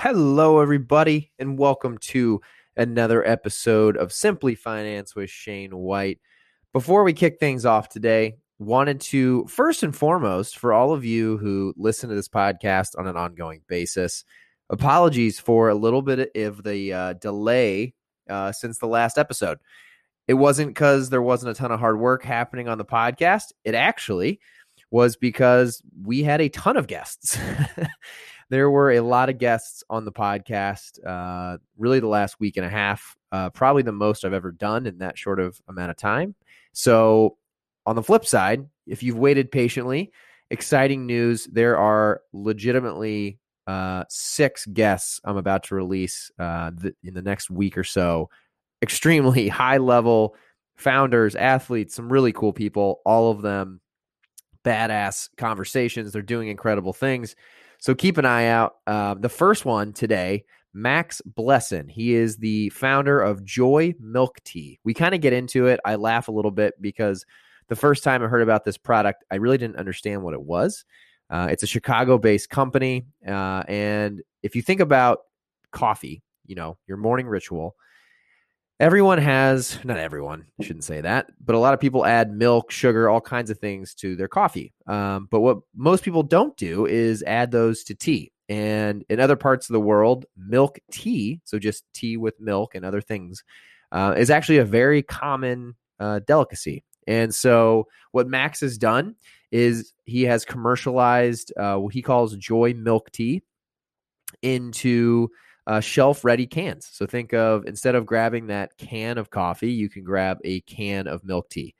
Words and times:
Hello, 0.00 0.60
everybody, 0.60 1.32
and 1.40 1.58
welcome 1.58 1.98
to 1.98 2.40
another 2.76 3.26
episode 3.26 3.96
of 3.96 4.12
Simply 4.12 4.54
Finance 4.54 5.16
with 5.16 5.28
Shane 5.28 5.76
White. 5.76 6.20
Before 6.72 7.02
we 7.02 7.12
kick 7.12 7.40
things 7.40 7.66
off 7.66 7.88
today, 7.88 8.36
wanted 8.60 9.00
to 9.00 9.44
first 9.48 9.82
and 9.82 9.94
foremost 9.94 10.56
for 10.56 10.72
all 10.72 10.92
of 10.92 11.04
you 11.04 11.36
who 11.38 11.74
listen 11.76 12.08
to 12.10 12.14
this 12.14 12.28
podcast 12.28 12.90
on 12.96 13.08
an 13.08 13.16
ongoing 13.16 13.62
basis, 13.66 14.22
apologies 14.70 15.40
for 15.40 15.68
a 15.68 15.74
little 15.74 16.02
bit 16.02 16.30
of 16.36 16.62
the 16.62 16.92
uh, 16.92 17.12
delay 17.14 17.92
uh, 18.30 18.52
since 18.52 18.78
the 18.78 18.86
last 18.86 19.18
episode. 19.18 19.58
It 20.28 20.34
wasn't 20.34 20.68
because 20.68 21.10
there 21.10 21.22
wasn't 21.22 21.50
a 21.50 21.58
ton 21.58 21.72
of 21.72 21.80
hard 21.80 21.98
work 21.98 22.22
happening 22.22 22.68
on 22.68 22.78
the 22.78 22.84
podcast. 22.84 23.46
It 23.64 23.74
actually 23.74 24.38
was 24.92 25.16
because 25.16 25.82
we 26.04 26.22
had 26.22 26.40
a 26.40 26.50
ton 26.50 26.76
of 26.76 26.86
guests. 26.86 27.36
there 28.50 28.70
were 28.70 28.92
a 28.92 29.00
lot 29.00 29.28
of 29.28 29.38
guests 29.38 29.84
on 29.90 30.04
the 30.04 30.12
podcast, 30.12 31.04
uh, 31.06 31.58
really 31.76 32.00
the 32.00 32.08
last 32.08 32.40
week 32.40 32.56
and 32.56 32.64
a 32.64 32.70
half, 32.70 33.16
uh, 33.32 33.50
probably 33.50 33.82
the 33.82 33.92
most 33.92 34.24
I've 34.24 34.32
ever 34.32 34.52
done 34.52 34.86
in 34.86 34.98
that 34.98 35.18
short 35.18 35.40
of 35.40 35.60
amount 35.68 35.90
of 35.90 35.96
time. 35.96 36.34
So, 36.72 37.36
on 37.86 37.96
the 37.96 38.02
flip 38.02 38.26
side, 38.26 38.66
if 38.86 39.02
you've 39.02 39.18
waited 39.18 39.50
patiently, 39.50 40.12
exciting 40.50 41.06
news 41.06 41.46
there 41.46 41.76
are 41.76 42.22
legitimately 42.32 43.38
uh, 43.66 44.04
six 44.08 44.64
guests 44.66 45.20
I'm 45.24 45.36
about 45.36 45.64
to 45.64 45.74
release 45.74 46.30
uh, 46.38 46.70
th- 46.70 46.94
in 47.02 47.14
the 47.14 47.22
next 47.22 47.50
week 47.50 47.76
or 47.76 47.84
so. 47.84 48.30
Extremely 48.82 49.48
high 49.48 49.76
level 49.76 50.34
founders, 50.76 51.34
athletes, 51.34 51.94
some 51.94 52.10
really 52.10 52.32
cool 52.32 52.52
people, 52.52 53.00
all 53.04 53.30
of 53.30 53.42
them 53.42 53.80
badass 54.64 55.28
conversations. 55.36 56.12
They're 56.12 56.22
doing 56.22 56.48
incredible 56.48 56.92
things. 56.92 57.36
So 57.78 57.94
keep 57.94 58.18
an 58.18 58.24
eye 58.24 58.46
out. 58.46 58.76
Uh, 58.86 59.14
the 59.14 59.28
first 59.28 59.64
one 59.64 59.92
today, 59.92 60.44
Max 60.74 61.22
Blessin. 61.36 61.90
He 61.90 62.14
is 62.14 62.36
the 62.36 62.70
founder 62.70 63.20
of 63.20 63.44
Joy 63.44 63.94
Milk 64.00 64.38
Tea. 64.44 64.78
We 64.84 64.94
kind 64.94 65.14
of 65.14 65.20
get 65.20 65.32
into 65.32 65.66
it. 65.66 65.80
I 65.84 65.94
laugh 65.94 66.28
a 66.28 66.32
little 66.32 66.50
bit 66.50 66.74
because 66.80 67.24
the 67.68 67.76
first 67.76 68.02
time 68.02 68.22
I 68.22 68.26
heard 68.26 68.42
about 68.42 68.64
this 68.64 68.76
product, 68.76 69.24
I 69.30 69.36
really 69.36 69.58
didn't 69.58 69.76
understand 69.76 70.22
what 70.22 70.34
it 70.34 70.42
was. 70.42 70.84
Uh, 71.30 71.48
it's 71.50 71.62
a 71.62 71.66
Chicago 71.66 72.18
based 72.18 72.50
company. 72.50 73.06
Uh, 73.26 73.62
and 73.68 74.22
if 74.42 74.56
you 74.56 74.62
think 74.62 74.80
about 74.80 75.20
coffee, 75.72 76.22
you 76.46 76.54
know, 76.54 76.78
your 76.86 76.96
morning 76.96 77.26
ritual, 77.26 77.76
everyone 78.80 79.18
has 79.18 79.78
not 79.84 79.98
everyone 79.98 80.46
shouldn't 80.60 80.84
say 80.84 81.00
that 81.00 81.26
but 81.44 81.54
a 81.54 81.58
lot 81.58 81.74
of 81.74 81.80
people 81.80 82.06
add 82.06 82.32
milk 82.32 82.70
sugar 82.70 83.08
all 83.08 83.20
kinds 83.20 83.50
of 83.50 83.58
things 83.58 83.94
to 83.94 84.14
their 84.16 84.28
coffee. 84.28 84.72
Um, 84.86 85.28
but 85.30 85.40
what 85.40 85.58
most 85.74 86.04
people 86.04 86.22
don't 86.22 86.56
do 86.56 86.86
is 86.86 87.22
add 87.24 87.50
those 87.50 87.82
to 87.84 87.94
tea. 87.94 88.32
And 88.48 89.04
in 89.10 89.20
other 89.20 89.36
parts 89.36 89.68
of 89.68 89.72
the 89.72 89.80
world 89.80 90.26
milk 90.36 90.78
tea 90.90 91.40
so 91.44 91.58
just 91.58 91.84
tea 91.92 92.16
with 92.16 92.40
milk 92.40 92.74
and 92.74 92.84
other 92.84 93.00
things 93.00 93.42
uh, 93.90 94.14
is 94.16 94.30
actually 94.30 94.58
a 94.58 94.64
very 94.64 95.02
common 95.02 95.74
uh, 95.98 96.20
delicacy. 96.20 96.84
And 97.06 97.34
so 97.34 97.88
what 98.12 98.28
max 98.28 98.60
has 98.60 98.78
done 98.78 99.16
is 99.50 99.94
he 100.04 100.22
has 100.24 100.44
commercialized 100.44 101.52
uh, 101.56 101.76
what 101.76 101.94
he 101.94 102.02
calls 102.02 102.36
joy 102.36 102.74
milk 102.74 103.10
tea 103.10 103.42
into 104.42 105.30
uh, 105.68 105.80
shelf 105.80 106.24
ready 106.24 106.46
cans. 106.46 106.88
So 106.90 107.06
think 107.06 107.34
of 107.34 107.66
instead 107.66 107.94
of 107.94 108.06
grabbing 108.06 108.46
that 108.46 108.76
can 108.78 109.18
of 109.18 109.30
coffee, 109.30 109.70
you 109.70 109.90
can 109.90 110.02
grab 110.02 110.38
a 110.42 110.60
can 110.62 111.06
of 111.06 111.24
milk 111.24 111.50
tea. 111.50 111.74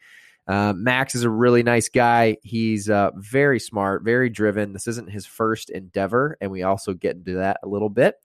Uh, 0.46 0.74
Max 0.74 1.14
is 1.14 1.24
a 1.24 1.30
really 1.30 1.62
nice 1.62 1.88
guy. 1.88 2.36
He's 2.42 2.88
uh, 2.88 3.10
very 3.16 3.58
smart, 3.58 4.02
very 4.04 4.28
driven. 4.28 4.72
This 4.74 4.86
isn't 4.86 5.10
his 5.10 5.26
first 5.26 5.70
endeavor, 5.70 6.36
and 6.40 6.50
we 6.50 6.62
also 6.62 6.92
get 6.92 7.16
into 7.16 7.34
that 7.34 7.60
a 7.62 7.68
little 7.68 7.88
bit. 7.88 8.16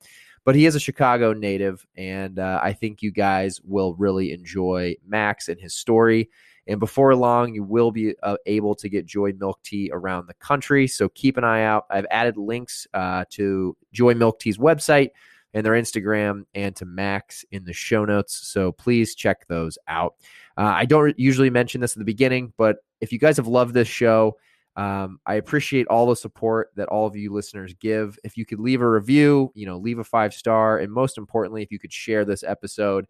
But 0.46 0.56
he 0.56 0.66
is 0.66 0.76
a 0.76 0.80
Chicago 0.80 1.32
native, 1.32 1.86
and 1.96 2.40
uh, 2.40 2.60
I 2.62 2.74
think 2.74 3.02
you 3.02 3.12
guys 3.12 3.62
will 3.64 3.96
really 3.96 4.34
enjoy 4.34 4.96
Max 5.08 5.48
and 5.48 5.60
his 5.60 5.74
story. 5.74 6.30
And 6.68 6.80
before 6.80 7.16
long, 7.16 7.56
you 7.56 7.64
will 7.64 7.92
be 7.92 8.16
uh, 8.24 8.38
able 8.46 8.76
to 8.76 8.90
get 8.90 9.06
Joy 9.06 9.34
Milk 9.38 9.62
Tea 9.64 9.90
around 9.94 10.28
the 10.28 10.34
country. 10.36 10.88
So 10.88 11.08
keep 11.10 11.38
an 11.38 11.46
eye 11.46 11.64
out. 11.64 11.86
I've 11.90 12.06
added 12.12 12.38
links 12.38 12.88
uh, 12.94 13.26
to 13.32 13.78
Joy 13.94 14.14
Milk 14.14 14.40
Tea's 14.40 14.58
website 14.58 15.12
and 15.54 15.66
their 15.66 15.74
Instagram 15.74 16.44
and 16.54 16.76
to 16.76 16.86
Max 16.86 17.46
in 17.52 17.64
the 17.64 17.74
show 17.74 18.06
notes. 18.06 18.48
So 18.48 18.72
please 18.72 19.16
check 19.16 19.48
those 19.48 19.78
out. 19.88 20.16
Uh, 20.58 20.64
I 20.64 20.86
don't 20.86 21.18
usually 21.18 21.50
mention 21.50 21.82
this 21.82 21.94
at 21.94 22.00
the 22.00 22.06
beginning, 22.06 22.54
but 22.58 22.78
if 23.02 23.12
you 23.12 23.20
guys 23.20 23.38
have 23.38 23.48
loved 23.48 23.74
this 23.74 23.88
show, 23.88 24.38
um, 24.76 25.20
I 25.26 25.36
appreciate 25.36 25.88
all 25.88 26.08
the 26.08 26.16
support 26.16 26.72
that 26.76 26.88
all 26.88 27.06
of 27.06 27.16
you 27.16 27.32
listeners 27.32 27.76
give. 27.80 28.18
If 28.24 28.38
you 28.38 28.46
could 28.46 28.60
leave 28.60 28.82
a 28.82 28.90
review, 28.90 29.52
you 29.54 29.66
know, 29.66 29.78
leave 29.78 30.00
a 30.00 30.04
five 30.04 30.34
star, 30.34 30.80
and 30.80 30.92
most 30.92 31.18
importantly, 31.18 31.62
if 31.62 31.72
you 31.72 31.80
could 31.80 31.94
share 31.94 32.26
this 32.26 32.44
episode, 32.44 33.08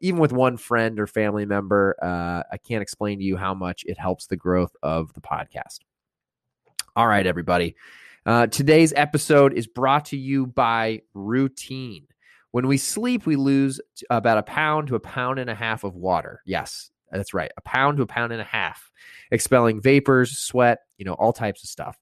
even 0.00 0.18
with 0.20 0.32
one 0.32 0.56
friend 0.56 0.98
or 0.98 1.06
family 1.06 1.44
member, 1.44 1.96
uh, 2.02 2.42
I 2.50 2.56
can't 2.56 2.80
explain 2.80 3.18
to 3.18 3.24
you 3.24 3.36
how 3.36 3.52
much 3.52 3.84
it 3.86 3.98
helps 3.98 4.26
the 4.26 4.36
growth 4.36 4.74
of 4.82 5.12
the 5.12 5.20
podcast. 5.20 5.80
All 6.96 7.06
right, 7.06 7.26
everybody. 7.26 7.76
Uh, 8.24 8.46
today's 8.46 8.92
episode 8.94 9.52
is 9.52 9.66
brought 9.66 10.04
to 10.04 10.16
you 10.16 10.46
by 10.46 11.02
Routine. 11.12 12.06
When 12.52 12.68
we 12.68 12.76
sleep, 12.76 13.26
we 13.26 13.34
lose 13.34 13.80
about 14.10 14.38
a 14.38 14.44
pound 14.44 14.86
to 14.88 14.94
a 14.94 15.00
pound 15.00 15.40
and 15.40 15.50
a 15.50 15.56
half 15.56 15.82
of 15.82 15.96
water. 15.96 16.40
Yes, 16.46 16.92
that's 17.10 17.34
right. 17.34 17.50
A 17.56 17.60
pound 17.62 17.96
to 17.96 18.04
a 18.04 18.06
pound 18.06 18.30
and 18.30 18.40
a 18.40 18.44
half, 18.44 18.92
expelling 19.32 19.80
vapors, 19.80 20.38
sweat, 20.38 20.78
you 20.98 21.04
know, 21.04 21.14
all 21.14 21.32
types 21.32 21.64
of 21.64 21.70
stuff. 21.70 21.98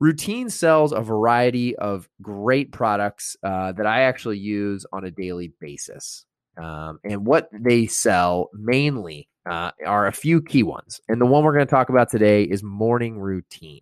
Routine 0.00 0.50
sells 0.50 0.92
a 0.92 1.00
variety 1.00 1.76
of 1.76 2.10
great 2.20 2.70
products 2.70 3.34
uh, 3.42 3.72
that 3.72 3.86
I 3.86 4.02
actually 4.02 4.38
use 4.38 4.84
on 4.92 5.04
a 5.04 5.10
daily 5.10 5.52
basis. 5.60 6.26
Um, 6.58 6.98
and 7.04 7.24
what 7.24 7.48
they 7.52 7.86
sell 7.86 8.50
mainly 8.52 9.28
uh, 9.48 9.70
are 9.86 10.06
a 10.06 10.12
few 10.12 10.42
key 10.42 10.62
ones. 10.62 11.00
And 11.08 11.20
the 11.20 11.26
one 11.26 11.42
we're 11.42 11.54
going 11.54 11.66
to 11.66 11.70
talk 11.70 11.88
about 11.88 12.10
today 12.10 12.42
is 12.42 12.62
morning 12.62 13.18
routine. 13.18 13.80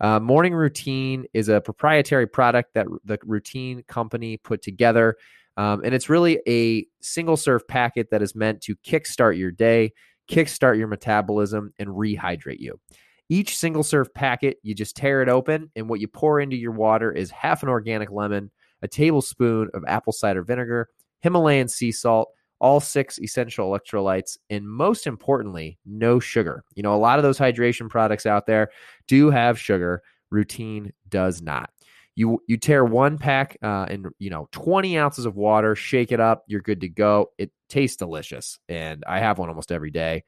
Uh, 0.00 0.20
Morning 0.20 0.54
Routine 0.54 1.24
is 1.32 1.48
a 1.48 1.60
proprietary 1.60 2.26
product 2.26 2.74
that 2.74 2.86
the 3.04 3.18
Routine 3.24 3.82
company 3.86 4.36
put 4.38 4.62
together. 4.62 5.16
Um, 5.56 5.82
and 5.84 5.94
it's 5.94 6.08
really 6.08 6.40
a 6.48 6.86
single 7.00 7.36
serve 7.36 7.66
packet 7.68 8.10
that 8.10 8.22
is 8.22 8.34
meant 8.34 8.60
to 8.62 8.74
kickstart 8.76 9.38
your 9.38 9.52
day, 9.52 9.92
kickstart 10.28 10.78
your 10.78 10.88
metabolism, 10.88 11.72
and 11.78 11.88
rehydrate 11.90 12.58
you. 12.58 12.80
Each 13.28 13.56
single 13.56 13.82
serve 13.82 14.12
packet, 14.12 14.58
you 14.62 14.74
just 14.74 14.96
tear 14.96 15.22
it 15.22 15.28
open, 15.28 15.70
and 15.76 15.88
what 15.88 16.00
you 16.00 16.08
pour 16.08 16.40
into 16.40 16.56
your 16.56 16.72
water 16.72 17.10
is 17.10 17.30
half 17.30 17.62
an 17.62 17.68
organic 17.68 18.10
lemon, 18.10 18.50
a 18.82 18.88
tablespoon 18.88 19.70
of 19.74 19.84
apple 19.86 20.12
cider 20.12 20.42
vinegar, 20.42 20.88
Himalayan 21.20 21.68
sea 21.68 21.90
salt, 21.90 22.28
all 22.60 22.80
six 22.80 23.18
essential 23.18 23.70
electrolytes, 23.70 24.38
and 24.50 24.68
most 24.68 25.06
importantly, 25.06 25.78
no 25.84 26.20
sugar. 26.20 26.64
You 26.74 26.82
know, 26.82 26.94
a 26.94 26.96
lot 26.96 27.18
of 27.18 27.22
those 27.22 27.38
hydration 27.38 27.88
products 27.88 28.26
out 28.26 28.46
there 28.46 28.70
do 29.06 29.30
have 29.30 29.58
sugar. 29.58 30.02
Routine 30.30 30.92
does 31.08 31.42
not. 31.42 31.70
You 32.16 32.40
you 32.46 32.56
tear 32.56 32.84
one 32.84 33.18
pack 33.18 33.56
uh, 33.62 33.86
in 33.90 34.06
you 34.18 34.30
know 34.30 34.48
20 34.52 34.96
ounces 34.98 35.26
of 35.26 35.36
water, 35.36 35.74
shake 35.74 36.12
it 36.12 36.20
up, 36.20 36.44
you're 36.46 36.60
good 36.60 36.80
to 36.82 36.88
go. 36.88 37.30
It 37.38 37.50
tastes 37.68 37.96
delicious, 37.96 38.58
and 38.68 39.02
I 39.06 39.18
have 39.18 39.38
one 39.38 39.48
almost 39.48 39.72
every 39.72 39.90
day. 39.90 40.24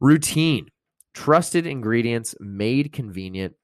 Routine, 0.00 0.66
trusted 1.14 1.66
ingredients 1.66 2.34
made 2.40 2.92
convenient. 2.92 3.54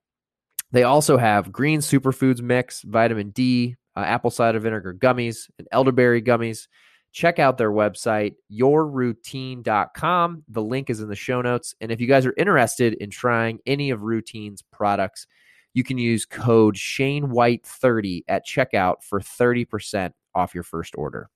They 0.71 0.85
also 0.85 1.17
have 1.17 1.51
green 1.51 1.81
superfoods 1.81 2.41
mix, 2.41 2.83
vitamin 2.83 3.31
D, 3.31 3.77
uh, 3.97 4.01
apple 4.01 4.31
cider 4.31 4.61
vinegar 4.61 4.95
gummies, 4.95 5.51
and 5.59 5.67
elderberry 5.73 6.23
gummies 6.23 6.69
check 7.13 7.39
out 7.39 7.59
their 7.59 7.71
website, 7.71 8.35
yourroutine.com. 8.53 10.45
The 10.49 10.63
link 10.63 10.91
is 10.91 11.01
in 11.01 11.09
the 11.09 11.17
show 11.17 11.41
notes. 11.41 11.75
And 11.81 11.91
if 11.91 12.01
you 12.01 12.07
guys 12.07 12.27
are 12.27 12.35
interested 12.37 12.95
in 12.95 13.11
trying 13.11 13.59
any 13.67 13.91
of 13.91 14.03
Routine's 14.03 14.63
products, 14.63 15.27
you 15.75 15.85
can 15.85 15.99
use 15.99 16.25
code 16.25 16.77
Shane 16.77 17.31
White 17.31 17.65
30 17.65 18.25
at 18.29 18.47
checkout 18.47 19.03
for 19.03 19.21
30% 19.21 20.13
off 20.34 20.55
your 20.55 20.65
first 20.65 20.95
order. 20.97 21.28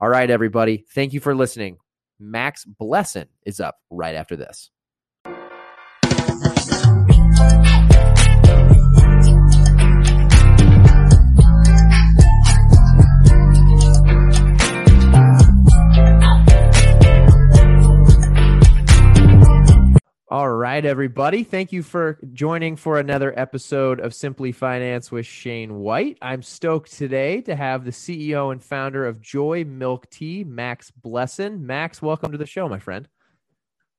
All 0.00 0.08
right, 0.08 0.30
everybody. 0.30 0.84
Thank 0.94 1.12
you 1.12 1.20
for 1.20 1.34
listening. 1.34 1.78
Max 2.18 2.64
Blessin 2.64 3.26
is 3.44 3.60
up 3.60 3.78
right 3.90 4.14
after 4.14 4.36
this. 4.36 4.70
All 20.32 20.50
right, 20.50 20.82
everybody. 20.82 21.44
Thank 21.44 21.72
you 21.72 21.82
for 21.82 22.18
joining 22.32 22.76
for 22.76 22.98
another 22.98 23.38
episode 23.38 24.00
of 24.00 24.14
Simply 24.14 24.50
Finance 24.50 25.12
with 25.12 25.26
Shane 25.26 25.80
White. 25.80 26.16
I'm 26.22 26.40
stoked 26.40 26.90
today 26.90 27.42
to 27.42 27.54
have 27.54 27.84
the 27.84 27.90
CEO 27.90 28.50
and 28.50 28.64
founder 28.64 29.04
of 29.06 29.20
Joy 29.20 29.64
Milk 29.64 30.08
Tea, 30.08 30.42
Max 30.42 30.90
Blessin. 30.90 31.60
Max, 31.60 32.00
welcome 32.00 32.32
to 32.32 32.38
the 32.38 32.46
show, 32.46 32.66
my 32.66 32.78
friend. 32.78 33.06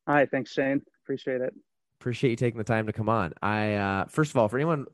Hi, 0.08 0.26
thanks, 0.26 0.52
Shane. 0.52 0.82
Appreciate 1.04 1.42
it. 1.42 1.54
Appreciate 2.00 2.32
you 2.32 2.36
taking 2.36 2.58
the 2.58 2.64
time 2.64 2.88
to 2.88 2.94
come 2.94 3.10
on. 3.10 3.36
I 3.44 3.76
uh, 3.76 4.06
first 4.06 4.32
of 4.32 4.38
all, 4.38 4.48
for 4.48 4.58
anyone 4.58 4.86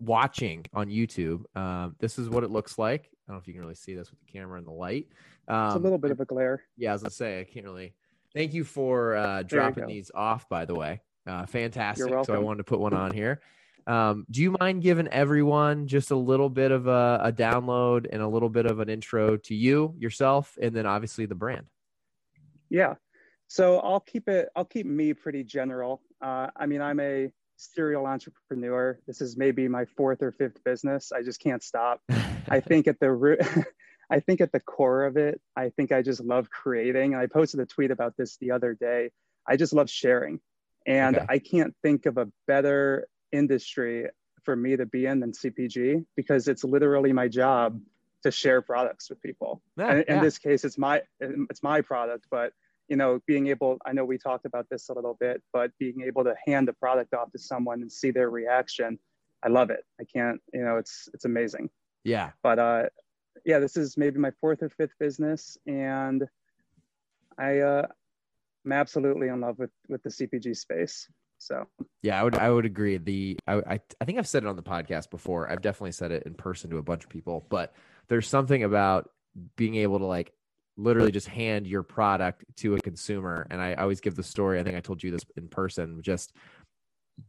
watching 0.00 0.66
on 0.74 0.88
YouTube, 0.88 1.44
um, 1.54 1.94
this 2.00 2.18
is 2.18 2.28
what 2.28 2.42
it 2.42 2.50
looks 2.50 2.76
like. 2.76 3.02
I 3.04 3.30
don't 3.30 3.36
know 3.36 3.40
if 3.40 3.46
you 3.46 3.54
can 3.54 3.62
really 3.62 3.76
see 3.76 3.94
this 3.94 4.10
with 4.10 4.18
the 4.18 4.32
camera 4.32 4.58
and 4.58 4.66
the 4.66 4.72
light. 4.72 5.06
Um, 5.46 5.66
it's 5.66 5.76
a 5.76 5.78
little 5.78 5.96
bit 5.96 6.10
of 6.10 6.18
a 6.18 6.24
glare. 6.24 6.64
Yeah, 6.76 6.92
as 6.92 7.04
I 7.04 7.06
was 7.06 7.18
gonna 7.18 7.30
say 7.30 7.40
I 7.40 7.44
can't 7.44 7.66
really. 7.66 7.94
Thank 8.36 8.52
you 8.52 8.64
for 8.64 9.16
uh, 9.16 9.42
dropping 9.44 9.86
these 9.86 10.10
off. 10.14 10.46
By 10.50 10.66
the 10.66 10.74
way, 10.74 11.00
uh, 11.26 11.46
fantastic. 11.46 12.12
So 12.26 12.34
I 12.34 12.38
wanted 12.38 12.58
to 12.58 12.64
put 12.64 12.80
one 12.80 12.92
on 12.92 13.10
here. 13.10 13.40
Um, 13.86 14.26
do 14.30 14.42
you 14.42 14.54
mind 14.60 14.82
giving 14.82 15.08
everyone 15.08 15.86
just 15.86 16.10
a 16.10 16.16
little 16.16 16.50
bit 16.50 16.70
of 16.70 16.86
a, 16.86 17.20
a, 17.22 17.32
download 17.32 18.06
and 18.12 18.20
a 18.20 18.28
little 18.28 18.50
bit 18.50 18.66
of 18.66 18.80
an 18.80 18.90
intro 18.90 19.38
to 19.38 19.54
you, 19.54 19.94
yourself, 19.96 20.58
and 20.60 20.76
then 20.76 20.84
obviously 20.84 21.24
the 21.24 21.34
brand? 21.34 21.66
Yeah. 22.68 22.96
So 23.46 23.78
I'll 23.78 24.00
keep 24.00 24.28
it. 24.28 24.50
I'll 24.54 24.66
keep 24.66 24.84
me 24.84 25.14
pretty 25.14 25.42
general. 25.42 26.02
Uh, 26.20 26.48
I 26.54 26.66
mean, 26.66 26.82
I'm 26.82 27.00
a 27.00 27.30
serial 27.56 28.04
entrepreneur. 28.04 28.98
This 29.06 29.22
is 29.22 29.38
maybe 29.38 29.66
my 29.66 29.86
fourth 29.96 30.22
or 30.22 30.32
fifth 30.32 30.62
business. 30.62 31.10
I 31.10 31.22
just 31.22 31.40
can't 31.40 31.62
stop. 31.62 32.02
I 32.50 32.60
think 32.60 32.86
at 32.86 33.00
the 33.00 33.10
root. 33.10 33.40
I 34.10 34.20
think 34.20 34.40
at 34.40 34.52
the 34.52 34.60
core 34.60 35.04
of 35.04 35.16
it, 35.16 35.40
I 35.56 35.70
think 35.70 35.92
I 35.92 36.02
just 36.02 36.20
love 36.20 36.48
creating. 36.50 37.14
I 37.14 37.26
posted 37.26 37.60
a 37.60 37.66
tweet 37.66 37.90
about 37.90 38.16
this 38.16 38.36
the 38.36 38.52
other 38.52 38.74
day. 38.74 39.10
I 39.46 39.56
just 39.56 39.72
love 39.72 39.90
sharing. 39.90 40.40
And 40.86 41.16
okay. 41.16 41.26
I 41.28 41.38
can't 41.38 41.74
think 41.82 42.06
of 42.06 42.16
a 42.16 42.28
better 42.46 43.08
industry 43.32 44.06
for 44.44 44.54
me 44.54 44.76
to 44.76 44.86
be 44.86 45.06
in 45.06 45.20
than 45.20 45.32
CPG 45.32 46.06
because 46.16 46.46
it's 46.46 46.62
literally 46.62 47.12
my 47.12 47.26
job 47.26 47.80
to 48.22 48.30
share 48.30 48.62
products 48.62 49.10
with 49.10 49.20
people. 49.20 49.60
Yeah, 49.76 49.90
and 49.90 50.04
in 50.04 50.22
this 50.22 50.38
case, 50.38 50.64
it's 50.64 50.78
my 50.78 51.02
it's 51.20 51.62
my 51.62 51.80
product, 51.80 52.26
but 52.30 52.52
you 52.88 52.96
know, 52.96 53.20
being 53.26 53.48
able 53.48 53.78
I 53.84 53.92
know 53.92 54.04
we 54.04 54.18
talked 54.18 54.46
about 54.46 54.68
this 54.70 54.88
a 54.88 54.92
little 54.94 55.16
bit, 55.18 55.42
but 55.52 55.72
being 55.78 56.02
able 56.02 56.24
to 56.24 56.34
hand 56.46 56.68
the 56.68 56.72
product 56.72 57.12
off 57.14 57.32
to 57.32 57.38
someone 57.38 57.82
and 57.82 57.90
see 57.90 58.12
their 58.12 58.30
reaction, 58.30 58.98
I 59.42 59.48
love 59.48 59.70
it. 59.70 59.84
I 60.00 60.04
can't, 60.04 60.40
you 60.52 60.62
know, 60.62 60.76
it's 60.76 61.08
it's 61.12 61.24
amazing. 61.24 61.70
Yeah. 62.04 62.30
But 62.42 62.58
uh 62.58 62.82
yeah, 63.44 63.58
this 63.58 63.76
is 63.76 63.96
maybe 63.96 64.18
my 64.18 64.30
fourth 64.40 64.62
or 64.62 64.70
fifth 64.70 64.98
business 64.98 65.56
and 65.66 66.24
I 67.38 67.58
uh 67.60 67.86
I'm 68.64 68.72
absolutely 68.72 69.28
in 69.28 69.40
love 69.40 69.58
with 69.58 69.70
with 69.88 70.02
the 70.02 70.10
CPG 70.10 70.56
space. 70.56 71.08
So 71.38 71.66
yeah, 72.02 72.20
I 72.20 72.24
would 72.24 72.36
I 72.36 72.50
would 72.50 72.66
agree. 72.66 72.96
The 72.96 73.38
I, 73.46 73.54
I, 73.54 73.80
I 74.00 74.04
think 74.04 74.18
I've 74.18 74.28
said 74.28 74.42
it 74.42 74.48
on 74.48 74.56
the 74.56 74.62
podcast 74.62 75.10
before. 75.10 75.50
I've 75.50 75.60
definitely 75.60 75.92
said 75.92 76.10
it 76.10 76.24
in 76.24 76.34
person 76.34 76.70
to 76.70 76.78
a 76.78 76.82
bunch 76.82 77.04
of 77.04 77.10
people, 77.10 77.46
but 77.48 77.74
there's 78.08 78.28
something 78.28 78.64
about 78.64 79.10
being 79.56 79.76
able 79.76 79.98
to 79.98 80.06
like 80.06 80.32
literally 80.76 81.10
just 81.10 81.28
hand 81.28 81.66
your 81.66 81.82
product 81.82 82.44
to 82.56 82.74
a 82.74 82.80
consumer. 82.80 83.46
And 83.50 83.60
I, 83.60 83.72
I 83.72 83.82
always 83.82 84.00
give 84.00 84.14
the 84.14 84.22
story. 84.22 84.58
I 84.58 84.62
think 84.62 84.76
I 84.76 84.80
told 84.80 85.02
you 85.02 85.10
this 85.10 85.24
in 85.36 85.48
person. 85.48 86.02
Just 86.02 86.34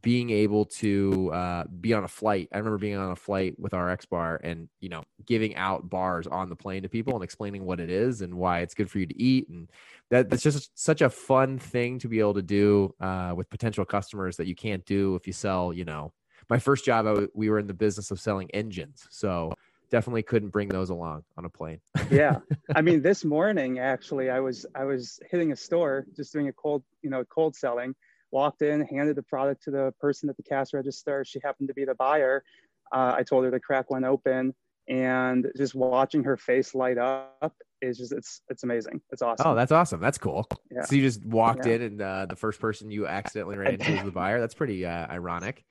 being 0.02 0.30
able 0.30 0.66
to 0.66 1.32
uh, 1.34 1.64
be 1.80 1.94
on 1.94 2.04
a 2.04 2.08
flight. 2.08 2.50
I 2.54 2.58
remember 2.58 2.78
being 2.78 2.98
on 2.98 3.12
a 3.12 3.16
flight 3.16 3.56
with 3.58 3.72
RXBAR 3.72 4.40
and 4.44 4.68
you 4.80 4.90
know 4.90 5.04
giving 5.26 5.56
out 5.56 5.90
bars 5.90 6.28
on 6.28 6.50
the 6.50 6.56
plane 6.56 6.84
to 6.84 6.90
people 6.90 7.14
and 7.14 7.24
explaining 7.24 7.66
what 7.66 7.80
it 7.80 7.90
is 7.90 8.22
and 8.22 8.36
why 8.36 8.60
it's 8.60 8.74
good 8.74 8.92
for 8.92 9.00
you 9.00 9.06
to 9.06 9.22
eat 9.22 9.48
and 9.50 9.70
that 10.10 10.30
that's 10.30 10.44
just 10.44 10.78
such 10.78 11.02
a 11.02 11.10
fun 11.10 11.58
thing 11.58 12.00
to 12.00 12.08
be 12.08 12.20
able 12.20 12.34
to 12.34 12.42
do 12.42 12.94
uh, 13.00 13.34
with 13.36 13.50
potential 13.50 13.86
customers 13.86 14.38
that 14.38 14.48
you 14.48 14.56
can't 14.56 14.86
do 14.86 15.16
if 15.16 15.26
you 15.26 15.34
sell. 15.34 15.74
You 15.74 15.86
know, 15.86 16.14
my 16.50 16.60
first 16.60 16.86
job, 16.86 17.08
we 17.34 17.50
were 17.50 17.60
in 17.60 17.68
the 17.68 17.74
business 17.74 18.12
of 18.12 18.20
selling 18.20 18.50
engines, 18.52 19.08
so 19.10 19.54
definitely 19.90 20.24
couldn't 20.24 20.50
bring 20.50 20.68
those 20.68 20.90
along 20.90 21.24
on 21.38 21.46
a 21.46 21.50
plane. 21.50 21.80
yeah, 22.10 22.40
I 22.76 22.82
mean, 22.82 23.02
this 23.04 23.24
morning 23.24 23.80
actually, 23.80 24.30
I 24.30 24.40
was 24.40 24.66
I 24.76 24.84
was 24.84 25.20
hitting 25.30 25.52
a 25.52 25.56
store 25.56 26.06
just 26.16 26.34
doing 26.34 26.48
a 26.48 26.54
cold 26.54 26.84
you 27.02 27.10
know 27.10 27.24
cold 27.26 27.56
selling 27.56 27.96
walked 28.32 28.62
in, 28.62 28.86
handed 28.86 29.16
the 29.16 29.24
product 29.24 29.64
to 29.64 29.72
the 29.72 29.94
person 30.00 30.30
at 30.30 30.38
the 30.38 30.44
cash 30.44 30.74
register. 30.74 31.24
She 31.26 31.40
happened 31.44 31.68
to 31.70 31.74
be 31.74 31.86
the 31.86 31.96
buyer. 31.96 32.44
Uh, 32.92 33.16
I 33.18 33.24
told 33.24 33.46
her 33.46 33.52
to 33.52 33.60
crack 33.60 33.90
one 33.90 34.04
open, 34.04 34.54
and 34.88 35.48
just 35.58 35.76
watching 35.76 36.24
her 36.24 36.38
face 36.38 36.74
light 36.74 36.98
up 36.98 37.54
is 37.82 37.98
just 37.98 38.14
it's 38.14 38.42
it's 38.50 38.64
amazing. 38.64 39.02
It's 39.12 39.22
awesome. 39.22 39.48
Oh, 39.48 39.56
that's 39.56 39.72
awesome. 39.72 40.00
That's 40.00 40.18
cool. 40.18 40.48
Yeah. 40.72 40.84
So 40.84 40.96
you 40.96 41.02
just 41.02 41.24
walked 41.26 41.66
yeah. 41.66 41.74
in, 41.74 41.82
and 41.82 42.02
uh, 42.02 42.26
the 42.28 42.36
first 42.36 42.60
person 42.60 42.92
you 42.92 43.08
accidentally 43.08 43.58
ran 43.58 43.74
into 43.74 43.92
was 43.92 44.04
the 44.04 44.12
buyer. 44.12 44.40
That's 44.40 44.56
pretty 44.56 44.86
uh, 44.86 45.08
ironic. 45.08 45.66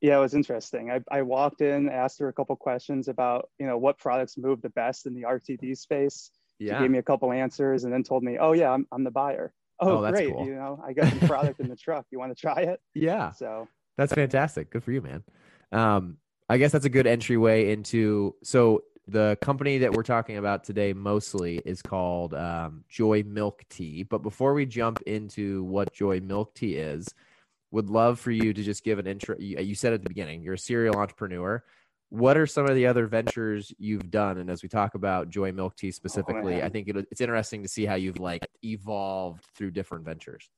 Yeah, 0.00 0.16
it 0.16 0.20
was 0.20 0.34
interesting. 0.34 0.90
I, 0.90 1.00
I 1.10 1.22
walked 1.22 1.60
in, 1.60 1.90
asked 1.90 2.18
her 2.20 2.28
a 2.28 2.32
couple 2.32 2.56
questions 2.56 3.08
about 3.08 3.50
you 3.58 3.66
know 3.66 3.78
what 3.78 3.98
products 3.98 4.36
move 4.38 4.62
the 4.62 4.70
best 4.70 5.06
in 5.06 5.14
the 5.14 5.22
RTD 5.22 5.76
space. 5.76 6.30
Yeah. 6.58 6.76
She 6.76 6.84
gave 6.84 6.90
me 6.90 6.98
a 6.98 7.02
couple 7.02 7.32
answers, 7.32 7.84
and 7.84 7.92
then 7.92 8.02
told 8.02 8.22
me, 8.22 8.38
"Oh 8.38 8.52
yeah, 8.52 8.70
I'm 8.70 8.86
I'm 8.92 9.04
the 9.04 9.10
buyer." 9.10 9.52
Oh, 9.80 10.04
oh 10.04 10.10
great. 10.10 10.32
Cool. 10.32 10.46
You 10.46 10.54
know, 10.54 10.82
I 10.84 10.92
got 10.92 11.12
the 11.12 11.26
product 11.26 11.60
in 11.60 11.68
the 11.68 11.76
truck. 11.76 12.06
You 12.10 12.18
want 12.18 12.36
to 12.36 12.40
try 12.40 12.62
it? 12.62 12.80
Yeah. 12.94 13.32
So 13.32 13.68
that's 13.96 14.12
fantastic. 14.12 14.70
Good 14.70 14.84
for 14.84 14.92
you, 14.92 15.00
man. 15.00 15.22
Um, 15.72 16.18
I 16.48 16.58
guess 16.58 16.72
that's 16.72 16.84
a 16.84 16.90
good 16.90 17.06
entryway 17.06 17.72
into. 17.72 18.34
So 18.42 18.82
the 19.06 19.38
company 19.40 19.78
that 19.78 19.92
we're 19.92 20.02
talking 20.02 20.36
about 20.36 20.64
today 20.64 20.92
mostly 20.92 21.60
is 21.64 21.82
called 21.82 22.34
um, 22.34 22.84
Joy 22.88 23.22
Milk 23.26 23.64
Tea. 23.68 24.02
But 24.02 24.22
before 24.22 24.54
we 24.54 24.66
jump 24.66 25.00
into 25.02 25.64
what 25.64 25.92
Joy 25.92 26.20
Milk 26.20 26.54
Tea 26.54 26.76
is, 26.76 27.14
would 27.70 27.88
love 27.88 28.18
for 28.18 28.30
you 28.30 28.52
to 28.52 28.62
just 28.62 28.84
give 28.84 28.98
an 28.98 29.06
intro. 29.06 29.36
You, 29.38 29.58
you 29.58 29.74
said 29.74 29.92
at 29.92 30.02
the 30.02 30.08
beginning, 30.08 30.42
you're 30.42 30.54
a 30.54 30.58
serial 30.58 30.96
entrepreneur 30.96 31.62
what 32.10 32.36
are 32.36 32.46
some 32.46 32.66
of 32.66 32.74
the 32.74 32.86
other 32.86 33.06
ventures 33.06 33.72
you've 33.78 34.10
done? 34.10 34.38
And 34.38 34.50
as 34.50 34.62
we 34.62 34.68
talk 34.68 34.94
about 34.94 35.30
joy 35.30 35.52
milk 35.52 35.76
tea 35.76 35.92
specifically 35.92 36.60
oh, 36.60 36.66
i 36.66 36.68
think 36.68 36.88
it, 36.88 36.96
it's 37.10 37.20
interesting 37.20 37.62
to 37.62 37.68
see 37.68 37.86
how 37.86 37.94
you've 37.94 38.18
like 38.18 38.46
evolved 38.62 39.44
through 39.54 39.70
different 39.70 40.04
ventures. 40.04 40.50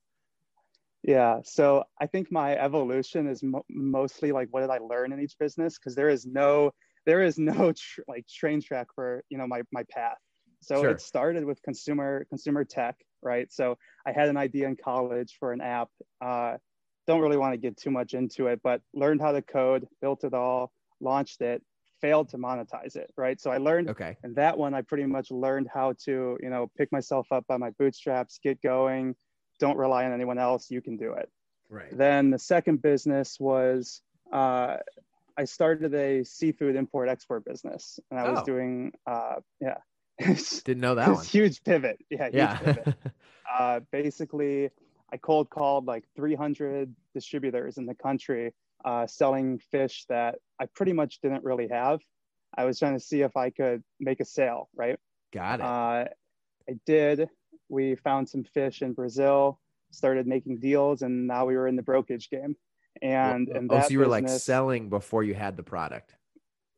Yeah 1.03 1.39
so 1.43 1.83
i 2.01 2.07
think 2.07 2.31
my 2.31 2.57
evolution 2.57 3.27
is 3.27 3.43
mo- 3.43 3.65
mostly 3.69 4.31
like 4.31 4.47
what 4.51 4.61
did 4.61 4.71
i 4.71 4.79
learn 4.79 5.13
in 5.13 5.21
each 5.21 5.37
business? 5.39 5.77
Because 5.77 5.95
there 5.95 6.09
is 6.09 6.25
no 6.25 6.71
there 7.05 7.21
is 7.21 7.37
no 7.37 7.71
tr- 7.77 8.01
like 8.07 8.27
train 8.27 8.61
track 8.61 8.87
for 8.93 9.23
you 9.29 9.37
know 9.37 9.47
my 9.47 9.61
my 9.71 9.83
path. 9.91 10.17
So 10.61 10.81
sure. 10.81 10.91
it 10.91 11.01
started 11.01 11.45
with 11.45 11.61
consumer 11.61 12.25
consumer 12.29 12.65
tech 12.65 12.97
right? 13.21 13.51
So 13.53 13.77
i 14.07 14.11
had 14.11 14.27
an 14.27 14.37
idea 14.37 14.67
in 14.67 14.75
college 14.75 15.37
for 15.39 15.53
an 15.53 15.61
app. 15.61 15.89
Uh, 16.19 16.57
don't 17.05 17.21
really 17.21 17.37
want 17.37 17.53
to 17.53 17.57
get 17.57 17.77
too 17.77 17.91
much 17.91 18.13
into 18.13 18.47
it 18.47 18.61
but 18.63 18.81
learned 18.93 19.21
how 19.21 19.33
to 19.33 19.41
code 19.41 19.85
built 20.01 20.23
it 20.23 20.33
all 20.33 20.71
launched 21.03 21.41
it, 21.41 21.61
failed 22.03 22.29
to 22.29 22.37
monetize 22.37 22.95
it, 22.95 23.11
right? 23.15 23.39
So 23.39 23.49
I 23.49 23.57
learned 23.57 23.89
okay. 23.89 24.17
and 24.23 24.35
that 24.35 24.57
one 24.57 24.73
I 24.73 24.81
pretty 24.81 25.05
much 25.05 25.31
learned 25.31 25.69
how 25.73 25.93
to, 26.05 26.37
you 26.41 26.49
know, 26.49 26.69
pick 26.77 26.91
myself 26.91 27.31
up 27.31 27.47
by 27.47 27.55
my 27.57 27.69
bootstraps, 27.71 28.39
get 28.43 28.61
going, 28.61 29.15
don't 29.59 29.77
rely 29.77 30.03
on 30.05 30.13
anyone 30.13 30.37
else, 30.37 30.69
you 30.69 30.81
can 30.81 30.97
do 30.97 31.13
it. 31.13 31.29
Right. 31.69 31.97
Then 31.97 32.29
the 32.29 32.39
second 32.39 32.81
business 32.81 33.39
was 33.39 34.01
uh, 34.33 34.77
I 35.37 35.45
started 35.45 35.93
a 35.93 36.25
seafood 36.25 36.75
import 36.75 37.07
export 37.07 37.45
business 37.45 37.99
and 38.11 38.19
I 38.19 38.29
was 38.29 38.39
oh. 38.41 38.45
doing 38.45 38.91
uh, 39.07 39.35
yeah. 39.61 39.77
Didn't 40.65 40.81
know 40.81 40.95
that 40.95 41.09
one. 41.09 41.25
Huge 41.25 41.63
pivot. 41.63 41.99
Yeah, 42.09 42.25
huge 42.25 42.35
yeah. 42.35 42.57
pivot. 42.57 42.95
uh, 43.57 43.79
basically 43.93 44.69
I 45.13 45.17
cold 45.17 45.49
called 45.49 45.85
like 45.85 46.03
300 46.17 46.93
distributors 47.13 47.77
in 47.77 47.85
the 47.85 47.95
country 47.95 48.53
uh, 48.83 49.07
selling 49.07 49.59
fish 49.71 50.05
that 50.09 50.35
I 50.59 50.65
pretty 50.73 50.93
much 50.93 51.19
didn't 51.21 51.43
really 51.43 51.67
have. 51.69 51.99
I 52.55 52.65
was 52.65 52.77
trying 52.79 52.93
to 52.93 52.99
see 52.99 53.21
if 53.21 53.35
I 53.35 53.49
could 53.49 53.83
make 53.99 54.19
a 54.19 54.25
sale, 54.25 54.69
right? 54.75 54.97
Got 55.33 55.59
it. 55.59 55.63
Uh, 55.63 56.05
I 56.69 56.75
did. 56.85 57.27
We 57.69 57.95
found 57.95 58.29
some 58.29 58.43
fish 58.43 58.81
in 58.81 58.93
Brazil, 58.93 59.59
started 59.91 60.27
making 60.27 60.59
deals, 60.59 61.01
and 61.01 61.27
now 61.27 61.45
we 61.45 61.55
were 61.55 61.67
in 61.67 61.75
the 61.75 61.81
brokerage 61.81 62.29
game. 62.29 62.55
And, 63.01 63.49
and 63.49 63.71
oh, 63.71 63.81
so 63.81 63.87
you 63.89 63.99
were 63.99 64.05
business, 64.05 64.31
like 64.31 64.41
selling 64.41 64.89
before 64.89 65.23
you 65.23 65.33
had 65.33 65.57
the 65.57 65.63
product. 65.63 66.15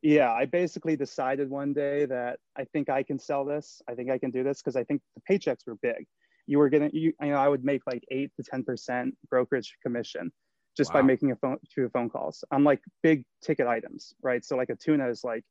Yeah, 0.02 0.32
I 0.32 0.46
basically 0.46 0.96
decided 0.96 1.50
one 1.50 1.74
day 1.74 2.06
that 2.06 2.38
I 2.56 2.64
think 2.64 2.88
I 2.88 3.02
can 3.02 3.18
sell 3.18 3.44
this. 3.44 3.82
I 3.88 3.94
think 3.94 4.10
I 4.10 4.18
can 4.18 4.30
do 4.30 4.42
this 4.42 4.62
because 4.62 4.76
I 4.76 4.84
think 4.84 5.02
the 5.14 5.22
paychecks 5.28 5.66
were 5.66 5.76
big. 5.82 6.06
You 6.46 6.58
were 6.58 6.68
getting, 6.68 6.90
you, 6.92 7.12
you 7.20 7.28
know, 7.28 7.36
I 7.36 7.48
would 7.48 7.64
make 7.64 7.82
like 7.86 8.04
eight 8.10 8.30
to 8.36 8.42
ten 8.42 8.62
percent 8.62 9.14
brokerage 9.28 9.76
commission 9.82 10.32
just 10.76 10.92
wow. 10.92 11.00
by 11.00 11.06
making 11.06 11.32
a 11.32 11.36
phone 11.36 11.58
few 11.72 11.88
phone 11.88 12.10
calls 12.10 12.44
on 12.50 12.64
like 12.64 12.80
big 13.02 13.24
ticket 13.42 13.66
items, 13.66 14.14
right? 14.22 14.44
So 14.44 14.56
like 14.56 14.70
a 14.70 14.76
tuna 14.76 15.08
is 15.08 15.24
like 15.24 15.44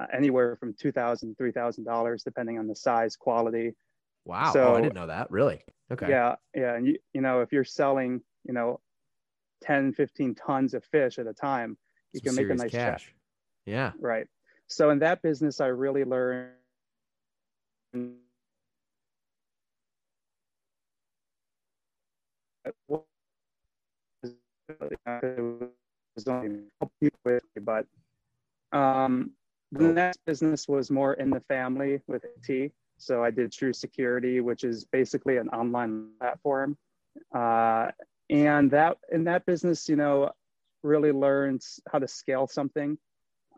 uh, 0.00 0.06
anywhere 0.12 0.56
from 0.56 0.74
two 0.74 0.92
thousand, 0.92 1.36
three 1.36 1.52
thousand 1.52 1.84
dollars, 1.84 2.22
depending 2.22 2.58
on 2.58 2.66
the 2.66 2.76
size, 2.76 3.16
quality. 3.16 3.74
Wow! 4.24 4.52
So, 4.52 4.68
oh, 4.68 4.76
I 4.76 4.80
didn't 4.80 4.94
know 4.94 5.06
that. 5.06 5.30
Really? 5.30 5.62
Okay. 5.90 6.08
Yeah, 6.08 6.36
yeah, 6.54 6.74
and 6.74 6.86
you 6.86 6.98
you 7.12 7.20
know 7.20 7.40
if 7.40 7.52
you're 7.52 7.64
selling 7.64 8.20
you 8.44 8.54
know 8.54 8.80
10, 9.62 9.92
15 9.92 10.34
tons 10.34 10.74
of 10.74 10.84
fish 10.84 11.18
at 11.18 11.26
a 11.26 11.32
time, 11.32 11.76
you 12.12 12.20
Some 12.24 12.36
can 12.36 12.46
make 12.46 12.52
a 12.52 12.62
nice 12.62 12.70
cash. 12.70 13.06
Check. 13.06 13.14
Yeah. 13.66 13.92
Right. 14.00 14.26
So 14.66 14.90
in 14.90 15.00
that 15.00 15.22
business, 15.22 15.60
I 15.60 15.66
really 15.66 16.04
learned 16.04 16.52
but 27.60 27.86
um, 28.72 29.32
the 29.72 29.84
next 29.84 30.24
business 30.24 30.68
was 30.68 30.90
more 30.90 31.14
in 31.14 31.30
the 31.30 31.40
family 31.40 32.00
with 32.06 32.24
T. 32.44 32.72
So 32.98 33.22
I 33.22 33.30
did 33.30 33.52
True 33.52 33.72
Security, 33.72 34.40
which 34.40 34.64
is 34.64 34.84
basically 34.84 35.36
an 35.36 35.48
online 35.50 36.10
platform. 36.18 36.76
Uh, 37.34 37.90
and 38.30 38.70
that 38.70 38.98
in 39.10 39.24
that 39.24 39.46
business, 39.46 39.88
you 39.88 39.96
know, 39.96 40.30
really 40.82 41.12
learned 41.12 41.62
how 41.90 41.98
to 41.98 42.08
scale 42.08 42.46
something, 42.46 42.98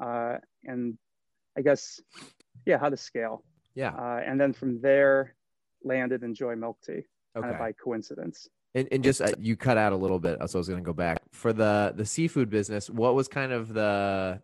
uh, 0.01 0.37
and 0.65 0.97
I 1.57 1.63
guess, 1.63 2.01
yeah, 2.67 2.79
how 2.79 2.89
to 2.89 2.97
scale. 2.97 3.45
Yeah. 3.75 3.91
Uh, 3.91 4.21
and 4.25 4.41
then 4.41 4.53
from 4.53 4.81
there, 4.81 5.35
landed 5.83 6.23
in 6.23 6.35
Joy 6.35 6.57
Milk 6.57 6.79
Tea, 6.85 7.05
kind 7.35 7.51
of 7.51 7.59
by 7.59 7.73
coincidence. 7.73 8.49
And, 8.75 8.87
and 8.93 9.03
just 9.03 9.21
uh, 9.21 9.33
you 9.39 9.57
cut 9.57 9.77
out 9.79 9.93
a 9.93 9.97
little 9.97 10.21
bit, 10.21 10.39
so 10.47 10.59
I 10.59 10.61
was 10.61 10.69
going 10.69 10.81
to 10.81 10.87
go 10.87 10.93
back 10.93 11.19
for 11.33 11.53
the 11.53 11.93
the 11.97 12.07
seafood 12.07 12.51
business. 12.51 12.89
What 12.89 13.15
was 13.15 13.27
kind 13.27 13.53
of 13.53 13.75
the 13.75 14.41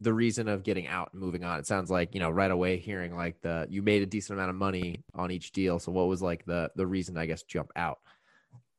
the 0.00 0.12
reason 0.12 0.46
of 0.46 0.62
getting 0.62 0.86
out 0.86 1.08
and 1.12 1.22
moving 1.22 1.42
on? 1.42 1.58
It 1.58 1.66
sounds 1.66 1.90
like 1.90 2.14
you 2.14 2.20
know 2.20 2.28
right 2.28 2.50
away 2.50 2.76
hearing 2.76 3.16
like 3.16 3.40
the 3.40 3.66
you 3.70 3.80
made 3.80 4.02
a 4.02 4.06
decent 4.06 4.38
amount 4.38 4.50
of 4.50 4.56
money 4.56 5.02
on 5.14 5.30
each 5.30 5.52
deal. 5.52 5.78
So 5.78 5.90
what 5.90 6.06
was 6.06 6.20
like 6.20 6.44
the 6.44 6.70
the 6.76 6.86
reason 6.86 7.16
I 7.16 7.24
guess 7.24 7.42
jump 7.44 7.70
out? 7.76 7.98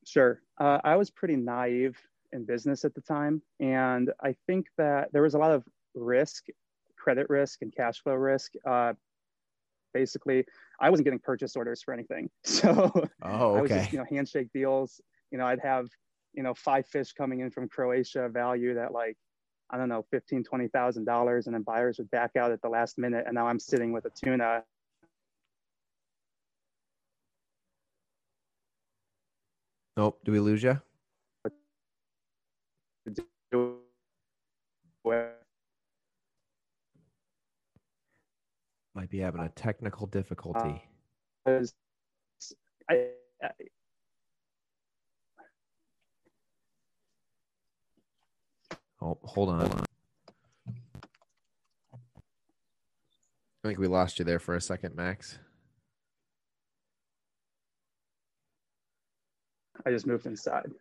Sure. 0.06 0.42
Uh, 0.60 0.80
I 0.84 0.96
was 0.96 1.10
pretty 1.10 1.36
naive 1.36 1.98
in 2.32 2.46
business 2.46 2.86
at 2.86 2.94
the 2.94 3.02
time. 3.02 3.42
And 3.60 4.12
I 4.22 4.36
think 4.46 4.68
that 4.78 5.12
there 5.12 5.22
was 5.22 5.34
a 5.34 5.38
lot 5.38 5.52
of 5.52 5.64
risk, 5.96 6.46
credit 6.96 7.30
risk, 7.30 7.62
and 7.62 7.76
cash 7.76 8.02
flow 8.02 8.14
risk. 8.14 8.54
Uh, 8.66 8.94
basically, 9.94 10.46
I 10.80 10.90
wasn't 10.90 11.06
getting 11.06 11.20
purchase 11.20 11.56
orders 11.56 11.82
for 11.84 11.94
anything. 11.94 12.30
So 12.46 12.92
Oh, 13.24 13.56
I 13.56 13.62
was 13.62 13.72
okay. 13.72 13.80
just, 13.82 13.92
you 13.94 14.00
know, 14.00 14.06
handshake 14.10 14.50
deals. 14.54 15.02
You 15.32 15.38
know, 15.38 15.46
I'd 15.46 15.60
have, 15.60 15.88
you 16.34 16.44
know, 16.44 16.54
five 16.54 16.86
fish 16.88 17.14
coming 17.14 17.40
in 17.42 17.52
from 17.52 17.68
Croatia 17.68 18.30
valued 18.30 18.78
at 18.78 18.92
like, 18.92 19.18
I 19.70 19.78
don't 19.78 19.90
know, 19.90 20.06
fifteen, 20.12 20.44
twenty 20.44 20.68
thousand 20.70 21.06
dollars, 21.06 21.48
and 21.48 21.54
then 21.56 21.64
buyers 21.64 21.98
would 21.98 22.10
back 22.12 22.36
out 22.38 22.52
at 22.52 22.62
the 22.62 22.70
last 22.70 22.98
minute, 22.98 23.26
and 23.26 23.36
now 23.36 23.48
I'm 23.48 23.60
sitting 23.60 23.92
with 23.92 24.06
a 24.06 24.12
tuna 24.24 24.64
Nope. 29.98 30.20
Do 30.24 30.32
we 30.32 30.40
lose 30.40 30.62
you? 30.62 30.80
Might 38.98 39.12
be 39.12 39.20
having 39.20 39.42
a 39.42 39.50
technical 39.50 40.08
difficulty. 40.08 40.82
Uh, 41.46 41.52
was 41.52 41.76
I, 42.90 43.10
I 43.44 43.50
oh, 49.00 49.20
hold 49.22 49.50
on. 49.50 49.84
I 53.64 53.68
think 53.68 53.78
we 53.78 53.86
lost 53.86 54.18
you 54.18 54.26
there 54.26 54.40
for 54.40 54.56
a 54.56 54.62
second, 54.62 54.96
Max. 54.96 55.38
I 59.86 59.92
just 59.92 60.08
moved 60.08 60.26
inside. 60.26 60.72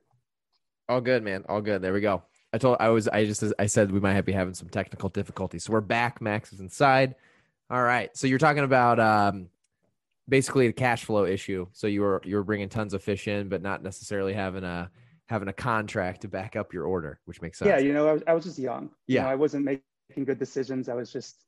All 0.89 1.03
good, 1.03 1.23
man. 1.23 1.45
All 1.51 1.61
good. 1.61 1.83
There 1.83 1.93
we 1.93 2.01
go. 2.01 2.23
I 2.55 2.57
told 2.57 2.79
I 2.81 2.89
was 2.89 3.09
I 3.09 3.27
just 3.27 3.45
I 3.59 3.67
said 3.67 3.93
we 3.93 4.01
might 4.01 4.19
be 4.23 4.33
having 4.33 4.55
some 4.55 4.71
technical 4.71 5.11
difficulties. 5.11 5.65
So 5.65 5.75
we're 5.75 5.83
back. 5.83 6.23
Max 6.23 6.55
is 6.55 6.61
inside. 6.61 7.15
All 7.71 7.83
right. 7.83 8.17
So 8.17 8.27
you're 8.27 8.39
talking 8.39 8.65
about 8.65 9.01
um 9.01 9.49
basically 10.29 10.67
the 10.67 10.73
cash 10.73 11.05
flow 11.05 11.25
issue. 11.25 11.67
So 11.73 11.87
you 11.87 12.03
were 12.03 12.21
you 12.25 12.37
were 12.37 12.45
bringing 12.45 12.69
tons 12.69 12.95
of 12.95 13.03
fish 13.03 13.29
in, 13.29 13.49
but 13.49 13.63
not 13.63 13.83
necessarily 13.83 14.33
having 14.33 14.65
a 14.65 14.91
having 15.27 15.49
a 15.49 15.53
contract 15.53 16.21
to 16.23 16.29
back 16.29 16.55
up 16.55 16.73
your 16.73 16.85
order, 16.85 17.19
which 17.25 17.43
makes 17.43 17.59
sense. 17.59 17.69
Yeah, 17.69 17.79
you 17.79 17.93
know, 17.93 18.09
I 18.09 18.13
was, 18.13 18.23
I 18.29 18.33
was 18.33 18.45
just 18.45 18.59
young. 18.59 18.91
You 19.09 19.17
Yeah. 19.17 19.23
know, 19.25 19.29
I 19.31 19.35
wasn't 19.35 19.65
making 19.65 20.25
good 20.25 20.39
decisions. 20.39 20.89
I 20.89 20.95
was 20.95 21.13
just 21.13 21.43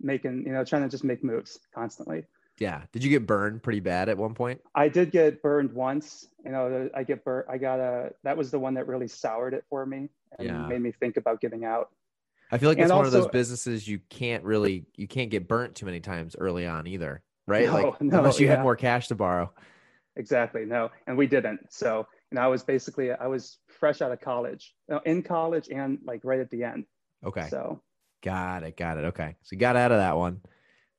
making, 0.00 0.44
you 0.46 0.52
know, 0.52 0.64
trying 0.64 0.82
to 0.82 0.88
just 0.88 1.04
make 1.04 1.24
moves 1.24 1.58
constantly. 1.74 2.24
Yeah. 2.58 2.82
Did 2.92 3.02
you 3.02 3.08
get 3.08 3.26
burned 3.26 3.62
pretty 3.62 3.80
bad 3.80 4.10
at 4.10 4.18
one 4.18 4.34
point? 4.34 4.60
I 4.74 4.88
did 4.88 5.10
get 5.10 5.40
burned 5.40 5.72
once. 5.72 6.28
You 6.44 6.50
know, 6.50 6.90
I 6.94 7.02
get 7.04 7.24
burnt. 7.24 7.46
I 7.48 7.56
got 7.56 7.80
a. 7.80 8.12
That 8.24 8.36
was 8.36 8.50
the 8.50 8.58
one 8.58 8.74
that 8.74 8.86
really 8.86 9.08
soured 9.08 9.54
it 9.54 9.64
for 9.70 9.86
me 9.86 10.10
and 10.38 10.48
Yeah. 10.48 10.66
made 10.66 10.82
me 10.82 10.92
think 10.92 11.16
about 11.16 11.40
giving 11.40 11.64
out. 11.64 11.88
I 12.52 12.58
feel 12.58 12.68
like 12.68 12.78
And 12.78 12.84
it's 12.84 12.92
one 12.92 13.06
of 13.06 13.12
those 13.12 13.28
businesses 13.28 13.88
you 13.88 13.98
can't 14.10 14.44
really 14.44 14.84
you 14.94 15.08
can't 15.08 15.30
get 15.30 15.48
burnt 15.48 15.74
too 15.74 15.86
many 15.86 16.00
times 16.00 16.36
early 16.38 16.66
on 16.66 16.86
either, 16.86 17.22
right? 17.46 17.66
No, 17.66 17.72
like 17.72 18.00
no, 18.02 18.18
unless 18.18 18.38
you 18.38 18.48
have 18.48 18.58
yeah. 18.58 18.62
more 18.62 18.76
cash 18.76 19.08
to 19.08 19.14
borrow. 19.14 19.50
Exactly. 20.16 20.66
No, 20.66 20.90
and 21.06 21.16
we 21.16 21.26
didn't. 21.26 21.72
So, 21.72 22.06
know, 22.30 22.40
I 22.42 22.46
was 22.46 22.62
basically 22.62 23.10
I 23.10 23.26
was 23.26 23.58
fresh 23.68 24.02
out 24.02 24.12
of 24.12 24.20
college, 24.20 24.74
in 25.06 25.22
college 25.22 25.70
and 25.70 25.98
like 26.04 26.20
right 26.22 26.40
at 26.40 26.50
the 26.50 26.64
end. 26.64 26.84
Okay. 27.24 27.48
So 27.48 27.80
Got 28.22 28.62
it. 28.62 28.76
Got 28.76 28.98
it. 28.98 29.04
Okay. 29.06 29.34
So 29.42 29.54
you 29.54 29.58
got 29.58 29.76
out 29.76 29.92
of 29.92 29.98
that 29.98 30.16
one. 30.16 30.40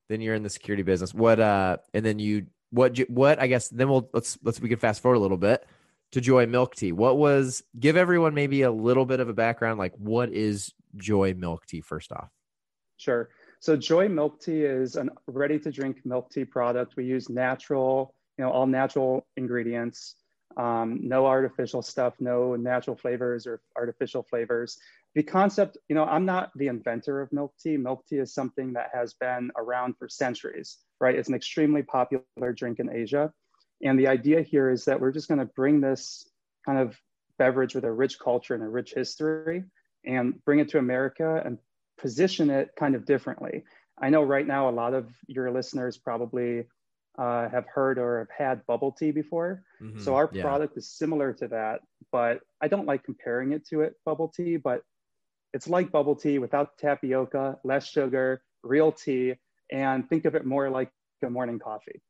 Then 0.09 0.21
you're 0.21 0.35
in 0.35 0.43
the 0.43 0.49
security 0.49 0.83
business. 0.83 1.13
What 1.13 1.39
uh 1.39 1.77
and 1.93 2.05
then 2.05 2.19
you 2.19 2.47
what 2.69 2.97
what 3.09 3.39
I 3.39 3.47
guess 3.47 3.69
then 3.69 3.89
we'll 3.89 4.09
let's 4.13 4.37
let's 4.43 4.59
we 4.59 4.69
can 4.69 4.77
fast 4.77 5.01
forward 5.01 5.15
a 5.15 5.19
little 5.19 5.37
bit 5.37 5.65
to 6.13 6.21
Joy 6.21 6.45
Milk 6.45 6.75
Tea. 6.75 6.91
What 6.91 7.17
was 7.17 7.63
give 7.79 7.97
everyone 7.97 8.33
maybe 8.33 8.61
a 8.61 8.71
little 8.71 9.05
bit 9.05 9.19
of 9.19 9.29
a 9.29 9.33
background 9.33 9.79
like 9.79 9.93
what 9.97 10.29
is 10.29 10.71
Joy 10.95 11.33
Milk 11.33 11.65
Tea 11.65 11.81
first 11.81 12.11
off? 12.11 12.29
Sure. 12.97 13.29
So 13.59 13.75
Joy 13.75 14.09
Milk 14.09 14.39
Tea 14.39 14.61
is 14.61 14.95
a 14.95 15.07
ready 15.27 15.57
to 15.59 15.71
drink 15.71 16.01
milk 16.05 16.29
tea 16.29 16.45
product. 16.45 16.95
We 16.95 17.05
use 17.05 17.29
natural, 17.29 18.13
you 18.37 18.45
know, 18.45 18.51
all 18.51 18.67
natural 18.67 19.25
ingredients, 19.37 20.15
um, 20.55 20.99
no 21.01 21.25
artificial 21.25 21.81
stuff, 21.81 22.13
no 22.19 22.55
natural 22.55 22.95
flavors 22.95 23.47
or 23.47 23.61
artificial 23.75 24.23
flavors. 24.23 24.77
The 25.15 25.23
concept, 25.23 25.77
you 25.89 25.95
know, 25.95 26.05
I'm 26.05 26.25
not 26.25 26.51
the 26.55 26.67
inventor 26.67 27.21
of 27.21 27.31
milk 27.31 27.53
tea. 27.59 27.77
Milk 27.77 28.05
tea 28.07 28.17
is 28.17 28.35
something 28.35 28.73
that 28.73 28.89
has 28.93 29.15
been 29.15 29.49
around 29.57 29.95
for 29.97 30.07
centuries, 30.07 30.77
right? 30.99 31.15
It's 31.15 31.29
an 31.29 31.35
extremely 31.35 31.81
popular 31.81 32.53
drink 32.53 32.79
in 32.79 32.91
Asia. 32.91 33.31
And 33.83 33.99
the 33.99 34.07
idea 34.07 34.41
here 34.41 34.69
is 34.69 34.85
that 34.85 34.99
we're 34.99 35.11
just 35.11 35.27
going 35.27 35.39
to 35.39 35.45
bring 35.45 35.81
this 35.81 36.27
kind 36.65 36.79
of 36.79 36.97
beverage 37.37 37.75
with 37.75 37.83
a 37.83 37.91
rich 37.91 38.17
culture 38.19 38.55
and 38.55 38.63
a 38.63 38.67
rich 38.69 38.93
history 38.93 39.63
and 40.05 40.43
bring 40.45 40.59
it 40.59 40.69
to 40.69 40.77
America 40.77 41.41
and 41.45 41.57
position 41.97 42.49
it 42.49 42.69
kind 42.77 42.95
of 42.95 43.05
differently. 43.05 43.63
I 44.01 44.09
know 44.09 44.23
right 44.23 44.47
now 44.47 44.69
a 44.69 44.71
lot 44.71 44.93
of 44.93 45.09
your 45.27 45.51
listeners 45.51 45.97
probably 45.97 46.65
uh, 47.17 47.49
have 47.49 47.65
heard 47.67 47.99
or 47.99 48.19
have 48.19 48.29
had 48.35 48.65
bubble 48.65 48.91
tea 48.91 49.11
before. 49.11 49.63
So 49.97 50.11
Mhm. 50.11 50.15
our 50.15 50.29
Yeah. 50.33 50.41
product 50.41 50.77
is 50.77 50.89
similar 50.89 51.33
to 51.33 51.47
that, 51.49 51.81
but 52.11 52.41
I 52.61 52.67
don't 52.67 52.87
like 52.87 53.03
comparing 53.03 53.51
it 53.51 53.65
to 53.67 53.81
it 53.81 53.95
bubble 54.05 54.29
tea, 54.29 54.57
but 54.57 54.81
it's 55.53 55.67
like 55.67 55.91
bubble 55.91 56.15
tea 56.15 56.39
without 56.39 56.77
tapioca, 56.77 57.59
less 57.63 57.87
sugar, 57.87 58.41
real 58.63 58.91
tea, 58.91 59.35
and 59.71 60.09
think 60.09 60.25
of 60.25 60.35
it 60.35 60.45
more 60.45 60.69
like 60.69 60.91
a 61.21 61.29
morning 61.29 61.59
coffee. 61.59 62.01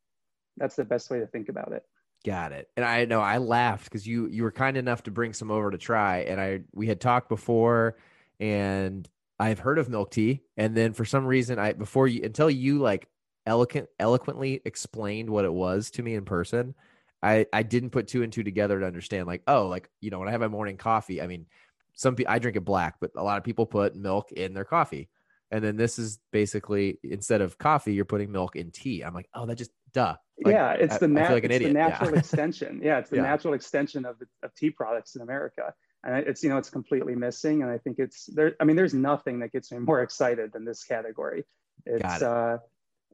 That's 0.57 0.75
the 0.75 0.85
best 0.85 1.09
way 1.09 1.19
to 1.19 1.27
think 1.27 1.49
about 1.49 1.71
it. 1.71 1.83
Got 2.25 2.53
it. 2.53 2.69
And 2.77 2.85
I 2.85 3.05
know 3.05 3.19
I 3.19 3.37
laughed 3.37 3.85
because 3.85 4.07
you 4.07 4.27
you 4.27 4.43
were 4.43 4.51
kind 4.51 4.77
enough 4.77 5.03
to 5.03 5.11
bring 5.11 5.33
some 5.33 5.51
over 5.51 5.69
to 5.71 5.77
try, 5.77 6.19
and 6.19 6.39
I 6.39 6.61
we 6.71 6.87
had 6.87 7.01
talked 7.01 7.27
before, 7.27 7.97
and 8.39 9.07
I've 9.39 9.59
heard 9.59 9.77
of 9.77 9.89
milk 9.89 10.11
tea, 10.11 10.41
and 10.55 10.75
then 10.75 10.93
for 10.93 11.03
some 11.03 11.25
reason 11.25 11.59
I 11.59 11.73
before 11.73 12.07
you 12.07 12.21
until 12.23 12.49
you 12.49 12.79
like 12.79 13.09
eloquent 13.45 13.89
eloquently 13.99 14.61
explained 14.63 15.29
what 15.29 15.43
it 15.43 15.51
was 15.53 15.91
to 15.91 16.03
me 16.03 16.15
in 16.15 16.23
person, 16.23 16.75
I 17.21 17.45
I 17.51 17.63
didn't 17.63 17.89
put 17.89 18.07
two 18.07 18.23
and 18.23 18.31
two 18.31 18.43
together 18.43 18.79
to 18.79 18.85
understand 18.85 19.27
like 19.27 19.43
oh 19.47 19.67
like 19.67 19.89
you 19.99 20.09
know 20.09 20.19
when 20.19 20.29
I 20.29 20.31
have 20.31 20.41
my 20.41 20.47
morning 20.47 20.77
coffee, 20.77 21.21
I 21.21 21.27
mean 21.27 21.45
some 21.93 22.15
people 22.15 22.31
I 22.33 22.39
drink 22.39 22.55
it 22.55 22.61
black, 22.61 22.95
but 23.01 23.11
a 23.17 23.23
lot 23.23 23.37
of 23.37 23.43
people 23.43 23.65
put 23.65 23.95
milk 23.95 24.31
in 24.31 24.53
their 24.53 24.65
coffee. 24.65 25.09
And 25.51 25.63
then 25.63 25.77
this 25.77 25.99
is 25.99 26.19
basically 26.31 26.99
instead 27.03 27.41
of 27.41 27.57
coffee, 27.57 27.93
you're 27.93 28.05
putting 28.05 28.31
milk 28.31 28.55
in 28.55 28.71
tea. 28.71 29.03
I'm 29.03 29.13
like, 29.13 29.29
oh, 29.33 29.45
that 29.45 29.57
just 29.57 29.71
duh. 29.93 30.15
Like, 30.43 30.53
yeah, 30.53 30.71
it's 30.73 30.97
the, 30.97 31.07
nat- 31.07 31.31
like 31.31 31.43
it's 31.43 31.51
the 31.51 31.55
idiot. 31.55 31.73
Yeah. 31.73 31.87
natural 31.89 32.13
extension. 32.17 32.81
Yeah, 32.83 32.97
it's 32.99 33.09
the 33.09 33.17
Yeah. 33.17 33.21
natural 33.23 33.53
extension 33.53 34.05
of, 34.05 34.17
the, 34.19 34.25
of 34.41 34.53
tea 34.55 34.71
products 34.71 35.15
in 35.15 35.21
America. 35.21 35.73
And 36.03 36.27
it's, 36.27 36.43
you 36.43 36.49
know, 36.49 36.57
it's 36.57 36.69
completely 36.69 37.15
missing. 37.15 37.61
And 37.61 37.71
I 37.71 37.77
think 37.77 37.97
it's 37.99 38.25
there. 38.25 38.55
I 38.59 38.65
mean, 38.65 38.75
there's 38.75 38.93
nothing 38.93 39.39
that 39.39 39.51
gets 39.51 39.71
me 39.71 39.79
more 39.79 40.01
excited 40.01 40.51
than 40.51 40.65
this 40.65 40.83
category. 40.83 41.45
It's, 41.85 42.15
it. 42.21 42.23
uh, 42.23 42.57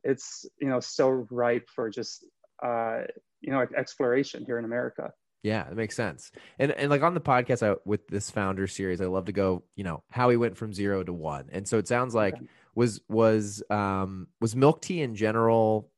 it's, 0.03 0.45
you 0.59 0.69
know, 0.69 0.79
so 0.79 1.27
ripe 1.29 1.67
for 1.69 1.89
just, 1.89 2.25
uh, 2.63 3.01
you 3.41 3.51
know, 3.51 3.65
exploration 3.77 4.43
here 4.45 4.57
in 4.57 4.65
America. 4.65 5.13
Yeah, 5.43 5.69
it 5.69 5.75
makes 5.75 5.95
sense. 5.95 6.31
And 6.57 6.71
and 6.71 6.89
like 6.89 7.01
on 7.01 7.13
the 7.13 7.21
podcast 7.21 7.65
I, 7.65 7.77
with 7.85 8.07
this 8.09 8.29
founder 8.29 8.67
series, 8.67 8.99
I 8.99 9.05
love 9.05 9.25
to 9.25 9.31
go, 9.31 9.63
you 9.75 9.85
know, 9.85 10.03
how 10.09 10.29
he 10.29 10.35
went 10.35 10.57
from 10.57 10.73
zero 10.73 11.01
to 11.03 11.13
one. 11.13 11.45
And 11.53 11.65
so 11.65 11.77
it 11.77 11.87
sounds 11.87 12.13
like 12.13 12.35
was 12.75 12.99
was 13.07 13.63
um 13.69 14.27
was 14.41 14.55
milk 14.55 14.81
tea 14.81 15.01
in 15.01 15.15
general. 15.15 15.89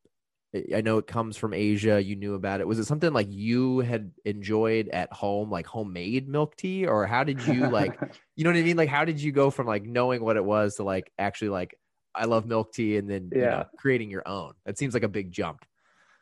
I- 0.54 0.82
know 0.82 0.98
it 0.98 1.08
comes 1.08 1.38
from 1.38 1.54
Asia. 1.54 2.02
You 2.02 2.16
knew 2.16 2.34
about 2.34 2.60
it. 2.60 2.68
Was 2.68 2.80
it 2.80 2.86
something 2.86 3.14
like 3.14 3.28
you 3.30 3.80
had 3.80 4.12
enjoyed 4.26 4.90
at 4.90 5.12
home, 5.14 5.50
like 5.50 5.66
homemade 5.66 6.28
milk 6.28 6.56
tea, 6.58 6.86
or 6.86 7.06
how 7.08 7.24
did 7.24 7.42
you 7.42 7.70
like? 7.70 8.00
you 8.36 8.44
know 8.44 8.50
what 8.52 8.58
I 8.60 8.64
mean? 8.64 8.78
Like, 8.78 8.90
how 8.90 9.06
did 9.06 9.22
you 9.22 9.32
go 9.32 9.50
from 9.50 9.68
like 9.68 9.84
knowing 9.84 10.24
what 10.24 10.38
it 10.38 10.44
was 10.44 10.76
to 10.76 10.84
like 10.84 11.12
actually 11.18 11.50
like 11.50 11.78
I 12.14 12.26
love 12.26 12.46
milk 12.46 12.74
tea, 12.74 12.98
and 12.98 13.10
then 13.10 13.34
you 13.40 13.40
Yeah. 13.40 13.50
know, 13.50 13.66
creating 13.78 14.12
your 14.12 14.28
own? 14.28 14.54
That 14.66 14.78
seems 14.78 14.94
like 14.94 15.04
a 15.04 15.10
big 15.10 15.32
jump. 15.32 15.66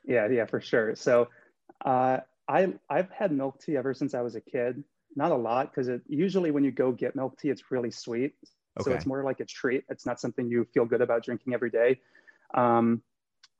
Yeah, 0.05 0.27
yeah, 0.27 0.45
for 0.45 0.61
sure. 0.61 0.95
So, 0.95 1.29
uh, 1.85 2.19
I 2.47 2.73
I've 2.89 3.09
had 3.11 3.31
milk 3.31 3.59
tea 3.61 3.77
ever 3.77 3.93
since 3.93 4.13
I 4.13 4.21
was 4.21 4.35
a 4.35 4.41
kid. 4.41 4.83
Not 5.15 5.31
a 5.31 5.35
lot 5.35 5.71
because 5.71 5.87
it 5.87 6.01
usually 6.07 6.51
when 6.51 6.63
you 6.63 6.71
go 6.71 6.91
get 6.91 7.15
milk 7.15 7.39
tea, 7.39 7.49
it's 7.49 7.71
really 7.71 7.91
sweet. 7.91 8.33
Okay. 8.79 8.89
So 8.89 8.95
it's 8.95 9.05
more 9.05 9.23
like 9.23 9.39
a 9.39 9.45
treat. 9.45 9.83
It's 9.89 10.05
not 10.05 10.19
something 10.19 10.47
you 10.47 10.65
feel 10.73 10.85
good 10.85 11.01
about 11.01 11.23
drinking 11.23 11.53
every 11.53 11.69
day. 11.69 11.99
Um, 12.53 13.01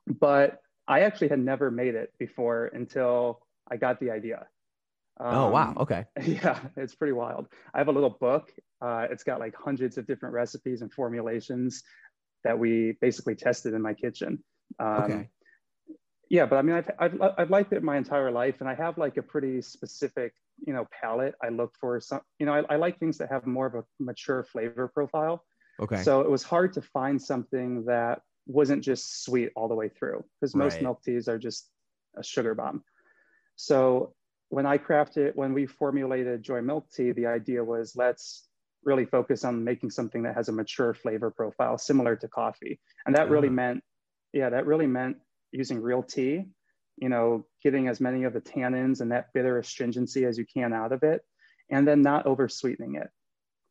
but 0.07 0.59
I 0.87 1.01
actually 1.01 1.29
had 1.29 1.39
never 1.39 1.69
made 1.71 1.95
it 1.95 2.11
before 2.19 2.65
until 2.67 3.41
I 3.69 3.77
got 3.77 3.99
the 3.99 4.11
idea. 4.11 4.47
oh 5.19 5.49
wow, 5.49 5.69
Um, 5.71 5.77
okay. 5.79 6.05
Yeah, 6.23 6.59
it's 6.77 6.95
pretty 6.95 7.13
wild. 7.13 7.47
I 7.73 7.77
have 7.77 7.87
a 7.87 7.91
little 7.91 8.09
book. 8.09 8.51
Uh, 8.81 9.07
it's 9.11 9.23
got 9.23 9.39
like 9.39 9.55
hundreds 9.55 9.97
of 9.97 10.07
different 10.07 10.33
recipes 10.33 10.81
and 10.81 10.91
formulations 10.91 11.83
that 12.43 12.57
we 12.57 12.97
basically 13.01 13.35
tested 13.35 13.73
in 13.73 13.81
my 13.81 13.93
kitchen. 13.93 14.43
Um, 14.79 15.03
Okay. 15.03 15.29
Yeah, 16.29 16.45
but 16.45 16.57
I 16.57 16.61
mean, 16.61 16.75
I've, 16.75 16.91
I've, 16.99 17.21
I've 17.39 17.49
liked 17.49 17.73
it 17.73 17.81
my 17.81 17.97
entire 17.97 18.31
life, 18.31 18.61
and 18.61 18.69
I 18.69 18.75
have 18.75 18.99
like 18.99 19.17
a 19.17 19.23
pretty 19.23 19.61
specific, 19.63 20.33
you 20.65 20.73
know, 20.73 20.85
palate. 21.01 21.33
I 21.43 21.49
look 21.49 21.73
for 21.79 21.99
some, 21.99 22.21
you 22.37 22.45
know, 22.45 22.53
I, 22.53 22.63
I 22.69 22.75
like 22.75 22.99
things 22.99 23.17
that 23.17 23.29
have 23.31 23.47
more 23.47 23.65
of 23.65 23.73
a 23.75 23.83
mature 23.99 24.43
flavor 24.43 24.87
profile. 24.93 25.43
Okay. 25.81 26.03
So 26.03 26.21
it 26.21 26.29
was 26.29 26.43
hard 26.43 26.73
to 26.73 26.81
find 26.83 27.19
something 27.19 27.85
that 27.85 28.21
wasn't 28.49 28.83
just 28.83 29.23
sweet 29.23 29.51
all 29.55 29.67
the 29.67 29.75
way 29.75 29.89
through 29.89 30.23
because 30.41 30.55
most 30.55 30.73
Right. 30.73 30.83
milk 30.83 31.03
teas 31.03 31.27
are 31.27 31.37
just 31.37 31.69
a 32.17 32.23
sugar 32.23 32.55
bomb. 32.55 32.83
So 33.55 34.15
when 34.49 34.65
I 34.65 34.77
crafted, 34.77 35.35
when 35.35 35.53
we 35.53 35.67
formulated 35.67 36.41
Joy 36.41 36.61
Milk 36.61 36.89
Tea, 36.91 37.11
the 37.11 37.27
idea 37.27 37.63
was 37.63 37.95
let's 37.95 38.49
really 38.83 39.05
focus 39.05 39.43
on 39.43 39.63
making 39.63 39.91
something 39.91 40.23
that 40.23 40.35
has 40.35 40.49
a 40.49 40.51
mature 40.51 40.93
flavor 40.93 41.29
profile 41.29 41.77
similar 41.77 42.15
to 42.15 42.27
coffee. 42.27 42.79
And 43.05 43.15
that 43.15 43.29
really 43.29 43.49
Ah. 43.49 43.51
meant, 43.51 43.83
yeah, 44.33 44.49
that 44.49 44.65
really 44.65 44.87
meant 44.87 45.17
using 45.51 45.79
real 45.81 46.01
tea, 46.01 46.45
you 46.97 47.09
know, 47.09 47.45
getting 47.63 47.87
as 47.87 47.99
many 48.01 48.23
of 48.23 48.33
the 48.33 48.41
tannins 48.41 49.01
and 49.01 49.11
that 49.11 49.31
bitter 49.33 49.59
astringency 49.59 50.25
as 50.25 50.37
you 50.37 50.45
can 50.45 50.73
out 50.73 50.91
of 50.91 51.03
it, 51.03 51.23
and 51.69 51.87
then 51.87 52.01
not 52.01 52.25
over 52.25 52.47
sweetening 52.47 52.95
it. 52.95 53.09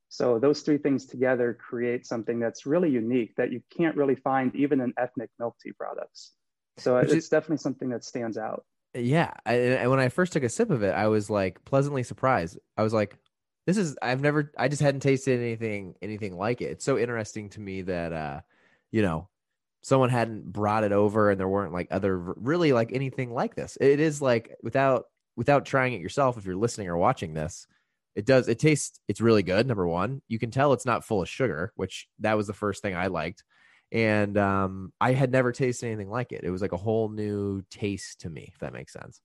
So 0.09 0.39
those 0.39 0.63
three 0.63 0.79
things 0.79 1.07
together 1.07 1.55
create 1.55 2.07
something 2.07 2.39
that's 2.39 2.65
really 2.67 2.91
unique 2.91 3.35
that 3.37 3.53
you 3.53 3.63
can't 3.77 3.97
really 3.97 4.15
find 4.15 4.55
even 4.57 4.81
in 4.81 4.95
ethnic 4.97 5.31
milk 5.39 5.57
tea 5.63 5.73
products. 5.73 6.33
So 6.79 6.97
Which 6.97 7.05
it's 7.07 7.15
is- 7.15 7.29
definitely 7.29 7.59
something 7.59 7.91
that 7.91 8.05
stands 8.05 8.39
out. 8.39 8.65
Yeah, 8.95 9.35
I, 9.45 9.55
and 9.55 9.91
when 9.91 10.01
I 10.01 10.09
first 10.09 10.33
took 10.33 10.43
a 10.43 10.49
sip 10.49 10.71
of 10.71 10.83
it, 10.83 10.95
I 10.95 11.09
was 11.09 11.29
like 11.29 11.63
pleasantly 11.65 12.03
surprised. 12.03 12.59
I 12.77 12.83
was 12.83 12.95
like, 12.95 13.19
"This 13.67 13.77
is 13.77 13.99
I've 14.01 14.23
never 14.23 14.51
I 14.57 14.69
just 14.69 14.81
hadn't 14.81 15.01
tasted 15.03 15.41
anything 15.41 15.95
anything 16.01 16.37
like 16.37 16.63
it." 16.63 16.71
It's 16.71 16.85
so 16.87 16.97
interesting 16.99 17.51
to 17.51 17.61
me 17.61 17.83
that 17.83 18.13
uh, 18.15 18.41
you 18.91 19.03
know, 19.03 19.29
someone 19.83 20.09
hadn't 20.09 20.51
brought 20.51 20.85
it 20.85 20.93
over 20.93 21.31
and 21.31 21.39
there 21.39 21.49
weren't 21.49 21.75
like 21.75 21.89
other 21.91 22.19
really 22.19 22.73
like 22.73 22.91
anything 22.93 23.31
like 23.31 23.55
this. 23.55 23.77
It 23.79 24.01
is 24.01 24.23
like 24.23 24.57
without 24.63 25.05
without 25.37 25.67
trying 25.67 25.93
it 25.93 26.01
yourself 26.01 26.39
if 26.39 26.47
you're 26.47 26.57
listening 26.57 26.89
or 26.89 26.97
watching 26.97 27.35
this, 27.35 27.67
it 28.15 28.27
does 28.27 28.49
it 28.49 28.59
tastes 28.59 29.01
it's 29.09 29.21
really 29.21 29.43
good 29.43 29.67
number 29.67 29.87
1. 29.87 30.23
You 30.29 30.39
can 30.39 30.51
tell 30.51 30.73
it's 30.73 30.87
not 30.87 31.05
full 31.05 31.23
of 31.23 31.29
sugar, 31.29 31.73
which 31.77 32.09
that 32.21 32.37
was 32.37 32.47
the 32.47 32.53
first 32.55 32.83
thing 32.83 32.95
I 32.97 33.09
liked 33.09 33.45
and 33.91 34.37
um, 34.37 34.93
I 35.01 35.13
had 35.13 35.33
never 35.33 35.53
tasted 35.53 35.87
anything 35.87 36.11
like 36.11 36.33
it. 36.33 36.45
It 36.45 36.51
was 36.51 36.61
like 36.63 36.73
a 36.73 36.77
whole 36.77 37.09
new 37.09 37.63
taste 37.71 38.21
to 38.21 38.31
me, 38.31 38.51
if 38.53 38.59
that 38.61 38.73
makes 38.73 38.93
sense. 38.93 39.23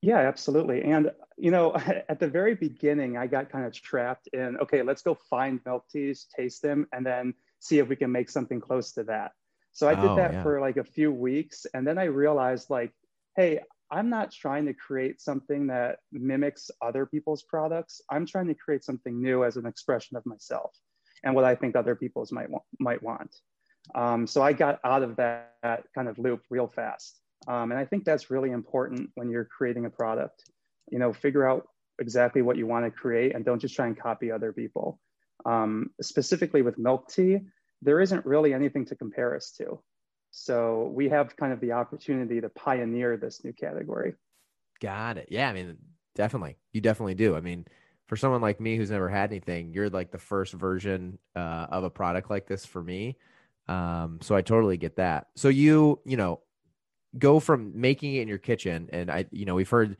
Yeah, 0.00 0.18
absolutely. 0.18 0.82
And, 0.84 1.10
you 1.36 1.50
know, 1.50 1.74
at 2.08 2.20
the 2.20 2.28
very 2.28 2.54
beginning, 2.54 3.16
I 3.16 3.26
got 3.26 3.50
kind 3.50 3.66
of 3.66 3.72
trapped 3.72 4.28
in, 4.28 4.56
okay, 4.58 4.82
let's 4.82 5.02
go 5.02 5.14
find 5.14 5.60
milk 5.66 5.86
teas, 5.90 6.26
taste 6.36 6.62
them, 6.62 6.86
and 6.92 7.04
then 7.04 7.34
see 7.58 7.78
if 7.78 7.88
we 7.88 7.96
can 7.96 8.12
make 8.12 8.30
something 8.30 8.60
close 8.60 8.92
to 8.92 9.04
that. 9.04 9.32
So 9.72 9.88
I 9.88 9.94
did 9.94 10.00
Oh, 10.00 10.16
that 10.16 10.32
yeah. 10.32 10.42
for 10.42 10.60
like 10.60 10.76
a 10.76 10.84
few 10.84 11.12
weeks. 11.12 11.66
And 11.74 11.86
then 11.86 11.98
I 11.98 12.04
realized, 12.04 12.70
like, 12.70 12.92
hey, 13.36 13.60
I'm 13.90 14.10
not 14.10 14.32
trying 14.32 14.66
to 14.66 14.74
create 14.74 15.20
something 15.20 15.66
that 15.68 15.98
mimics 16.12 16.70
other 16.82 17.06
people's 17.06 17.42
products. 17.42 18.00
I'm 18.10 18.26
trying 18.26 18.48
to 18.48 18.54
create 18.54 18.84
something 18.84 19.20
new 19.20 19.44
as 19.44 19.56
an 19.56 19.66
expression 19.66 20.16
of 20.16 20.26
myself 20.26 20.72
and 21.24 21.34
what 21.34 21.44
I 21.44 21.54
think 21.54 21.74
other 21.74 21.94
people's 21.94 22.32
might 22.32 22.50
want. 22.50 22.64
Might 22.78 23.02
want. 23.02 23.34
Um, 23.94 24.26
so 24.26 24.42
I 24.42 24.52
got 24.52 24.80
out 24.84 25.02
of 25.02 25.16
that, 25.16 25.54
that 25.62 25.84
kind 25.94 26.08
of 26.08 26.18
loop 26.18 26.42
real 26.50 26.68
fast. 26.68 27.20
Um, 27.46 27.70
and 27.70 27.80
I 27.80 27.84
think 27.84 28.04
that's 28.04 28.30
really 28.30 28.50
important 28.50 29.10
when 29.14 29.30
you're 29.30 29.46
creating 29.46 29.86
a 29.86 29.90
product. 29.90 30.42
You 30.90 30.98
know, 30.98 31.12
figure 31.12 31.48
out 31.48 31.66
exactly 31.98 32.42
what 32.42 32.56
you 32.56 32.66
want 32.66 32.84
to 32.84 32.90
create 32.90 33.34
and 33.34 33.44
don't 33.44 33.60
just 33.60 33.74
try 33.74 33.86
and 33.86 33.98
copy 33.98 34.30
other 34.30 34.52
people. 34.52 35.00
Um, 35.46 35.90
specifically 36.00 36.62
with 36.62 36.78
milk 36.78 37.08
tea, 37.08 37.40
there 37.82 38.00
isn't 38.00 38.26
really 38.26 38.52
anything 38.52 38.84
to 38.86 38.96
compare 38.96 39.34
us 39.36 39.52
to. 39.58 39.80
So 40.30 40.92
we 40.94 41.08
have 41.08 41.36
kind 41.36 41.52
of 41.52 41.60
the 41.60 41.72
opportunity 41.72 42.40
to 42.40 42.48
pioneer 42.48 43.16
this 43.16 43.42
new 43.44 43.52
category. 43.52 44.14
Got 44.80 45.18
it. 45.18 45.28
Yeah, 45.30 45.48
I 45.48 45.52
mean, 45.52 45.76
definitely. 46.14 46.56
You 46.72 46.80
definitely 46.80 47.14
do. 47.14 47.34
I 47.36 47.40
mean, 47.40 47.66
for 48.06 48.16
someone 48.16 48.40
like 48.40 48.60
me 48.60 48.76
who's 48.76 48.90
never 48.90 49.08
had 49.08 49.30
anything, 49.30 49.72
you're 49.72 49.90
like 49.90 50.10
the 50.10 50.18
first 50.18 50.54
version 50.54 51.18
uh, 51.36 51.66
of 51.70 51.84
a 51.84 51.90
product 51.90 52.30
like 52.30 52.46
this 52.46 52.64
for 52.64 52.82
me. 52.82 53.16
Um, 53.68 54.18
so 54.22 54.34
I 54.34 54.42
totally 54.42 54.76
get 54.76 54.96
that. 54.96 55.26
So 55.36 55.48
you, 55.48 56.00
you 56.04 56.16
know, 56.16 56.40
go 57.18 57.40
from 57.40 57.78
making 57.78 58.14
it 58.14 58.22
in 58.22 58.28
your 58.28 58.38
kitchen, 58.38 58.88
and 58.92 59.10
I, 59.10 59.26
you 59.30 59.44
know, 59.44 59.54
we've 59.54 59.68
heard 59.68 59.96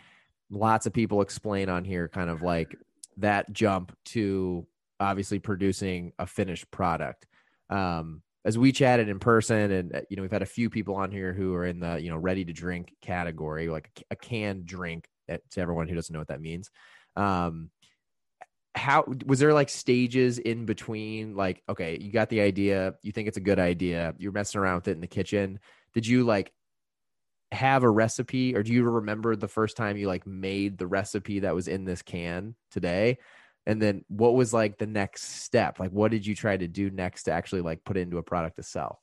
lots 0.50 0.86
of 0.86 0.92
people 0.92 1.20
explain 1.20 1.68
on 1.68 1.84
here 1.84 2.08
kind 2.08 2.30
of 2.30 2.42
like 2.42 2.74
that 3.18 3.52
jump 3.52 3.94
to 4.06 4.66
obviously 5.00 5.38
producing 5.38 6.12
a 6.18 6.26
finished 6.26 6.70
product. 6.70 7.26
Um, 7.68 8.22
as 8.44 8.56
we 8.56 8.72
chatted 8.72 9.08
in 9.08 9.18
person, 9.18 9.70
and 9.70 9.94
uh, 9.96 10.00
you 10.08 10.16
know, 10.16 10.22
we've 10.22 10.30
had 10.32 10.42
a 10.42 10.46
few 10.46 10.70
people 10.70 10.94
on 10.96 11.10
here 11.10 11.32
who 11.32 11.54
are 11.54 11.66
in 11.66 11.80
the 11.80 12.00
you 12.00 12.10
know 12.10 12.16
ready 12.16 12.44
to 12.44 12.52
drink 12.52 12.94
category, 13.02 13.68
like 13.68 13.90
a, 14.10 14.16
canned 14.16 14.66
drink. 14.66 15.08
uh, 15.30 15.38
To 15.50 15.60
everyone 15.60 15.88
who 15.88 15.94
doesn't 15.94 16.12
know 16.12 16.20
what 16.20 16.28
that 16.28 16.40
means, 16.40 16.70
um, 17.16 17.70
how 18.74 19.04
was 19.26 19.40
there 19.40 19.52
like 19.52 19.68
stages 19.68 20.38
in 20.38 20.64
between? 20.64 21.34
Like, 21.34 21.62
okay, 21.68 21.98
you 22.00 22.12
got 22.12 22.28
the 22.28 22.40
idea, 22.40 22.94
you 23.02 23.12
think 23.12 23.28
it's 23.28 23.36
a 23.36 23.40
good 23.40 23.58
idea, 23.58 24.14
you're 24.18 24.32
messing 24.32 24.60
around 24.60 24.76
with 24.76 24.88
it 24.88 24.92
in 24.92 25.00
the 25.00 25.06
kitchen. 25.06 25.58
Did 25.94 26.06
you 26.06 26.24
like 26.24 26.52
have 27.50 27.82
a 27.82 27.90
recipe, 27.90 28.54
or 28.54 28.62
do 28.62 28.72
you 28.72 28.84
remember 28.84 29.34
the 29.34 29.48
first 29.48 29.76
time 29.76 29.96
you 29.96 30.06
like 30.06 30.26
made 30.26 30.78
the 30.78 30.86
recipe 30.86 31.40
that 31.40 31.54
was 31.54 31.66
in 31.66 31.84
this 31.84 32.02
can 32.02 32.54
today? 32.70 33.18
And 33.68 33.80
then 33.80 34.04
what 34.08 34.34
was 34.34 34.52
like 34.52 34.78
the 34.78 34.86
next 34.86 35.42
step 35.44 35.78
like 35.78 35.90
what 35.90 36.10
did 36.10 36.26
you 36.26 36.34
try 36.34 36.56
to 36.56 36.66
do 36.66 36.90
next 36.90 37.24
to 37.24 37.30
actually 37.30 37.60
like 37.60 37.84
put 37.84 37.96
it 37.96 38.00
into 38.00 38.18
a 38.18 38.22
product 38.22 38.56
to 38.56 38.62
sell 38.62 39.00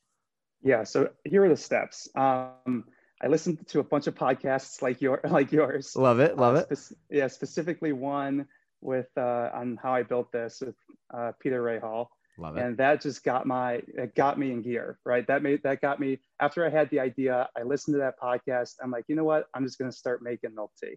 Yeah. 0.62 0.84
So 0.84 1.10
here 1.24 1.46
are 1.46 1.50
the 1.50 1.56
steps. 1.56 2.10
Um, 2.16 2.86
I 3.22 3.28
listened 3.28 3.68
to 3.68 3.80
a 3.80 3.84
bunch 3.84 4.08
of 4.08 4.16
podcasts 4.16 4.82
like 4.82 5.02
your 5.02 5.22
like 5.30 5.52
yours. 5.52 5.96
love 5.96 6.20
it 6.20 6.38
love 6.38 6.56
Uh, 6.56 6.66
it 6.70 6.80
yeah, 7.10 7.28
specifically 7.28 7.94
one 7.94 8.48
with 8.82 9.08
uh, 9.18 9.50
on 9.54 9.78
how 9.82 9.94
I 9.94 10.04
built 10.04 10.32
this 10.32 10.62
with 10.66 10.76
uh, 11.14 11.32
Peter 11.40 11.62
Rahal, 11.62 12.08
love 12.38 12.58
it 12.58 12.64
and 12.64 12.78
that 12.78 13.02
just 13.02 13.24
got 13.24 13.46
my 13.46 13.82
it 13.88 14.16
got 14.16 14.38
me 14.38 14.52
in 14.52 14.62
gear. 14.62 15.00
Right, 15.06 15.26
that 15.28 15.44
made 15.44 15.64
that 15.64 15.82
got 15.82 16.00
me. 16.00 16.20
After 16.40 16.66
I 16.66 16.70
had 16.70 16.90
the 16.90 17.00
idea, 17.00 17.48
I 17.58 17.64
listened 17.64 17.96
to 17.96 18.00
that 18.00 18.20
podcast. 18.20 18.74
I'm 18.82 18.92
like, 18.92 19.06
you 19.08 19.16
know 19.16 19.24
what? 19.24 19.46
I'm 19.54 19.64
just 19.64 19.78
going 19.78 19.90
to 19.90 19.96
start 19.96 20.22
making 20.22 20.54
milk 20.54 20.72
tea. 20.82 20.96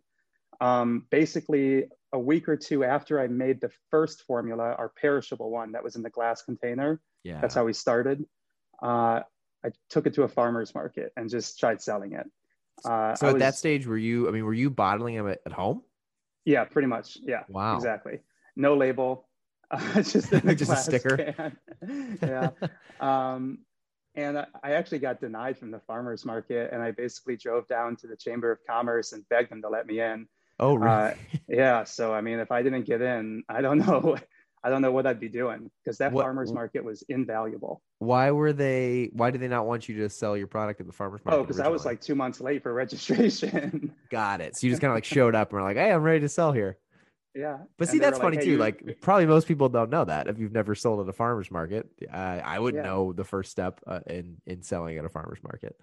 Um, 0.60 1.06
basically, 1.10 1.88
a 2.12 2.18
week 2.18 2.48
or 2.48 2.56
two 2.56 2.84
after 2.84 3.20
I 3.20 3.26
made 3.26 3.60
the 3.60 3.70
first 3.90 4.22
formula, 4.22 4.74
our 4.78 4.90
perishable 5.00 5.50
one 5.50 5.72
that 5.72 5.82
was 5.84 5.96
in 5.96 6.02
the 6.02 6.10
glass 6.10 6.42
container, 6.42 7.00
yeah 7.24 7.40
that's 7.40 7.54
how 7.54 7.64
we 7.64 7.72
started. 7.72 8.24
Uh, 8.82 9.20
I 9.64 9.70
took 9.90 10.06
it 10.06 10.14
to 10.14 10.22
a 10.22 10.28
farmer's 10.28 10.74
market 10.74 11.12
and 11.16 11.28
just 11.28 11.58
tried 11.58 11.82
selling 11.82 12.12
it. 12.12 12.26
Uh, 12.84 13.14
so 13.14 13.28
I 13.28 13.30
at 13.30 13.38
that 13.40 13.56
stage 13.56 13.88
were 13.88 13.98
you 13.98 14.28
i 14.28 14.30
mean 14.30 14.44
were 14.44 14.54
you 14.54 14.70
bottling 14.70 15.16
them 15.16 15.28
at, 15.28 15.40
at 15.44 15.52
home 15.52 15.82
Yeah, 16.44 16.64
pretty 16.64 16.86
much. 16.86 17.18
Yeah. 17.22 17.42
wow 17.48 17.76
Exactly. 17.76 18.20
No 18.54 18.76
label. 18.76 19.28
Uh, 19.70 19.94
just 20.02 20.30
Just 20.30 20.72
a 20.72 20.76
sticker. 20.76 21.52
yeah. 22.22 22.50
Um, 23.00 23.58
and 24.14 24.38
I, 24.38 24.46
I 24.62 24.72
actually 24.72 24.98
got 24.98 25.20
denied 25.20 25.58
from 25.58 25.70
the 25.70 25.80
farmers 25.80 26.24
market, 26.24 26.70
and 26.72 26.82
I 26.82 26.90
basically 26.90 27.36
drove 27.36 27.68
down 27.68 27.96
to 27.96 28.06
the 28.06 28.16
Chamber 28.16 28.50
of 28.50 28.58
Commerce 28.68 29.12
and 29.12 29.28
begged 29.28 29.50
them 29.50 29.62
to 29.62 29.68
let 29.68 29.86
me 29.86 30.00
in. 30.00 30.26
Oh 30.60 30.74
really 30.74 30.90
Uh, 30.94 31.14
Yeah. 31.48 31.84
So 31.84 32.12
I 32.12 32.20
mean, 32.20 32.38
if 32.38 32.50
I 32.52 32.62
didn't 32.62 32.84
get 32.84 33.00
in, 33.02 33.44
I 33.48 33.60
don't 33.60 33.78
know. 33.86 34.16
I 34.64 34.70
don't 34.70 34.82
know 34.82 34.90
what 34.90 35.06
I'd 35.06 35.20
be 35.20 35.28
doing 35.28 35.70
because 35.84 35.98
that 35.98 36.10
What- 36.12 36.24
farmers 36.24 36.52
market 36.52 36.82
was 36.84 37.02
invaluable. 37.08 37.80
why 38.00 38.32
were 38.32 38.52
they 38.52 39.08
why 39.12 39.30
did 39.30 39.40
they 39.40 39.46
not 39.48 39.66
want 39.66 39.88
you 39.88 39.96
to 39.98 40.10
sell 40.10 40.36
your 40.36 40.48
product 40.48 40.80
at 40.80 40.86
the 40.86 40.92
farmers 40.92 41.20
market 41.24 41.38
Oh, 41.38 41.42
because 41.44 41.60
I 41.60 41.68
was 41.68 41.84
like 41.86 42.00
two 42.00 42.16
months 42.16 42.40
late 42.40 42.62
for 42.64 42.72
registration. 42.84 43.94
got 44.10 44.40
it 44.40 44.56
so 44.56 44.66
you 44.66 44.72
just 44.72 44.80
kind 44.82 44.90
of 44.90 44.96
like 44.96 45.04
showed 45.04 45.34
up 45.36 45.50
and 45.50 45.60
were 45.60 45.62
like 45.62 45.76
hey 45.76 45.92
i'm 45.92 46.02
ready 46.02 46.20
to 46.20 46.28
sell 46.28 46.50
here 46.52 46.76
yeah. 47.34 47.58
but 47.76 47.88
see 47.88 47.98
that's 48.00 48.18
like, 48.18 48.22
funny 48.22 48.36
"Hey, 48.38 48.44
too 48.46 48.50
you- 48.52 48.56
like 48.58 48.98
probably 49.00 49.26
most 49.26 49.46
people 49.46 49.68
don't 49.68 49.90
know 49.90 50.04
that 50.04 50.26
if 50.26 50.38
you've 50.40 50.52
never 50.52 50.74
sold 50.74 51.00
at 51.00 51.08
a 51.08 51.12
farmers 51.12 51.50
market 51.52 51.88
uh, 52.12 52.16
i 52.44 52.58
wouldn't 52.58 52.82
Yeah. 52.82 52.90
know 52.90 53.12
the 53.12 53.24
first 53.24 53.50
step 53.52 53.80
uh, 53.86 54.00
in 54.08 54.38
in 54.46 54.62
selling 54.62 54.98
at 54.98 55.04
a 55.04 55.08
farmers 55.08 55.38
market 55.42 55.76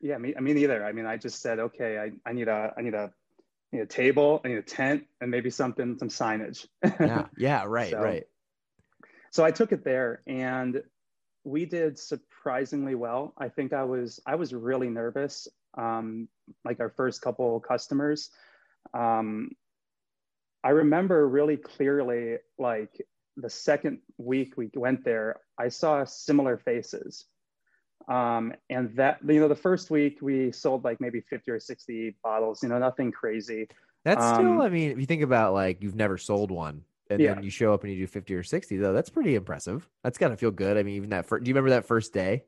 Yeah, 0.00 0.18
me, 0.18 0.34
I 0.36 0.40
mean, 0.40 0.58
either. 0.58 0.84
I 0.84 0.92
mean, 0.92 1.06
I 1.06 1.16
just 1.16 1.40
said, 1.40 1.58
okay, 1.58 1.96
I, 1.98 2.06
I 2.28 2.32
need 2.34 2.48
a, 2.48 2.74
I 2.76 2.82
need 2.82 2.92
a, 2.94 3.10
A 3.80 3.86
table, 3.86 4.40
I 4.44 4.48
need 4.48 4.58
a 4.58 4.62
tent, 4.62 5.04
and 5.20 5.30
maybe 5.30 5.50
something, 5.50 5.98
some 5.98 6.08
signage. 6.08 6.66
yeah 7.00 7.26
yeah 7.36 7.64
right 7.66 7.90
So- 7.90 8.00
right 8.00 8.24
so 9.30 9.44
I 9.44 9.50
took 9.50 9.72
it 9.72 9.84
there, 9.84 10.22
and 10.26 10.82
we 11.44 11.66
did 11.66 11.98
surprisingly 11.98 12.94
well. 12.94 13.34
I 13.36 13.50
think 13.50 13.74
I 13.74 13.84
was, 13.84 14.18
I 14.26 14.36
was 14.36 14.54
really 14.54 14.88
nervous. 14.88 15.46
Um, 15.76 16.28
like 16.64 16.80
our 16.80 16.88
first 16.88 17.20
couple 17.20 17.60
customers, 17.60 18.30
um, 18.94 19.50
I 20.64 20.70
remember 20.70 21.28
really 21.28 21.58
clearly, 21.58 22.38
like 22.58 22.98
the 23.36 23.50
second 23.50 23.98
week 24.16 24.56
we 24.56 24.70
went 24.74 25.04
there, 25.04 25.36
I 25.58 25.68
saw 25.68 26.04
similar 26.04 26.56
faces. 26.56 27.26
Um, 28.08 28.52
and 28.70 28.94
that, 28.96 29.18
you 29.26 29.40
know, 29.40 29.48
the 29.48 29.54
first 29.56 29.90
week 29.90 30.18
we 30.22 30.52
sold 30.52 30.84
like 30.84 31.00
maybe 31.00 31.20
50 31.20 31.50
or 31.50 31.60
60 31.60 32.16
bottles, 32.22 32.62
you 32.62 32.68
know, 32.68 32.78
nothing 32.78 33.10
crazy. 33.10 33.68
That's 34.04 34.24
still, 34.24 34.52
Um, 34.52 34.60
I 34.60 34.68
mean, 34.68 34.92
if 34.92 34.98
you 35.00 35.06
think 35.06 35.22
about 35.22 35.52
like 35.54 35.82
you've 35.82 35.96
never 35.96 36.16
sold 36.16 36.50
one 36.50 36.84
and 37.10 37.20
Yeah. 37.20 37.34
then 37.34 37.42
you 37.42 37.50
show 37.50 37.74
up 37.74 37.82
and 37.82 37.92
you 37.92 37.98
do 37.98 38.06
50 38.06 38.34
or 38.34 38.42
60, 38.44 38.76
though, 38.76 38.92
that's 38.92 39.10
pretty 39.10 39.34
impressive. 39.34 39.88
That's 40.04 40.18
got 40.18 40.28
to 40.28 40.36
feel 40.36 40.52
good. 40.52 40.76
I 40.76 40.82
mean, 40.84 40.94
even 40.94 41.10
that, 41.10 41.26
first, 41.26 41.42
do 41.44 41.48
you 41.48 41.54
remember 41.54 41.70
that 41.70 41.86
first 41.86 42.12
day? 42.12 42.44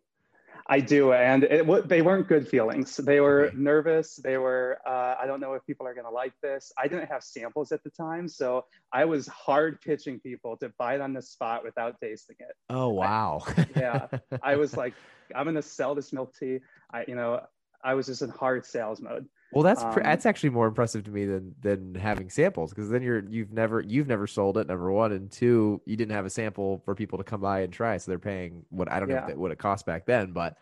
I 0.71 0.81
do, 0.81 1.13
and 1.15 1.45
it, 1.45 1.65
wa- 1.67 1.81
they 1.81 2.03
weren't 2.03 2.29
good 2.29 2.47
feelings. 2.47 2.97
They 2.97 3.21
were 3.21 3.47
Okay. 3.47 3.57
nervous. 3.57 4.17
They 4.17 4.37
were. 4.37 4.79
Uh, 4.87 5.15
I 5.19 5.27
don't 5.27 5.41
know 5.41 5.55
if 5.55 5.65
people 5.65 5.87
are 5.87 5.95
going 5.95 6.05
to 6.05 6.11
like 6.13 6.35
this. 6.43 6.71
I 6.77 6.89
didn't 6.89 7.07
have 7.09 7.25
samples 7.25 7.73
at 7.73 7.83
the 7.85 7.91
time, 7.91 8.29
so 8.29 8.67
I 8.93 9.07
was 9.07 9.27
hard 9.29 9.81
pitching 9.81 10.21
people 10.21 10.57
to 10.59 10.71
buy 10.79 10.97
it 10.97 11.01
on 11.01 11.15
the 11.15 11.23
spot 11.23 11.65
without 11.65 11.97
tasting 12.03 12.37
it. 12.41 12.55
Oh, 12.69 12.89
wow. 12.91 13.43
Yeah. 13.75 14.09
I 14.43 14.57
was 14.57 14.77
like, 14.77 14.93
I'm 15.35 15.45
going 15.45 15.57
to 15.57 15.63
sell 15.63 15.95
this 15.95 16.13
milk 16.13 16.35
tea. 16.39 16.61
I, 16.93 17.05
you 17.09 17.15
know, 17.15 17.41
I 17.83 17.95
was 17.95 18.07
just 18.07 18.23
in 18.23 18.31
hard 18.31 18.67
sales 18.67 19.01
mode. 19.01 19.27
well, 19.53 19.63
that's, 19.63 19.83
um, 19.83 19.93
that's 20.03 20.27
actually 20.27 20.51
more 20.51 20.67
impressive 20.67 21.05
to 21.05 21.11
me 21.11 21.25
than, 21.27 21.55
than 21.61 21.95
having 21.95 22.29
samples. 22.29 22.73
Cause 22.73 22.89
then 22.91 23.03
you're, 23.03 23.25
you've 23.29 23.53
never, 23.53 23.81
you've 23.81 24.09
never 24.09 24.27
sold 24.27 24.59
it. 24.59 24.67
Number 24.67 24.91
one. 24.91 25.13
And 25.13 25.31
two, 25.31 25.81
you 25.87 25.97
didn't 25.97 26.13
have 26.13 26.27
a 26.27 26.31
sample 26.31 26.83
for 26.85 26.95
people 26.95 27.19
to 27.19 27.25
come 27.25 27.41
by 27.41 27.61
and 27.61 27.73
try. 27.73 27.97
So 27.99 28.11
they're 28.11 28.19
paying 28.19 28.65
what, 28.71 28.91
I 28.91 28.99
don't 28.99 29.09
know 29.09 29.15
Yeah. 29.17 29.27
that, 29.27 29.39
what 29.39 29.53
it 29.53 29.59
cost 29.59 29.87
back 29.87 30.07
then, 30.07 30.33
but 30.33 30.57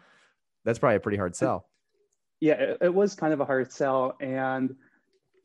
that's 0.64 0.78
probably 0.78 0.96
a 0.96 1.00
pretty 1.00 1.18
hard 1.18 1.34
sell. 1.34 1.68
yeah, 2.40 2.54
it, 2.54 2.78
it 2.82 2.94
was 2.94 3.14
kind 3.14 3.32
of 3.32 3.40
a 3.40 3.44
hard 3.44 3.72
sell. 3.72 4.16
And 4.20 4.76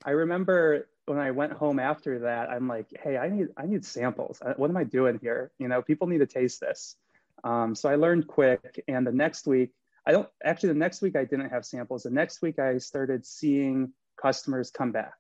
I 0.04 0.12
remember 0.12 0.90
when 1.06 1.18
I 1.20 1.32
went 1.32 1.54
home 1.54 1.80
after 1.80 2.20
that, 2.20 2.50
I'm 2.50 2.68
like, 2.68 2.88
hey, 3.04 3.18
I 3.18 3.30
need 3.30 3.48
I 3.58 3.66
need 3.66 3.86
samples. 3.86 4.40
What 4.58 4.70
am 4.70 4.78
I 4.78 4.84
doing 4.84 5.20
here? 5.22 5.52
You 5.58 5.68
know, 5.68 5.82
people 5.82 6.08
need 6.08 6.20
to 6.20 6.26
taste 6.28 6.60
this. 6.60 6.96
Um, 7.44 7.76
so 7.76 7.90
I 7.90 7.96
learned 7.96 8.28
quick. 8.28 8.84
And 8.88 9.06
the 9.06 9.12
next 9.12 9.48
week, 9.48 9.72
I 10.06 10.12
don't 10.12 10.28
actually 10.44 10.70
the 10.70 10.80
next 10.80 11.02
week 11.02 11.16
I 11.16 11.26
didn't 11.26 11.50
have 11.50 11.66
samples. 11.66 12.04
The 12.04 12.10
next 12.10 12.42
week 12.42 12.60
I 12.60 12.78
started 12.78 13.26
seeing 13.26 13.94
customers 14.22 14.72
come 14.72 14.92
back. 14.92 15.14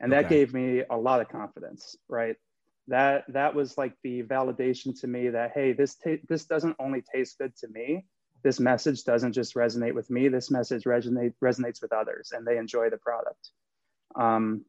And 0.00 0.12
that 0.12 0.28
gave 0.28 0.52
me 0.52 0.82
a 0.90 0.96
lot 0.96 1.22
of 1.22 1.28
confidence, 1.30 1.96
right? 2.08 2.36
That 2.88 3.24
that 3.28 3.54
was 3.54 3.78
like 3.78 3.94
the 4.02 4.22
validation 4.22 4.98
to 5.00 5.06
me 5.06 5.30
that 5.30 5.52
hey, 5.54 5.72
this 5.72 5.96
ta- 5.96 6.22
this 6.28 6.44
doesn't 6.44 6.76
only 6.78 7.02
taste 7.12 7.38
good 7.38 7.56
to 7.56 7.68
me, 7.68 8.04
this 8.46 8.60
message 8.60 9.02
doesn't 9.02 9.32
just 9.32 9.56
resonate 9.56 9.92
with 9.92 10.08
me 10.08 10.28
this 10.28 10.52
message 10.52 10.84
resonate, 10.84 11.34
resonates 11.42 11.82
with 11.82 11.92
others 11.92 12.32
and 12.32 12.46
they 12.46 12.58
enjoy 12.58 12.88
the 12.88 12.96
product 12.96 13.50
um, 14.14 14.64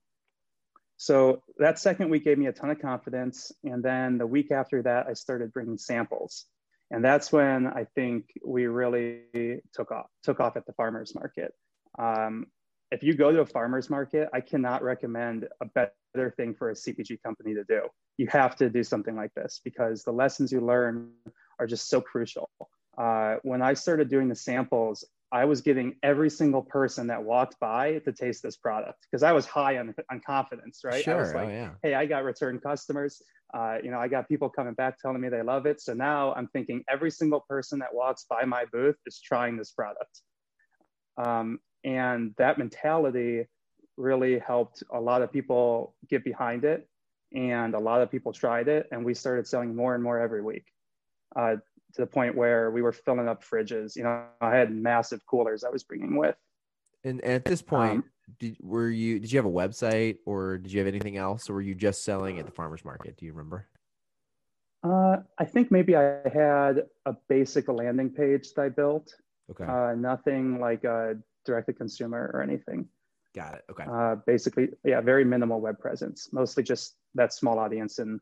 so 0.98 1.44
that 1.60 1.78
second 1.78 2.10
week 2.10 2.24
gave 2.24 2.40
me 2.40 2.48
a 2.48 2.52
ton 2.52 2.72
of 2.72 2.82
confidence 2.82 3.52
and 3.64 3.84
then 3.84 4.18
the 4.18 4.26
week 4.26 4.52
after 4.52 4.82
that 4.82 5.06
i 5.08 5.14
started 5.14 5.54
bringing 5.54 5.78
samples 5.78 6.46
and 6.92 7.04
that's 7.04 7.32
when 7.32 7.68
i 7.68 7.86
think 7.96 8.26
we 8.46 8.68
really 8.68 9.62
took 9.74 9.92
off 9.92 10.08
took 10.24 10.40
off 10.40 10.58
at 10.58 10.66
the 10.66 10.74
farmers 10.74 11.14
market 11.16 11.54
um, 12.00 12.46
if 12.92 13.04
you 13.04 13.14
go 13.14 13.32
to 13.32 13.42
a 13.42 13.46
farmers 13.46 13.90
market 13.90 14.30
i 14.34 14.42
cannot 14.42 14.84
recommend 14.84 15.48
a 15.62 15.66
better 15.66 16.32
thing 16.38 16.54
for 16.54 16.70
a 16.70 16.74
cpg 16.74 17.22
company 17.24 17.54
to 17.54 17.64
do 17.66 17.82
you 18.18 18.28
have 18.28 18.56
to 18.56 18.70
do 18.70 18.84
something 18.84 19.16
like 19.16 19.34
this 19.36 19.62
because 19.64 20.04
the 20.04 20.12
lessons 20.12 20.52
you 20.52 20.62
learn 20.62 21.10
are 21.60 21.68
just 21.68 21.90
so 21.90 22.00
crucial 22.02 22.50
uh, 22.98 23.36
when 23.44 23.62
I 23.62 23.74
started 23.74 24.10
doing 24.10 24.28
the 24.28 24.36
samples, 24.36 25.06
I 25.32 25.46
was 25.46 25.62
getting 25.62 25.96
every 26.04 26.30
single 26.30 26.62
person 26.62 27.08
that 27.08 27.24
walked 27.24 27.60
by 27.60 28.00
to 28.00 28.12
taste 28.12 28.42
this 28.42 28.58
product 28.58 29.06
because 29.10 29.24
I 29.24 29.34
was 29.34 29.46
high 29.46 29.78
on, 29.78 29.94
on 30.10 30.22
confidence, 30.26 30.82
right? 30.84 31.04
Sure. 31.04 31.16
I 31.16 31.20
was 31.20 31.34
like, 31.34 31.48
oh, 31.48 31.52
yeah. 31.52 31.70
hey, 31.84 31.94
I 31.94 32.06
got 32.06 32.24
return 32.24 32.60
customers. 32.60 33.22
Uh, 33.54 33.78
you 33.84 33.92
know, 33.92 34.00
I 34.00 34.08
got 34.08 34.28
people 34.28 34.50
coming 34.50 34.74
back 34.74 35.00
telling 35.00 35.22
me 35.22 35.30
they 35.30 35.42
love 35.42 35.66
it. 35.66 35.80
So 35.82 35.94
now 35.94 36.34
I'm 36.34 36.48
thinking 36.48 36.84
every 36.90 37.12
single 37.12 37.42
person 37.48 37.80
that 37.80 37.94
walks 37.94 38.26
by 38.30 38.44
my 38.46 38.66
booth 38.72 38.98
is 39.06 39.20
trying 39.20 39.58
this 39.58 39.72
product. 39.72 40.22
Um, 41.18 41.60
and 41.84 42.34
that 42.38 42.58
mentality 42.58 43.46
really 43.96 44.40
helped 44.40 44.84
a 44.94 45.00
lot 45.00 45.22
of 45.22 45.32
people 45.32 45.96
get 46.10 46.24
behind 46.24 46.66
it. 46.66 46.88
And 47.34 47.74
a 47.74 47.80
lot 47.80 48.02
of 48.02 48.12
people 48.12 48.34
tried 48.34 48.68
it. 48.68 48.88
And 48.92 49.06
we 49.06 49.14
started 49.14 49.48
selling 49.48 49.76
more 49.76 49.96
and 49.96 50.04
more 50.04 50.20
every 50.20 50.42
week. 50.42 50.66
Uh, 51.36 51.58
to 51.94 52.02
the 52.02 52.08
point 52.08 52.36
where 52.36 52.70
we 52.70 52.82
were 52.82 52.92
filling 52.92 53.28
up 53.28 53.44
fridges. 53.44 53.96
You 53.96 54.04
know, 54.04 54.26
I 54.42 54.56
had 54.56 54.72
massive 54.72 55.26
coolers 55.26 55.64
I 55.64 55.70
was 55.70 55.84
bringing 55.84 56.18
with. 56.18 56.36
And, 57.04 57.24
at 57.24 57.46
this 57.46 57.62
point, 57.62 58.04
Um, 58.04 58.04
did, 58.40 58.58
were 58.62 58.90
you, 58.90 59.20
did 59.20 59.32
you 59.32 59.38
have 59.38 59.46
a 59.46 59.50
website 59.50 60.18
or 60.26 60.58
did 60.58 60.72
you 60.72 60.80
have 60.80 60.88
anything 60.88 61.18
else 61.18 61.50
or 61.50 61.54
were 61.54 61.62
you 61.62 61.76
just 61.76 62.04
selling 62.04 62.40
at 62.40 62.46
the 62.46 62.52
farmer's 62.52 62.86
market? 62.86 63.18
Do 63.18 63.26
you 63.26 63.34
remember? 63.34 63.68
Uh, 64.84 65.18
I 65.38 65.46
think 65.46 65.72
maybe 65.72 65.96
I 65.96 66.22
had 66.32 66.84
a 67.06 67.16
basic 67.28 67.68
landing 67.68 68.10
page 68.10 68.54
that 68.54 68.62
I 68.62 68.70
built. 68.70 69.14
Okay. 69.50 69.66
Uh, 69.66 69.96
nothing 69.96 70.60
like 70.60 70.84
a 70.84 71.18
direct 71.46 71.68
to 71.68 71.74
consumer 71.74 72.30
or 72.34 72.42
anything. 72.42 72.88
Got 73.34 73.56
it. 73.56 73.64
Okay. 73.72 73.86
Uh, 73.90 74.16
basically, 74.26 74.70
yeah, 74.84 75.02
very 75.02 75.26
minimal 75.26 75.62
web 75.62 75.80
presence. 75.80 76.30
Mostly 76.32 76.64
just 76.64 76.96
that 77.16 77.34
small 77.34 77.60
audience 77.60 78.00
in 78.00 78.20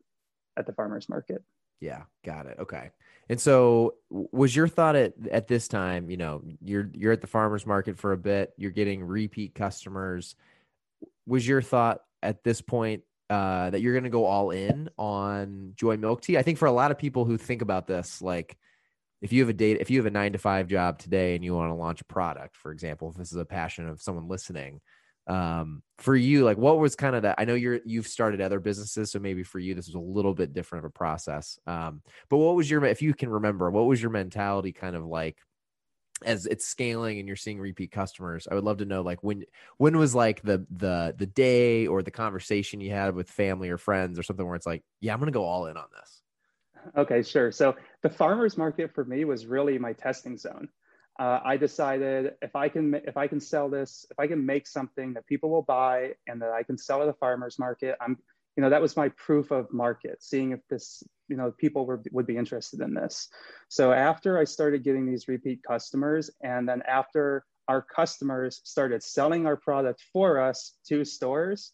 at 0.57 0.65
the 0.65 0.73
farmers 0.73 1.09
market. 1.09 1.43
Yeah, 1.81 2.03
got 2.23 2.45
it. 2.45 2.57
Okay. 2.59 2.91
And 3.27 3.39
so 3.39 3.95
was 4.09 4.55
your 4.55 4.67
thought 4.67 4.95
at 4.95 5.13
at 5.31 5.47
this 5.47 5.67
time, 5.67 6.09
you 6.09 6.17
know, 6.17 6.43
you're 6.61 6.89
you're 6.93 7.11
at 7.11 7.21
the 7.21 7.27
farmers 7.27 7.65
market 7.65 7.97
for 7.97 8.11
a 8.11 8.17
bit, 8.17 8.53
you're 8.57 8.71
getting 8.71 9.03
repeat 9.03 9.55
customers. 9.55 10.35
Was 11.25 11.47
your 11.47 11.61
thought 11.61 12.01
at 12.21 12.43
this 12.43 12.61
point 12.61 13.03
uh 13.29 13.71
that 13.71 13.81
you're 13.81 13.93
going 13.93 14.03
to 14.03 14.09
go 14.11 14.25
all 14.25 14.51
in 14.51 14.89
on 14.97 15.73
Joy 15.75 15.97
Milk 15.97 16.21
Tea? 16.21 16.37
I 16.37 16.43
think 16.43 16.59
for 16.59 16.67
a 16.67 16.71
lot 16.71 16.91
of 16.91 16.99
people 16.99 17.25
who 17.25 17.37
think 17.37 17.61
about 17.63 17.87
this 17.87 18.21
like 18.21 18.57
if 19.21 19.33
you 19.33 19.41
have 19.41 19.49
a 19.49 19.53
date 19.53 19.77
if 19.81 19.89
you 19.89 19.97
have 19.97 20.05
a 20.05 20.11
9 20.11 20.33
to 20.33 20.37
5 20.37 20.67
job 20.67 20.99
today 20.99 21.33
and 21.33 21.43
you 21.43 21.55
want 21.55 21.71
to 21.71 21.75
launch 21.75 22.01
a 22.01 22.05
product, 22.05 22.55
for 22.55 22.71
example, 22.71 23.09
if 23.09 23.15
this 23.15 23.31
is 23.31 23.37
a 23.37 23.45
passion 23.45 23.87
of 23.89 24.01
someone 24.01 24.27
listening, 24.27 24.81
um 25.27 25.81
for 25.97 26.15
you 26.15 26.43
like 26.43 26.57
what 26.57 26.77
was 26.77 26.95
kind 26.95 27.15
of 27.15 27.23
that 27.23 27.35
i 27.37 27.45
know 27.45 27.55
you're 27.55 27.79
you've 27.85 28.07
started 28.07 28.41
other 28.41 28.59
businesses 28.59 29.11
so 29.11 29.19
maybe 29.19 29.43
for 29.43 29.59
you 29.59 29.73
this 29.73 29.87
was 29.87 29.95
a 29.95 29.99
little 29.99 30.33
bit 30.33 30.53
different 30.53 30.85
of 30.85 30.89
a 30.89 30.93
process 30.93 31.57
um 31.65 32.01
but 32.29 32.37
what 32.37 32.55
was 32.55 32.69
your 32.69 32.83
if 32.85 33.01
you 33.01 33.13
can 33.13 33.29
remember 33.29 33.71
what 33.71 33.85
was 33.85 34.01
your 34.01 34.11
mentality 34.11 34.71
kind 34.71 34.95
of 34.95 35.05
like 35.05 35.37
as 36.23 36.45
it's 36.45 36.65
scaling 36.65 37.19
and 37.19 37.27
you're 37.27 37.35
seeing 37.35 37.59
repeat 37.59 37.91
customers 37.91 38.47
i 38.49 38.53
would 38.53 38.63
love 38.63 38.77
to 38.77 38.85
know 38.85 39.01
like 39.01 39.23
when 39.23 39.43
when 39.77 39.97
was 39.97 40.13
like 40.13 40.41
the 40.43 40.65
the 40.69 41.15
the 41.17 41.25
day 41.25 41.87
or 41.87 42.03
the 42.03 42.11
conversation 42.11 42.79
you 42.79 42.91
had 42.91 43.15
with 43.15 43.29
family 43.29 43.69
or 43.69 43.77
friends 43.77 44.19
or 44.19 44.23
something 44.23 44.45
where 44.45 44.55
it's 44.55 44.67
like 44.67 44.83
yeah 45.01 45.13
i'm 45.13 45.19
gonna 45.19 45.31
go 45.31 45.43
all 45.43 45.65
in 45.65 45.75
on 45.75 45.87
this 45.99 46.21
Okay, 46.95 47.23
sure. 47.23 47.51
So 47.51 47.75
the 48.01 48.09
farmers 48.09 48.57
market 48.57 48.93
for 48.93 49.05
me 49.05 49.25
was 49.25 49.45
really 49.45 49.77
my 49.79 49.93
testing 49.93 50.37
zone. 50.37 50.69
Uh, 51.17 51.39
I 51.45 51.57
decided 51.57 52.33
if 52.41 52.55
I 52.55 52.67
can 52.67 52.95
if 52.95 53.15
I 53.15 53.27
can 53.27 53.39
sell 53.39 53.69
this, 53.69 54.05
if 54.11 54.19
I 54.19 54.27
can 54.27 54.45
make 54.45 54.67
something 54.67 55.13
that 55.13 55.25
people 55.27 55.49
will 55.49 55.61
buy 55.61 56.13
and 56.27 56.41
that 56.41 56.51
I 56.51 56.63
can 56.63 56.77
sell 56.77 57.01
at 57.01 57.07
a 57.07 57.13
farmers 57.13 57.57
market, 57.57 57.95
I'm 58.01 58.17
you 58.57 58.61
know 58.61 58.69
that 58.69 58.81
was 58.81 58.97
my 58.97 59.09
proof 59.09 59.51
of 59.51 59.71
market, 59.71 60.21
seeing 60.21 60.51
if 60.51 60.59
this 60.69 61.03
you 61.29 61.37
know 61.37 61.51
people 61.57 61.85
were, 61.85 62.01
would 62.11 62.27
be 62.27 62.37
interested 62.37 62.81
in 62.81 62.93
this. 62.93 63.29
So 63.69 63.93
after 63.93 64.37
I 64.37 64.43
started 64.43 64.83
getting 64.83 65.05
these 65.05 65.27
repeat 65.27 65.61
customers, 65.63 66.29
and 66.43 66.67
then 66.67 66.81
after 66.87 67.45
our 67.67 67.81
customers 67.81 68.61
started 68.63 69.01
selling 69.01 69.45
our 69.45 69.55
product 69.55 70.03
for 70.13 70.39
us 70.39 70.73
to 70.87 71.03
stores, 71.05 71.71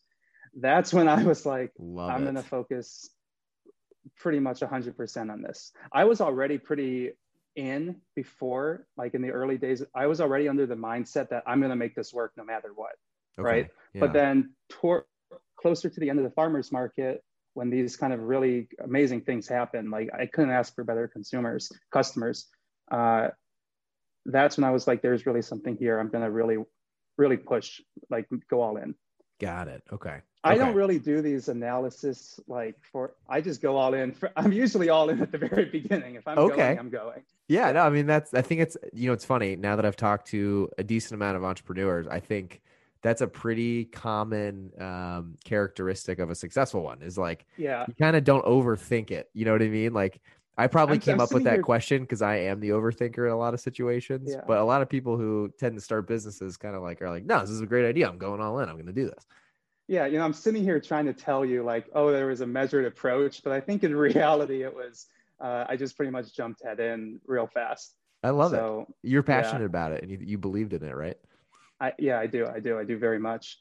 that's 0.59 0.93
when 0.93 1.07
I 1.07 1.23
was 1.23 1.45
like, 1.45 1.71
love 1.79 2.11
I'm 2.11 2.23
going 2.23 2.35
to 2.35 2.43
focus 2.43 3.09
pretty 4.17 4.39
much 4.39 4.61
100% 4.61 5.31
on 5.31 5.41
this. 5.41 5.71
I 5.91 6.05
was 6.05 6.21
already 6.21 6.57
pretty 6.57 7.11
in 7.55 7.97
before, 8.15 8.87
like 8.97 9.13
in 9.13 9.21
the 9.21 9.31
early 9.31 9.57
days, 9.57 9.83
I 9.95 10.07
was 10.07 10.21
already 10.21 10.47
under 10.47 10.65
the 10.65 10.75
mindset 10.75 11.29
that 11.29 11.43
I'm 11.45 11.59
going 11.59 11.69
to 11.69 11.75
make 11.75 11.95
this 11.95 12.13
work 12.13 12.33
no 12.37 12.43
matter 12.43 12.71
what. 12.75 12.93
Okay, 13.39 13.43
right? 13.43 13.67
yeah. 13.93 14.01
But 14.01 14.13
then 14.13 14.53
toward 14.69 15.03
closer 15.59 15.89
to 15.89 15.99
the 15.99 16.09
end 16.09 16.19
of 16.19 16.25
the 16.25 16.31
farmers 16.31 16.71
market, 16.71 17.23
when 17.53 17.69
these 17.69 17.97
kind 17.97 18.13
of 18.13 18.21
really 18.21 18.69
amazing 18.83 19.21
things 19.21 19.47
happen, 19.47 19.91
like 19.91 20.09
I 20.17 20.25
couldn't 20.25 20.51
ask 20.51 20.73
for 20.73 20.83
better 20.83 21.07
consumers, 21.07 21.71
customers. 21.91 22.47
Uh, 22.89 23.29
that's 24.25 24.57
when 24.57 24.63
I 24.63 24.71
was 24.71 24.87
like, 24.87 25.01
there's 25.01 25.25
really 25.25 25.41
something 25.41 25.75
here. 25.75 25.99
I'm 25.99 26.09
going 26.09 26.23
to 26.23 26.31
really, 26.31 26.57
really 27.17 27.37
push, 27.37 27.81
like 28.09 28.27
go 28.49 28.61
all 28.61 28.77
in. 28.77 28.95
got 29.39 29.67
it 29.67 29.81
okay 29.91 30.21
I 30.43 30.53
Okay. 30.53 30.59
don't 30.65 30.73
really 30.75 30.97
do 30.97 31.21
these 31.21 31.49
analysis 31.49 32.39
like 32.47 32.75
for 32.81 33.13
I 33.29 33.41
just 33.41 33.61
go 33.61 33.75
all 33.77 33.93
in. 33.93 34.11
For, 34.11 34.31
I'm 34.37 34.51
usually 34.51 34.89
all 34.89 35.09
in 35.09 35.21
at 35.21 35.31
the 35.31 35.37
very 35.37 35.65
beginning. 35.65 36.15
If 36.15 36.27
I'm 36.27 36.37
Okay. 36.39 36.55
going, 36.57 36.79
I'm 36.79 36.89
going. 36.89 37.21
Yeah, 37.47 37.71
no, 37.71 37.81
I 37.81 37.89
mean 37.89 38.07
that's 38.07 38.33
I 38.33 38.41
think 38.41 38.61
it's 38.61 38.75
you 38.93 39.07
know 39.07 39.13
it's 39.13 39.25
funny 39.25 39.55
now 39.55 39.75
that 39.75 39.85
I've 39.85 39.95
talked 39.95 40.27
to 40.29 40.69
a 40.77 40.83
decent 40.83 41.13
amount 41.13 41.37
of 41.37 41.43
entrepreneurs, 41.43 42.07
I 42.07 42.19
think 42.19 42.61
that's 43.03 43.21
a 43.21 43.27
pretty 43.27 43.85
common 43.85 44.71
um, 44.79 45.35
characteristic 45.43 46.19
of 46.19 46.29
a 46.29 46.35
successful 46.35 46.83
one 46.83 47.01
is 47.01 47.17
like 47.17 47.45
Yeah. 47.57 47.85
you 47.87 47.93
kind 47.95 48.15
of 48.15 48.23
don't 48.23 48.45
overthink 48.45 49.09
it. 49.11 49.29
You 49.33 49.45
know 49.45 49.53
what 49.53 49.61
I 49.61 49.67
mean? 49.69 49.93
Like 49.93 50.21
I 50.57 50.67
probably 50.67 50.95
I'm- 50.95 51.01
came 51.01 51.13
I'm 51.15 51.21
up 51.21 51.33
with 51.33 51.43
that 51.45 51.53
here- 51.55 51.63
question 51.63 52.01
because 52.03 52.21
I 52.21 52.35
am 52.37 52.59
the 52.59 52.69
overthinker 52.69 53.25
in 53.25 53.31
a 53.31 53.37
lot 53.37 53.53
of 53.53 53.59
situations. 53.59 54.29
Yeah. 54.31 54.41
But 54.47 54.57
a 54.59 54.63
lot 54.63 54.81
of 54.81 54.89
people 54.89 55.17
who 55.17 55.51
tend 55.59 55.75
to 55.75 55.81
start 55.81 56.07
businesses 56.07 56.57
kind 56.57 56.75
of 56.75 56.81
like 56.83 57.01
are 57.01 57.09
like, 57.09 57.25
no, 57.25 57.39
this 57.41 57.49
is 57.49 57.61
a 57.61 57.65
great 57.65 57.87
idea. 57.87 58.07
I'm 58.07 58.17
going 58.17 58.39
all 58.41 58.59
in. 58.59 58.69
I'm 58.69 58.75
going 58.75 58.85
to 58.87 58.91
do 58.93 59.05
this. 59.05 59.25
Yeah. 59.91 60.05
You 60.05 60.19
know, 60.19 60.23
I'm 60.23 60.31
sitting 60.31 60.63
here 60.63 60.79
trying 60.79 61.05
to 61.07 61.13
tell 61.13 61.43
you 61.43 61.63
like, 61.63 61.85
oh, 61.93 62.13
there 62.13 62.27
was 62.27 62.39
a 62.39 62.47
measured 62.47 62.85
approach, 62.85 63.43
but 63.43 63.51
I 63.51 63.59
think 63.59 63.83
in 63.83 63.93
reality 64.09 64.63
it 64.63 64.73
was 64.73 65.07
uh, 65.41 65.65
I 65.67 65.75
just 65.75 65.97
pretty 65.97 66.13
much 66.13 66.33
jumped 66.33 66.63
head 66.63 66.79
in 66.79 67.19
real 67.27 67.45
fast. 67.45 67.95
I 68.23 68.29
love 68.29 68.53
it. 68.53 68.87
You're 69.03 69.21
yeah. 69.27 69.41
passionate 69.41 69.65
about 69.65 69.91
it 69.91 70.01
and 70.01 70.09
you, 70.09 70.17
you 70.21 70.37
believed 70.37 70.71
in 70.71 70.81
it, 70.81 70.95
right? 70.95 71.17
I 71.81 71.91
yeah, 71.99 72.21
I 72.21 72.27
do. 72.27 72.47
I 72.47 72.61
do. 72.61 72.79
I 72.79 72.85
do 72.85 72.97
very 72.97 73.19
much. 73.19 73.59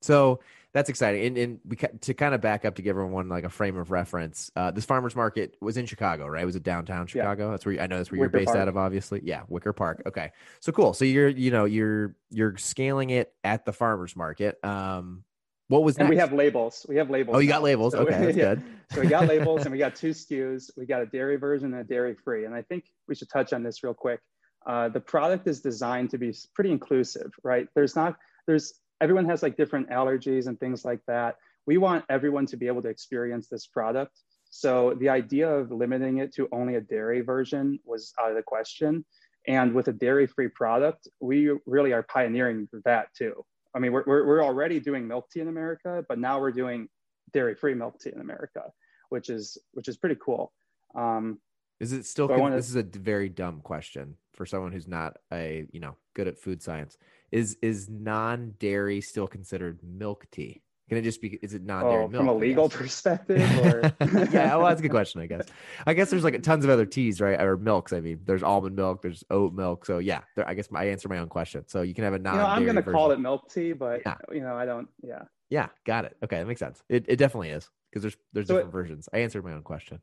So 0.00 0.38
that's 0.76 0.90
exciting. 0.90 1.24
And, 1.24 1.38
and 1.38 1.60
we 1.66 1.74
to 1.76 2.12
kind 2.12 2.34
of 2.34 2.42
back 2.42 2.66
up 2.66 2.74
to 2.74 2.82
give 2.82 2.98
everyone 2.98 3.30
like 3.30 3.44
a 3.44 3.48
frame 3.48 3.78
of 3.78 3.90
reference. 3.90 4.50
Uh, 4.54 4.70
this 4.70 4.84
farmers 4.84 5.16
market 5.16 5.56
was 5.58 5.78
in 5.78 5.86
Chicago, 5.86 6.26
right? 6.26 6.44
Was 6.44 6.54
it 6.54 6.64
downtown 6.64 7.06
Chicago? 7.06 7.46
Yeah. 7.46 7.50
That's 7.52 7.64
where 7.64 7.74
you, 7.76 7.80
I 7.80 7.86
know 7.86 7.96
that's 7.96 8.12
where 8.12 8.20
Wicker 8.20 8.36
you're 8.36 8.40
based 8.40 8.52
Park. 8.52 8.58
out 8.58 8.68
of, 8.68 8.76
obviously. 8.76 9.22
Yeah, 9.24 9.44
Wicker 9.48 9.72
Park. 9.72 10.02
Okay, 10.04 10.32
so 10.60 10.72
cool. 10.72 10.92
So 10.92 11.06
you're 11.06 11.30
you 11.30 11.50
know 11.50 11.64
you're 11.64 12.14
you're 12.28 12.58
scaling 12.58 13.08
it 13.08 13.32
at 13.42 13.64
the 13.64 13.72
farmers 13.72 14.14
market. 14.14 14.62
Um, 14.62 15.24
what 15.68 15.82
was 15.82 15.96
and 15.96 16.10
we 16.10 16.18
have 16.18 16.34
labels. 16.34 16.84
We 16.90 16.96
have 16.96 17.08
labels. 17.08 17.36
Oh, 17.36 17.38
you 17.38 17.48
now. 17.48 17.54
got 17.54 17.62
labels. 17.62 17.94
So, 17.94 18.00
okay, 18.00 18.26
that's 18.26 18.36
yeah. 18.36 18.54
good. 18.56 18.62
so 18.92 19.00
we 19.00 19.06
got 19.06 19.26
labels, 19.28 19.62
and 19.62 19.72
we 19.72 19.78
got 19.78 19.96
two 19.96 20.10
SKUs. 20.10 20.70
We 20.76 20.84
got 20.84 21.00
a 21.00 21.06
dairy 21.06 21.36
version 21.36 21.72
and 21.72 21.80
a 21.80 21.84
dairy 21.84 22.14
free. 22.22 22.44
And 22.44 22.54
I 22.54 22.60
think 22.60 22.84
we 23.08 23.14
should 23.14 23.30
touch 23.30 23.54
on 23.54 23.62
this 23.62 23.82
real 23.82 23.94
quick. 23.94 24.20
Uh, 24.66 24.90
the 24.90 25.00
product 25.00 25.46
is 25.46 25.62
designed 25.62 26.10
to 26.10 26.18
be 26.18 26.34
pretty 26.54 26.70
inclusive, 26.70 27.32
right? 27.42 27.66
There's 27.74 27.96
not 27.96 28.16
there's 28.46 28.74
everyone 29.00 29.26
has 29.26 29.42
like 29.42 29.56
different 29.56 29.90
allergies 29.90 30.46
and 30.46 30.58
things 30.58 30.84
like 30.84 31.00
that 31.06 31.36
we 31.66 31.78
want 31.78 32.04
everyone 32.08 32.46
to 32.46 32.56
be 32.56 32.66
able 32.68 32.82
to 32.82 32.88
experience 32.88 33.48
this 33.48 33.66
product. 33.66 34.20
So 34.50 34.94
the 35.00 35.08
idea 35.08 35.50
of 35.50 35.70
limiting 35.70 36.18
it 36.18 36.32
to 36.34 36.48
only 36.52 36.76
a 36.76 36.80
dairy 36.80 37.20
version 37.20 37.78
was 37.84 38.12
out 38.20 38.30
of 38.30 38.36
the 38.36 38.42
question. 38.42 39.04
And 39.48 39.74
with 39.74 39.88
a 39.88 39.92
dairy 39.92 40.26
free 40.26 40.48
product, 40.48 41.08
we 41.20 41.50
really 41.66 41.92
are 41.92 42.04
pioneering 42.04 42.68
that 42.84 43.08
too. 43.16 43.44
I 43.74 43.78
mean, 43.78 43.92
we're, 43.92 44.04
we're 44.06 44.42
already 44.42 44.80
doing 44.80 45.06
milk 45.06 45.28
tea 45.30 45.40
in 45.40 45.48
America, 45.48 46.04
but 46.08 46.18
now 46.18 46.40
we're 46.40 46.52
doing 46.52 46.88
dairy 47.32 47.54
free 47.54 47.74
milk 47.74 48.00
tea 48.00 48.10
in 48.14 48.20
America, 48.20 48.62
which 49.10 49.28
is, 49.28 49.58
which 49.72 49.88
is 49.88 49.96
pretty 49.96 50.16
cool. 50.24 50.52
Um, 50.94 51.38
is 51.78 51.92
it 51.92 52.06
still, 52.06 52.26
con- 52.26 52.40
wanna, 52.40 52.56
this 52.56 52.70
is 52.70 52.76
a 52.76 52.82
very 52.82 53.28
dumb 53.28 53.60
question 53.60 54.16
for 54.32 54.46
someone 54.46 54.72
who's 54.72 54.88
not 54.88 55.18
a, 55.32 55.66
you 55.72 55.80
know, 55.80 55.96
good 56.14 56.26
at 56.26 56.38
food 56.38 56.62
science. 56.62 56.96
Is, 57.36 57.56
is 57.60 57.88
non-dairy 57.90 59.00
still 59.02 59.26
considered 59.26 59.80
milk 59.82 60.26
tea? 60.30 60.62
Can 60.88 60.98
it 60.98 61.02
just 61.02 61.20
be? 61.20 61.38
Is 61.42 61.52
it 61.52 61.64
non-dairy 61.64 62.04
oh, 62.04 62.08
milk? 62.08 62.20
From 62.20 62.28
a 62.28 62.34
legal 62.34 62.68
perspective, 62.68 63.42
or 63.58 63.92
yeah, 64.30 64.54
well, 64.54 64.66
that's 64.66 64.78
a 64.78 64.82
good 64.82 64.92
question. 64.92 65.20
I 65.20 65.26
guess. 65.26 65.48
I 65.84 65.94
guess 65.94 66.10
there's 66.10 66.22
like 66.22 66.40
tons 66.44 66.64
of 66.64 66.70
other 66.70 66.86
teas, 66.86 67.20
right? 67.20 67.40
Or 67.40 67.56
milks. 67.56 67.92
I 67.92 68.00
mean, 68.00 68.20
there's 68.24 68.44
almond 68.44 68.76
milk, 68.76 69.02
there's 69.02 69.24
oat 69.28 69.52
milk. 69.52 69.84
So 69.84 69.98
yeah, 69.98 70.20
there, 70.36 70.48
I 70.48 70.54
guess 70.54 70.68
I 70.72 70.84
answer 70.84 71.08
my 71.08 71.18
own 71.18 71.28
question. 71.28 71.64
So 71.66 71.82
you 71.82 71.92
can 71.92 72.04
have 72.04 72.14
a 72.14 72.20
non. 72.20 72.34
You 72.34 72.40
know, 72.40 72.46
I'm 72.46 72.64
going 72.64 72.76
to 72.76 72.84
call 72.84 73.10
it 73.10 73.18
milk 73.18 73.52
tea, 73.52 73.72
but 73.72 74.02
yeah. 74.06 74.14
you 74.32 74.42
know, 74.42 74.54
I 74.54 74.64
don't. 74.64 74.88
Yeah. 75.02 75.22
Yeah, 75.50 75.68
got 75.84 76.04
it. 76.04 76.16
Okay, 76.22 76.38
that 76.38 76.46
makes 76.46 76.60
sense. 76.60 76.82
It 76.88 77.04
it 77.08 77.16
definitely 77.16 77.50
is 77.50 77.68
because 77.90 78.02
there's 78.02 78.16
there's 78.32 78.46
so 78.46 78.54
different 78.54 78.74
it, 78.74 78.78
versions. 78.78 79.08
I 79.12 79.18
answered 79.18 79.44
my 79.44 79.54
own 79.54 79.62
question. 79.62 80.00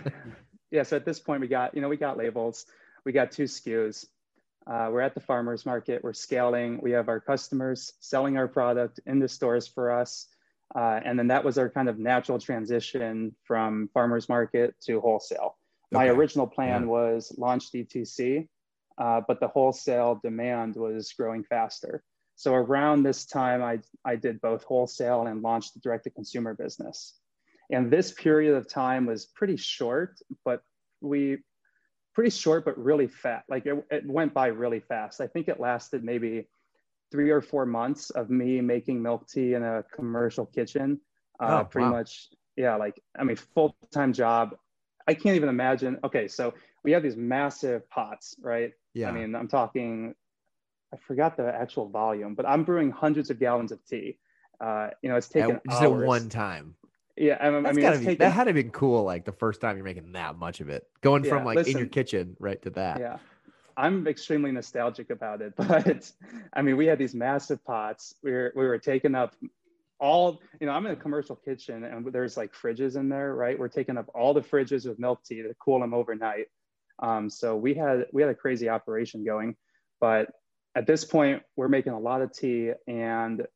yeah. 0.70 0.82
So 0.82 0.96
at 0.96 1.06
this 1.06 1.18
point, 1.18 1.40
we 1.40 1.48
got 1.48 1.74
you 1.74 1.80
know 1.80 1.88
we 1.88 1.96
got 1.96 2.18
labels. 2.18 2.66
We 3.06 3.12
got 3.12 3.32
two 3.32 3.44
SKUs. 3.44 4.04
Uh, 4.66 4.88
we're 4.90 5.00
at 5.00 5.14
the 5.14 5.20
farmers 5.20 5.66
market, 5.66 6.02
we're 6.02 6.12
scaling, 6.12 6.80
we 6.82 6.90
have 6.90 7.08
our 7.08 7.20
customers 7.20 7.92
selling 8.00 8.38
our 8.38 8.48
product 8.48 8.98
in 9.06 9.18
the 9.18 9.28
stores 9.28 9.68
for 9.68 9.90
us. 9.90 10.26
Uh, 10.74 11.00
and 11.04 11.18
then 11.18 11.28
that 11.28 11.44
was 11.44 11.58
our 11.58 11.68
kind 11.68 11.88
of 11.88 11.98
natural 11.98 12.38
transition 12.38 13.34
from 13.44 13.88
farmers 13.92 14.28
market 14.28 14.74
to 14.80 15.00
wholesale. 15.00 15.56
My 15.92 16.08
original 16.08 16.46
plan 16.46 16.82
yeah. 16.82 16.88
was 16.88 17.34
launch 17.38 17.70
DTC, 17.70 18.48
uh, 18.98 19.20
but 19.28 19.38
the 19.38 19.48
wholesale 19.48 20.18
demand 20.22 20.74
was 20.76 21.12
growing 21.12 21.44
faster. 21.44 22.02
So 22.36 22.54
around 22.54 23.02
this 23.02 23.26
time, 23.26 23.62
I, 23.62 23.78
I 24.04 24.16
did 24.16 24.40
both 24.40 24.64
wholesale 24.64 25.26
and 25.26 25.42
launched 25.42 25.74
the 25.74 25.80
direct 25.80 26.04
to 26.04 26.10
consumer 26.10 26.54
business. 26.54 27.14
And 27.70 27.90
this 27.90 28.12
period 28.12 28.54
of 28.54 28.68
time 28.68 29.06
was 29.06 29.26
pretty 29.26 29.56
short, 29.56 30.18
but 30.44 30.62
we 31.00 31.38
pretty 32.14 32.30
short, 32.30 32.64
but 32.64 32.78
really 32.78 33.08
fat. 33.08 33.44
Like 33.48 33.66
it, 33.66 33.84
it 33.90 34.06
went 34.06 34.32
by 34.32 34.46
really 34.48 34.80
fast. 34.80 35.20
I 35.20 35.26
think 35.26 35.48
it 35.48 35.60
lasted 35.60 36.04
maybe 36.04 36.46
three 37.10 37.30
or 37.30 37.40
four 37.40 37.66
months 37.66 38.10
of 38.10 38.30
me 38.30 38.60
making 38.60 39.02
milk 39.02 39.28
tea 39.28 39.54
in 39.54 39.62
a 39.62 39.84
commercial 39.94 40.46
kitchen. 40.46 41.00
Uh, 41.40 41.60
oh, 41.60 41.64
pretty 41.64 41.86
wow. 41.86 41.92
much, 41.92 42.28
yeah, 42.56 42.76
like, 42.76 43.00
I 43.18 43.24
mean, 43.24 43.36
full 43.36 43.76
time 43.92 44.12
job. 44.12 44.56
I 45.06 45.14
can't 45.14 45.36
even 45.36 45.48
imagine. 45.48 45.98
Okay, 46.04 46.28
so 46.28 46.54
we 46.82 46.92
have 46.92 47.02
these 47.02 47.16
massive 47.16 47.88
pots, 47.90 48.36
right? 48.40 48.72
Yeah. 48.94 49.08
I 49.08 49.12
mean, 49.12 49.34
I'm 49.34 49.48
talking, 49.48 50.14
I 50.92 50.96
forgot 50.96 51.36
the 51.36 51.52
actual 51.52 51.88
volume, 51.88 52.34
but 52.34 52.46
I'm 52.48 52.64
brewing 52.64 52.90
hundreds 52.90 53.30
of 53.30 53.38
gallons 53.38 53.72
of 53.72 53.84
tea. 53.84 54.18
Uh, 54.60 54.90
you 55.02 55.08
know, 55.08 55.16
it's 55.16 55.28
taken 55.28 55.60
just 55.68 55.82
at 55.82 55.92
one 55.92 56.28
time. 56.28 56.76
Yeah, 57.16 57.36
I, 57.40 57.46
I 57.46 57.72
mean, 57.72 58.04
be, 58.04 58.14
that 58.16 58.30
had 58.30 58.44
to 58.44 58.52
be 58.52 58.64
cool. 58.64 59.04
Like 59.04 59.24
the 59.24 59.32
first 59.32 59.60
time 59.60 59.76
you're 59.76 59.84
making 59.84 60.12
that 60.12 60.36
much 60.36 60.60
of 60.60 60.68
it, 60.68 60.88
going 61.00 61.24
yeah, 61.24 61.30
from 61.30 61.44
like 61.44 61.56
listen, 61.56 61.72
in 61.72 61.78
your 61.78 61.86
kitchen 61.86 62.36
right 62.40 62.60
to 62.62 62.70
that. 62.70 62.98
Yeah, 62.98 63.18
I'm 63.76 64.06
extremely 64.08 64.50
nostalgic 64.50 65.10
about 65.10 65.40
it, 65.40 65.54
but 65.56 66.10
I 66.52 66.62
mean, 66.62 66.76
we 66.76 66.86
had 66.86 66.98
these 66.98 67.14
massive 67.14 67.64
pots. 67.64 68.14
We 68.22 68.32
were 68.32 68.52
we 68.56 68.66
were 68.66 68.78
taking 68.78 69.14
up 69.14 69.36
all. 70.00 70.40
You 70.60 70.66
know, 70.66 70.72
I'm 70.72 70.84
in 70.86 70.92
a 70.92 70.96
commercial 70.96 71.36
kitchen, 71.36 71.84
and 71.84 72.04
there's 72.12 72.36
like 72.36 72.52
fridges 72.52 72.96
in 72.96 73.08
there, 73.08 73.34
right? 73.34 73.56
We're 73.56 73.68
taking 73.68 73.96
up 73.96 74.10
all 74.12 74.34
the 74.34 74.42
fridges 74.42 74.88
with 74.88 74.98
milk 74.98 75.22
tea 75.24 75.42
to 75.42 75.54
cool 75.60 75.78
them 75.78 75.94
overnight. 75.94 76.46
Um, 76.98 77.30
so 77.30 77.56
we 77.56 77.74
had 77.74 78.06
we 78.12 78.22
had 78.22 78.30
a 78.30 78.34
crazy 78.34 78.68
operation 78.68 79.24
going, 79.24 79.54
but 80.00 80.32
at 80.74 80.88
this 80.88 81.04
point, 81.04 81.42
we're 81.54 81.68
making 81.68 81.92
a 81.92 82.00
lot 82.00 82.22
of 82.22 82.32
tea, 82.32 82.72
and 82.88 83.46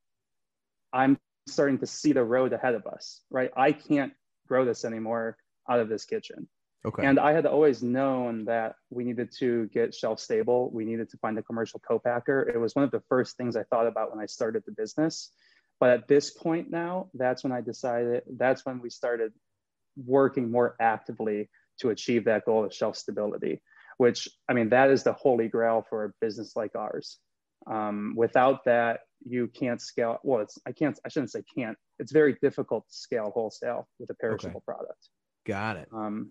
I'm 0.92 1.18
starting 1.48 1.78
to 1.78 1.87
see 1.87 2.12
the 2.12 2.24
road 2.24 2.52
ahead 2.52 2.74
of 2.74 2.87
us, 2.87 3.22
right? 3.30 3.50
I 3.56 3.72
can't 3.72 4.12
grow 4.46 4.64
this 4.64 4.84
anymore 4.84 5.37
out 5.68 5.80
of 5.80 5.88
this 5.88 6.04
kitchen. 6.04 6.48
Okay. 6.87 7.04
And 7.04 7.18
I 7.18 7.32
had 7.32 7.44
always 7.44 7.82
known 7.82 8.44
that 8.44 8.76
we 8.90 9.04
needed 9.04 9.32
to 9.38 9.66
get 9.66 9.94
shelf 9.94 10.20
stable. 10.20 10.70
We 10.72 10.84
needed 10.84 11.11
to 11.11 11.18
find 11.18 11.37
a 11.38 11.42
commercial 11.42 11.80
co-packer. 11.80 12.48
It 12.54 12.58
was 12.58 12.74
one 12.74 12.84
of 12.84 12.92
the 12.92 13.02
first 13.08 13.37
things 13.37 13.56
I 13.56 13.64
thought 13.64 13.88
about 13.88 14.11
when 14.11 14.22
I 14.22 14.26
started 14.26 14.62
the 14.64 14.72
business. 14.72 15.32
But 15.80 15.90
at 15.90 16.08
this 16.08 16.30
point 16.30 16.70
now, 16.70 17.08
that's 17.14 17.42
when 17.42 17.52
I 17.52 17.61
decided, 17.61 18.22
that's 18.37 18.64
when 18.64 18.80
we 18.80 18.90
started 18.90 19.32
working 20.06 20.50
more 20.50 20.76
actively 20.80 21.50
to 21.80 21.90
achieve 21.90 22.24
that 22.24 22.44
goal 22.44 22.64
of 22.64 22.72
shelf 22.72 22.96
stability, 22.96 23.61
which 23.96 24.28
I 24.48 24.52
mean, 24.52 24.68
that 24.70 24.90
is 24.90 25.02
the 25.02 25.12
holy 25.12 25.48
grail 25.48 25.84
for 25.88 26.04
a 26.04 26.12
business 26.20 26.54
like 26.56 26.74
ours. 26.76 27.18
Um, 27.66 28.14
without 28.16 28.64
that, 28.64 29.00
you 29.24 29.48
can't 29.48 29.81
scale. 29.81 30.18
Well, 30.22 30.40
it's 30.40 30.59
I 30.66 30.72
can't. 30.72 30.98
I 31.04 31.09
shouldn't 31.09 31.31
say 31.31 31.42
can't. 31.57 31.76
It's 31.98 32.12
very 32.12 32.37
difficult 32.40 32.88
to 32.88 32.94
scale 32.94 33.31
wholesale 33.35 33.88
with 33.98 34.11
a 34.11 34.14
perishable 34.14 34.59
okay. 34.59 34.64
product. 34.64 35.09
Got 35.46 35.76
it. 35.76 35.88
Um, 35.92 36.31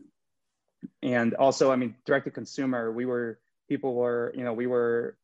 and 1.02 1.34
also, 1.34 1.72
I 1.72 1.76
mean, 1.76 1.96
direct 2.06 2.26
to 2.26 2.32
consumer, 2.32 2.92
we 2.92 3.06
were 3.06 3.40
people 3.68 3.94
were 3.94 4.34
you 4.36 4.44
know 4.44 4.54
we 4.54 4.68
were 4.68 5.18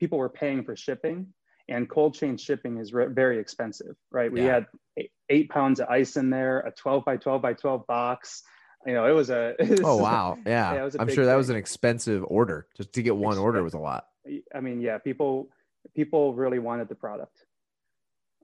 people 0.00 0.18
were 0.18 0.28
paying 0.28 0.64
for 0.64 0.76
shipping, 0.76 1.28
and 1.68 1.88
cold 1.88 2.14
chain 2.14 2.36
shipping 2.36 2.78
is 2.78 2.92
re- 2.92 3.06
very 3.06 3.38
expensive, 3.38 3.96
right? 4.10 4.30
We 4.30 4.42
yeah. 4.42 4.54
had 4.54 4.66
eight, 4.96 5.10
eight, 5.30 5.50
pounds 5.50 5.80
of 5.80 5.88
ice 5.88 6.16
in 6.16 6.30
there, 6.30 6.60
a 6.60 6.72
twelve 6.72 7.04
by 7.04 7.16
twelve 7.16 7.42
by 7.42 7.54
twelve 7.54 7.86
box. 7.86 8.42
You 8.86 8.92
know, 8.92 9.06
it 9.06 9.12
was 9.12 9.30
a. 9.30 9.54
It 9.58 9.70
was, 9.70 9.80
oh 9.82 9.96
wow! 9.96 10.36
Yeah, 10.46 10.74
yeah 10.74 10.90
I'm 10.98 11.08
sure 11.08 11.24
that 11.24 11.32
thing. 11.32 11.36
was 11.38 11.50
an 11.50 11.56
expensive 11.56 12.24
order. 12.26 12.66
Just 12.76 12.92
to 12.94 13.02
get 13.02 13.16
one 13.16 13.38
order 13.38 13.62
was 13.62 13.74
a 13.74 13.78
lot. 13.78 14.06
I 14.54 14.60
mean, 14.60 14.80
yeah, 14.80 14.98
people 14.98 15.48
people 15.94 16.34
really 16.34 16.58
wanted 16.58 16.88
the 16.88 16.94
product. 16.94 17.44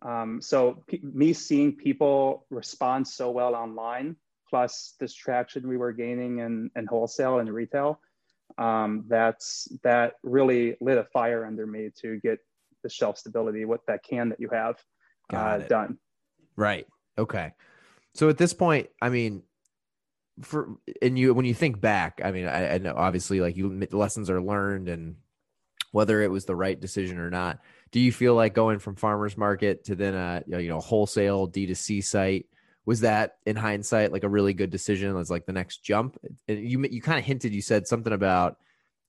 Um, 0.02 0.40
so 0.40 0.82
me 1.02 1.32
seeing 1.32 1.76
people 1.76 2.46
respond 2.50 3.06
so 3.06 3.30
well 3.30 3.54
online, 3.54 4.16
plus 4.48 4.94
this 4.98 5.14
traction 5.14 5.68
we 5.68 5.76
were 5.76 5.92
gaining 5.92 6.38
in, 6.38 6.70
in 6.74 6.86
wholesale 6.86 7.38
and 7.38 7.52
retail, 7.52 8.00
um, 8.58 9.04
that's 9.08 9.68
that 9.82 10.14
really 10.22 10.76
lit 10.80 10.98
a 10.98 11.04
fire 11.04 11.44
under 11.44 11.66
me 11.66 11.90
to 12.00 12.18
get 12.20 12.38
the 12.82 12.88
shelf 12.88 13.18
stability 13.18 13.64
with 13.64 13.80
that 13.86 14.02
can 14.02 14.30
that 14.30 14.40
you 14.40 14.48
have 14.50 14.76
uh, 15.32 15.58
done. 15.58 15.98
Right. 16.56 16.86
Okay. 17.18 17.52
So 18.14 18.28
at 18.28 18.38
this 18.38 18.52
point, 18.52 18.88
I 19.00 19.10
mean, 19.10 19.42
for 20.42 20.76
and 21.02 21.18
you 21.18 21.34
when 21.34 21.44
you 21.44 21.54
think 21.54 21.80
back, 21.80 22.20
I 22.24 22.32
mean, 22.32 22.46
I, 22.46 22.74
I 22.74 22.78
know 22.78 22.94
obviously 22.96 23.40
like 23.40 23.56
you 23.56 23.86
lessons 23.92 24.30
are 24.30 24.40
learned 24.40 24.88
and 24.88 25.16
whether 25.92 26.22
it 26.22 26.30
was 26.30 26.44
the 26.44 26.56
right 26.56 26.80
decision 26.80 27.18
or 27.18 27.30
not. 27.30 27.60
Do 27.90 28.00
you 28.00 28.12
feel 28.12 28.34
like 28.34 28.54
going 28.54 28.78
from 28.78 28.96
farmers 28.96 29.36
market 29.36 29.84
to 29.84 29.94
then 29.94 30.14
a 30.14 30.42
you 30.46 30.68
know 30.68 30.80
wholesale 30.80 31.48
D2C 31.48 32.04
site 32.04 32.46
was 32.86 33.00
that 33.00 33.36
in 33.46 33.56
hindsight 33.56 34.12
like 34.12 34.24
a 34.24 34.28
really 34.28 34.54
good 34.54 34.70
decision 34.70 35.16
as 35.16 35.30
like 35.30 35.46
the 35.46 35.52
next 35.52 35.82
jump? 35.82 36.16
And 36.48 36.58
you 36.58 36.84
you 36.90 37.02
kind 37.02 37.18
of 37.18 37.24
hinted 37.24 37.52
you 37.52 37.62
said 37.62 37.86
something 37.86 38.12
about 38.12 38.56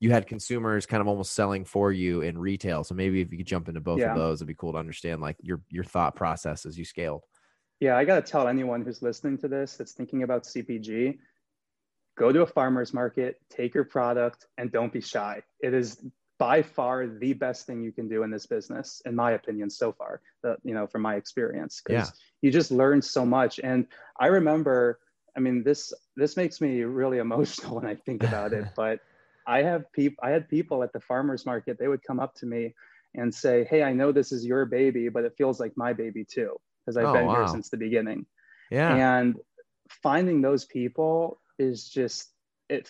you 0.00 0.10
had 0.10 0.26
consumers 0.26 0.84
kind 0.84 1.00
of 1.00 1.06
almost 1.06 1.32
selling 1.32 1.64
for 1.64 1.92
you 1.92 2.22
in 2.22 2.36
retail. 2.36 2.82
So 2.82 2.92
maybe 2.92 3.20
if 3.20 3.30
you 3.30 3.38
could 3.38 3.46
jump 3.46 3.68
into 3.68 3.80
both 3.80 4.00
yeah. 4.00 4.10
of 4.10 4.18
those, 4.18 4.38
it'd 4.38 4.48
be 4.48 4.54
cool 4.54 4.72
to 4.72 4.78
understand 4.78 5.20
like 5.20 5.36
your 5.40 5.60
your 5.68 5.84
thought 5.84 6.16
process 6.16 6.66
as 6.66 6.76
you 6.76 6.84
scaled. 6.84 7.22
Yeah, 7.78 7.96
I 7.96 8.04
got 8.04 8.24
to 8.24 8.30
tell 8.30 8.48
anyone 8.48 8.82
who's 8.82 9.02
listening 9.02 9.38
to 9.38 9.48
this 9.48 9.76
that's 9.76 9.92
thinking 9.92 10.24
about 10.24 10.44
CPG, 10.44 11.18
go 12.16 12.32
to 12.32 12.42
a 12.42 12.46
farmer's 12.46 12.92
market, 12.92 13.36
take 13.48 13.74
your 13.74 13.84
product, 13.84 14.46
and 14.58 14.70
don't 14.70 14.92
be 14.92 15.00
shy. 15.00 15.42
It 15.60 15.74
is 15.74 16.04
by 16.38 16.62
far 16.62 17.06
the 17.06 17.32
best 17.32 17.66
thing 17.66 17.82
you 17.82 17.92
can 17.92 18.08
do 18.08 18.22
in 18.22 18.30
this 18.30 18.46
business, 18.46 19.02
in 19.06 19.14
my 19.14 19.32
opinion, 19.32 19.70
so 19.70 19.92
far. 19.92 20.20
That 20.42 20.58
you 20.64 20.74
know, 20.74 20.86
from 20.86 21.02
my 21.02 21.16
experience, 21.16 21.82
because 21.84 22.08
yeah. 22.08 22.10
you 22.42 22.50
just 22.50 22.70
learn 22.70 23.02
so 23.02 23.24
much. 23.24 23.60
And 23.62 23.86
I 24.18 24.26
remember, 24.26 24.98
I 25.36 25.40
mean, 25.40 25.62
this 25.62 25.92
this 26.16 26.36
makes 26.36 26.60
me 26.60 26.82
really 26.82 27.18
emotional 27.26 27.76
when 27.76 27.86
I 27.86 27.94
think 27.94 28.22
about 28.22 28.52
it. 28.52 28.64
But 28.76 29.00
I 29.46 29.62
have 29.62 29.90
people, 29.92 30.22
I 30.22 30.30
had 30.30 30.48
people 30.48 30.82
at 30.82 30.92
the 30.92 31.00
farmers 31.00 31.44
market. 31.44 31.78
They 31.78 31.88
would 31.88 32.02
come 32.02 32.20
up 32.20 32.34
to 32.36 32.46
me, 32.46 32.74
and 33.14 33.34
say, 33.34 33.64
Hey, 33.64 33.82
I 33.82 33.92
know 33.92 34.12
this 34.12 34.32
is 34.32 34.44
your 34.44 34.64
baby, 34.64 35.08
but 35.08 35.24
it 35.24 35.34
feels 35.36 35.60
like 35.60 35.76
my 35.76 35.92
baby 35.92 36.24
too, 36.24 36.56
because 36.84 36.96
I've 36.96 37.06
Oh, 37.06 37.12
been 37.12 37.26
wow. 37.26 37.34
here 37.34 37.46
since 37.48 37.68
the 37.68 37.76
beginning. 37.76 38.26
Yeah. 38.70 38.94
And 38.94 39.36
finding 40.02 40.40
those 40.40 40.64
people 40.64 41.40
is 41.58 41.88
just, 41.88 42.30
it, 42.68 42.88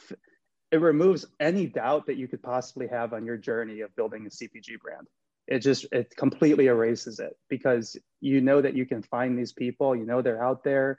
it 0.73 0.81
removes 0.81 1.27
any 1.39 1.67
doubt 1.67 2.07
that 2.07 2.17
you 2.17 2.27
could 2.27 2.43
possibly 2.43 2.89
have 2.89 3.13
on 3.13 3.27
your 3.27 3.37
journey 3.37 3.83
of 3.83 3.95
building 3.95 4.27
a 4.27 4.31
CPG 4.31 4.81
brand. 4.81 5.07
It 5.47 5.59
just, 5.59 5.85
it 5.93 6.17
completely 6.17 6.67
erases 6.67 7.21
it 7.21 7.37
because 7.51 7.97
you 8.21 8.41
know 8.41 8.63
that 8.63 8.75
you 8.75 8.87
can 8.87 9.03
find 9.03 9.39
these 9.39 9.53
people, 9.53 9.95
you 9.95 10.07
know 10.07 10.23
they're 10.23 10.43
out 10.43 10.65
there, 10.65 10.99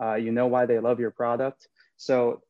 uh, 0.00 0.16
you 0.16 0.30
know 0.30 0.46
why 0.46 0.66
they 0.66 0.78
love 0.78 1.00
your 1.00 1.10
product. 1.10 1.68
So, 1.96 2.42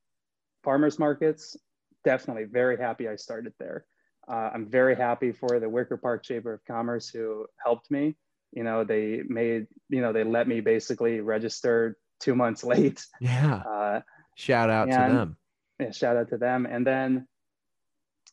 farmers 0.64 0.98
markets, 0.98 1.56
definitely 2.02 2.44
very 2.44 2.76
happy 2.76 3.08
I 3.08 3.16
started 3.16 3.52
there. 3.60 3.84
Uh, 4.26 4.50
I'm 4.52 4.66
very 4.66 4.96
happy 4.96 5.30
for 5.30 5.60
the 5.60 5.68
Wicker 5.68 5.98
Park 5.98 6.24
Chamber 6.24 6.54
of 6.54 6.64
Commerce 6.64 7.08
who 7.08 7.46
helped 7.62 7.90
me. 7.90 8.16
You 8.52 8.64
know, 8.64 8.82
they 8.82 9.22
made, 9.28 9.66
you 9.90 10.00
know, 10.00 10.12
they 10.12 10.24
let 10.24 10.48
me 10.48 10.60
basically 10.60 11.20
register 11.20 11.98
two 12.20 12.34
months 12.34 12.64
late. 12.74 13.04
yeah. 13.20 13.56
Uh, 13.56 14.00
Shout 14.34 14.70
out 14.70 14.86
to 14.86 14.92
them. 14.92 15.36
Yeah, 15.80 15.90
shout 15.90 16.16
out 16.16 16.30
to 16.30 16.38
them. 16.38 16.66
And 16.66 16.86
then, 16.86 17.26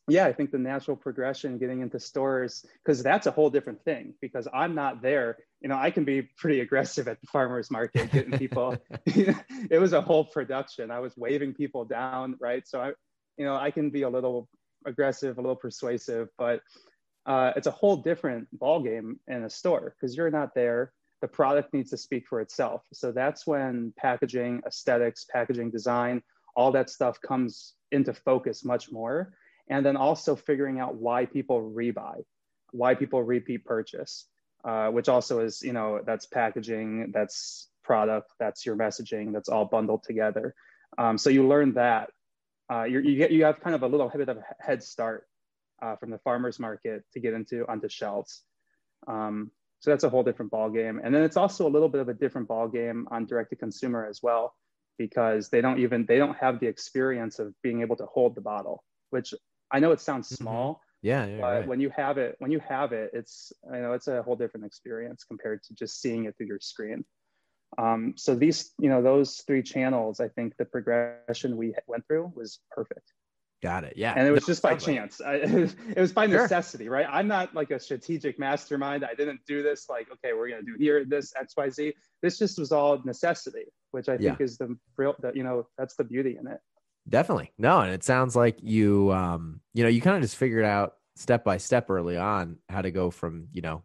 yeah, 0.08 0.26
I 0.26 0.32
think 0.32 0.50
the 0.50 0.58
natural 0.58 0.96
progression 0.96 1.58
getting 1.58 1.80
into 1.80 2.00
stores, 2.00 2.64
because 2.84 3.02
that's 3.02 3.26
a 3.26 3.30
whole 3.30 3.50
different 3.50 3.84
thing 3.84 4.14
because 4.20 4.48
I'm 4.52 4.74
not 4.74 5.02
there. 5.02 5.38
You 5.60 5.68
know, 5.68 5.76
I 5.76 5.90
can 5.90 6.04
be 6.04 6.22
pretty 6.22 6.60
aggressive 6.60 7.06
at 7.08 7.20
the 7.20 7.26
farmer's 7.28 7.70
market, 7.70 8.10
getting 8.10 8.38
people, 8.38 8.76
it 9.06 9.80
was 9.80 9.92
a 9.92 10.00
whole 10.00 10.24
production. 10.24 10.90
I 10.90 10.98
was 10.98 11.16
waving 11.16 11.54
people 11.54 11.84
down, 11.84 12.36
right? 12.40 12.66
So 12.66 12.80
I, 12.80 12.92
you 13.36 13.44
know, 13.44 13.56
I 13.56 13.70
can 13.70 13.90
be 13.90 14.02
a 14.02 14.08
little 14.08 14.48
aggressive, 14.86 15.38
a 15.38 15.40
little 15.40 15.56
persuasive, 15.56 16.28
but 16.36 16.60
uh, 17.26 17.52
it's 17.56 17.66
a 17.66 17.70
whole 17.70 17.96
different 17.96 18.48
ballgame 18.58 19.14
in 19.28 19.44
a 19.44 19.50
store 19.50 19.94
because 19.94 20.16
you're 20.16 20.30
not 20.30 20.54
there. 20.54 20.92
The 21.20 21.28
product 21.28 21.72
needs 21.72 21.90
to 21.90 21.96
speak 21.96 22.26
for 22.26 22.40
itself. 22.40 22.82
So 22.92 23.12
that's 23.12 23.46
when 23.46 23.92
packaging, 23.96 24.62
aesthetics, 24.66 25.24
packaging 25.30 25.70
design, 25.70 26.22
all 26.54 26.72
that 26.72 26.90
stuff 26.90 27.20
comes 27.20 27.74
into 27.90 28.12
focus 28.12 28.64
much 28.64 28.90
more. 28.90 29.34
And 29.68 29.86
then 29.86 29.96
also 29.96 30.36
figuring 30.36 30.80
out 30.80 30.96
why 30.96 31.26
people 31.26 31.62
rebuy, 31.62 32.24
why 32.72 32.94
people 32.94 33.22
repeat 33.22 33.64
purchase, 33.64 34.26
uh, 34.64 34.88
which 34.88 35.08
also 35.08 35.40
is, 35.40 35.62
you 35.62 35.72
know, 35.72 36.00
that's 36.04 36.26
packaging, 36.26 37.12
that's 37.12 37.68
product, 37.84 38.32
that's 38.38 38.66
your 38.66 38.76
messaging, 38.76 39.32
that's 39.32 39.48
all 39.48 39.64
bundled 39.64 40.02
together. 40.02 40.54
Um, 40.98 41.16
so 41.18 41.30
you 41.30 41.46
learn 41.46 41.74
that. 41.74 42.10
Uh, 42.70 42.84
you 42.84 43.16
get 43.16 43.30
you 43.30 43.44
have 43.44 43.60
kind 43.60 43.74
of 43.74 43.82
a 43.82 43.86
little 43.86 44.08
bit 44.08 44.28
of 44.28 44.36
a 44.36 44.44
head 44.60 44.82
start 44.82 45.26
uh, 45.82 45.96
from 45.96 46.10
the 46.10 46.18
farmers 46.18 46.58
market 46.58 47.02
to 47.12 47.20
get 47.20 47.34
into 47.34 47.68
onto 47.68 47.88
shelves. 47.88 48.42
Um, 49.06 49.50
so 49.80 49.90
that's 49.90 50.04
a 50.04 50.08
whole 50.08 50.22
different 50.22 50.52
ball 50.52 50.70
game. 50.70 51.00
And 51.02 51.12
then 51.12 51.22
it's 51.22 51.36
also 51.36 51.66
a 51.66 51.70
little 51.70 51.88
bit 51.88 52.00
of 52.00 52.08
a 52.08 52.14
different 52.14 52.46
ball 52.46 52.68
game 52.68 53.08
on 53.10 53.26
direct 53.26 53.50
to 53.50 53.56
consumer 53.56 54.06
as 54.06 54.22
well, 54.22 54.54
because 54.98 55.48
they 55.48 55.60
don't 55.60 55.78
even 55.78 56.06
they 56.06 56.18
don't 56.18 56.36
have 56.36 56.60
the 56.60 56.66
experience 56.66 57.38
of 57.38 57.54
being 57.62 57.80
able 57.80 57.96
to 57.96 58.06
hold 58.06 58.34
the 58.34 58.40
bottle, 58.40 58.84
which 59.10 59.34
I 59.70 59.80
know 59.80 59.92
it 59.92 60.00
sounds 60.00 60.28
Mhm. 60.28 60.36
small, 60.36 60.82
Yeah. 61.02 61.26
yeah 61.26 61.40
but 61.40 61.58
right. 61.60 61.66
when 61.66 61.80
you 61.80 61.90
have 61.90 62.18
it, 62.18 62.36
when 62.38 62.50
you 62.50 62.60
have 62.60 62.92
it, 62.92 63.10
it's 63.12 63.52
you 63.72 63.80
know 63.80 63.92
it's 63.92 64.08
a 64.08 64.22
whole 64.22 64.36
different 64.36 64.66
experience 64.66 65.24
compared 65.24 65.62
to 65.64 65.74
just 65.74 66.00
seeing 66.00 66.24
it 66.26 66.36
through 66.36 66.46
your 66.46 66.60
screen. 66.60 67.04
Um, 67.78 68.14
so 68.18 68.34
these, 68.34 68.74
you 68.78 68.90
know, 68.90 69.00
those 69.02 69.38
three 69.46 69.62
channels, 69.62 70.20
I 70.20 70.28
think 70.28 70.54
the 70.58 70.66
progression 70.66 71.56
we 71.56 71.74
went 71.86 72.06
through 72.06 72.30
was 72.36 72.60
perfect 72.70 73.14
Got 73.62 73.84
it. 73.84 73.94
Yeah. 73.96 74.14
and 74.16 74.26
it 74.26 74.32
was 74.32 74.42
No, 74.42 74.46
just 74.48 74.62
by 74.62 74.74
chance. 74.74 75.20
I, 75.20 75.34
it 75.36 75.96
was 75.96 76.12
by 76.12 76.26
Sure. 76.26 76.42
necessity, 76.42 76.88
right? 76.88 77.06
I'm 77.08 77.28
not 77.28 77.54
like 77.54 77.70
a 77.70 77.78
strategic 77.78 78.38
mastermind. 78.38 79.04
I 79.04 79.14
didn't 79.14 79.40
do 79.46 79.62
this 79.62 79.88
like, 79.88 80.08
okay, 80.12 80.32
we're 80.32 80.48
gonna 80.48 80.62
do 80.62 80.74
here 80.78 81.04
this 81.04 81.32
X 81.38 81.54
Y 81.56 81.70
Z. 81.70 81.94
This 82.22 82.38
just 82.38 82.58
was 82.58 82.72
all 82.72 83.00
necessity, 83.04 83.66
which 83.92 84.08
I 84.08 84.16
think 84.16 84.40
is 84.40 84.58
the 84.58 84.76
real. 84.96 85.14
That 85.20 85.36
you 85.36 85.44
know, 85.44 85.68
that's 85.78 85.94
the 85.94 86.04
beauty 86.04 86.36
in 86.38 86.46
it. 86.46 86.58
Definitely. 87.08 87.52
No, 87.58 87.80
and 87.80 87.92
it 87.92 88.04
sounds 88.04 88.36
like 88.36 88.58
you 88.62 89.12
um, 89.12 89.60
you 89.74 89.82
know, 89.82 89.88
you 89.88 90.00
kind 90.00 90.16
of 90.16 90.22
just 90.22 90.36
figured 90.36 90.64
out 90.64 90.94
step 91.16 91.44
by 91.44 91.56
step 91.58 91.90
early 91.90 92.16
on 92.16 92.58
how 92.68 92.82
to 92.82 92.90
go 92.90 93.10
from, 93.10 93.48
you 93.52 93.60
know, 93.62 93.84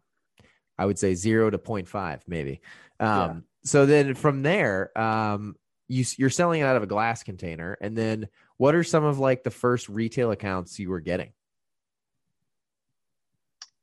I 0.78 0.86
would 0.86 0.98
say 0.98 1.14
0 1.14 1.50
to 1.50 1.58
0.5 1.58 2.20
maybe. 2.26 2.60
Um 3.00 3.06
Yeah. 3.08 3.34
so 3.64 3.86
then 3.86 4.14
from 4.14 4.42
there, 4.42 4.96
um 4.98 5.56
you 5.88 6.04
you're 6.16 6.30
selling 6.30 6.60
it 6.60 6.64
out 6.64 6.76
of 6.76 6.82
a 6.82 6.86
glass 6.86 7.22
container 7.22 7.76
and 7.80 7.96
then 7.96 8.28
what 8.56 8.74
are 8.74 8.84
some 8.84 9.04
of 9.04 9.18
like 9.18 9.42
the 9.44 9.50
first 9.50 9.88
retail 9.88 10.30
accounts 10.30 10.78
you 10.78 10.90
were 10.90 11.00
getting? 11.00 11.32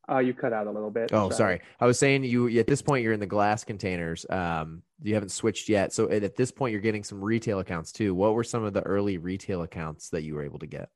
Uh, 0.09 0.19
you 0.19 0.33
cut 0.33 0.53
out 0.53 0.67
a 0.67 0.71
little 0.71 0.91
bit. 0.91 1.11
Oh, 1.13 1.29
sorry. 1.29 1.61
I 1.79 1.85
was 1.85 1.97
saying 1.97 2.23
you 2.23 2.47
at 2.59 2.67
this 2.67 2.81
point 2.81 3.03
you're 3.03 3.13
in 3.13 3.19
the 3.19 3.25
glass 3.25 3.63
containers. 3.63 4.25
Um 4.29 4.83
you 5.01 5.13
haven't 5.13 5.29
switched 5.29 5.67
yet. 5.67 5.93
So 5.93 6.09
at 6.09 6.23
at 6.23 6.35
this 6.35 6.51
point 6.51 6.71
you're 6.71 6.81
getting 6.81 7.03
some 7.03 7.23
retail 7.23 7.59
accounts 7.59 7.91
too. 7.91 8.13
What 8.13 8.33
were 8.33 8.43
some 8.43 8.63
of 8.63 8.73
the 8.73 8.81
early 8.81 9.17
retail 9.17 9.63
accounts 9.63 10.09
that 10.09 10.23
you 10.23 10.35
were 10.35 10.43
able 10.43 10.59
to 10.59 10.67
get? 10.67 10.89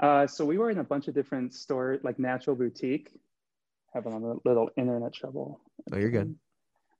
Uh, 0.00 0.26
so 0.26 0.44
we 0.44 0.58
were 0.58 0.70
in 0.70 0.78
a 0.78 0.84
bunch 0.84 1.08
of 1.08 1.14
different 1.14 1.52
stores, 1.52 2.00
like 2.04 2.18
Natural 2.18 2.54
Boutique. 2.54 3.10
Having 3.94 4.12
a 4.12 4.48
little 4.48 4.68
internet 4.76 5.14
trouble. 5.14 5.60
Oh, 5.90 5.96
you're 5.96 6.10
good. 6.10 6.36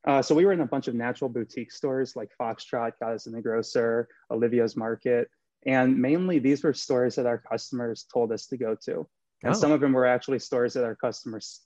Uh, 0.07 0.23
so 0.23 0.35
we 0.35 0.47
were 0.47 0.53
in 0.53 0.61
a 0.61 0.67
bunch 0.67 0.89
of 0.89 0.95
natural 0.95 1.29
boutique 1.29 1.71
stores 1.71 2.17
like 2.17 2.31
Foxtrot, 2.41 2.93
us 3.03 3.27
in 3.27 3.33
the 3.33 3.43
grocer, 3.43 4.09
Olivia's 4.31 4.75
Market, 4.75 5.29
and 5.67 5.99
mainly 5.99 6.39
these 6.39 6.65
were 6.65 6.73
stores 6.73 7.17
that 7.17 7.27
our 7.27 7.37
customers 7.37 8.07
told 8.11 8.33
us 8.33 8.47
to 8.47 8.57
go 8.57 8.75
to, 8.87 9.07
and 9.43 9.55
Oh. 9.55 9.59
some 9.59 9.73
of 9.73 9.81
them 9.81 9.93
were 9.93 10.07
actually 10.07 10.39
stores 10.39 10.75
that 10.75 10.85
our 10.85 10.97
customers 10.97 11.61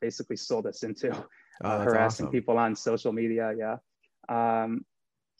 basically 0.00 0.36
sold 0.36 0.66
us 0.66 0.82
into, 0.82 1.10
Oh, 1.14 1.26
uh, 1.64 1.80
harassing 1.84 2.26
awesome. 2.26 2.32
people 2.32 2.58
on 2.58 2.76
social 2.76 3.12
media. 3.12 3.52
Yeah, 3.56 3.76
um, 4.28 4.84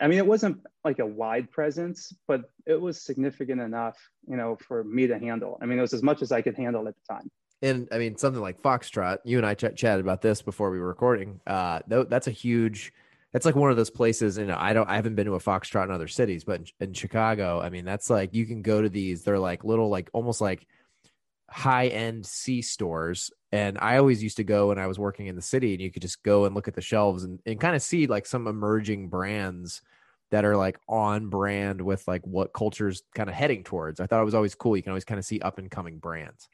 I 0.01 0.09
mean 0.09 0.19
it 0.19 0.27
wasn't 0.27 0.59
like 0.85 0.99
a 0.99 1.07
wide 1.07 1.51
presence, 1.51 2.13
but 2.29 2.43
it 2.67 2.81
was 2.81 3.01
significant 3.03 3.61
enough, 3.61 3.99
you 4.29 4.37
know, 4.37 4.57
for 4.57 4.85
me 4.85 5.07
to 5.07 5.19
handle. 5.19 5.59
I 5.61 5.67
mean, 5.67 5.79
it 5.79 5.83
was 5.83 5.95
as 5.95 6.03
much 6.03 6.23
as 6.23 6.33
I 6.33 6.43
could 6.43 6.57
handle 6.57 6.87
at 6.89 6.95
the 6.95 7.15
time. 7.15 7.31
And 7.63 7.89
I 7.91 7.97
mean, 7.99 8.17
something 8.19 8.43
like 8.43 8.61
Foxtrot, 8.61 9.19
you 9.25 9.39
and 9.39 9.47
I 9.47 9.55
ch- 9.55 9.75
chatted 9.77 10.01
about 10.05 10.21
this 10.21 10.43
before 10.43 10.71
we 10.71 10.79
were 10.79 10.89
recording. 10.89 11.41
Uh, 11.47 11.81
tho- 11.89 12.05
that's 12.05 12.27
a 12.27 12.31
huge, 12.31 12.93
that's 13.33 13.47
like 13.47 13.55
one 13.55 13.71
of 13.71 13.79
those 13.79 13.89
places. 13.89 14.37
And 14.37 14.53
I 14.53 14.75
don't, 14.75 14.87
I 14.91 14.97
haven't 14.97 15.15
been 15.15 15.25
to 15.25 15.35
a 15.37 15.41
Foxtrot 15.41 15.85
in 15.85 15.91
other 15.91 16.07
cities, 16.09 16.45
but 16.45 16.61
in, 16.61 16.67
in 16.89 16.93
Chicago, 16.93 17.59
I 17.59 17.71
mean, 17.71 17.87
that's 17.87 18.11
like, 18.11 18.35
you 18.35 18.45
can 18.45 18.61
go 18.61 18.83
to 18.83 18.91
these, 18.91 19.23
they're 19.25 19.39
like 19.39 19.65
little, 19.65 19.89
like 19.89 20.11
almost 20.13 20.43
like 20.43 20.67
high 21.51 21.89
end 21.89 22.27
C 22.27 22.63
stores. 22.63 23.31
And 23.53 23.79
I 23.81 23.99
always 23.99 24.23
used 24.23 24.37
to 24.39 24.45
go 24.45 24.69
when 24.69 24.79
I 24.79 24.87
was 24.87 24.99
working 24.99 25.29
in 25.29 25.37
the 25.37 25.43
city 25.43 25.73
and 25.73 25.81
you 25.81 25.91
could 25.91 26.03
just 26.03 26.23
go 26.23 26.45
and 26.45 26.55
look 26.55 26.69
at 26.69 26.75
the 26.75 26.81
shelves 26.81 27.25
and, 27.25 27.41
and 27.47 27.61
kind 27.61 27.77
of 27.77 27.83
see 27.83 28.07
like 28.07 28.27
some 28.27 28.47
emerging 28.47 29.09
brands 29.09 29.83
that 30.31 30.45
are 30.45 30.57
like 30.57 30.79
on 30.89 31.29
brand 31.29 31.81
with 31.81 32.07
like 32.09 32.27
what 32.27 32.53
culture's 32.53 33.03
kind 33.15 33.29
of 33.29 33.35
heading 33.35 33.63
towards. 33.63 34.01
I 34.01 34.07
thought 34.07 34.21
it 34.21 34.25
was 34.25 34.35
always 34.35 34.55
cool. 34.55 34.77
You 34.77 34.83
can 34.83 34.91
always 34.91 35.05
kind 35.05 35.19
of 35.19 35.25
see 35.25 35.41
up 35.41 35.59
and 35.59 35.71
coming 35.71 35.99
brands. 35.99 36.49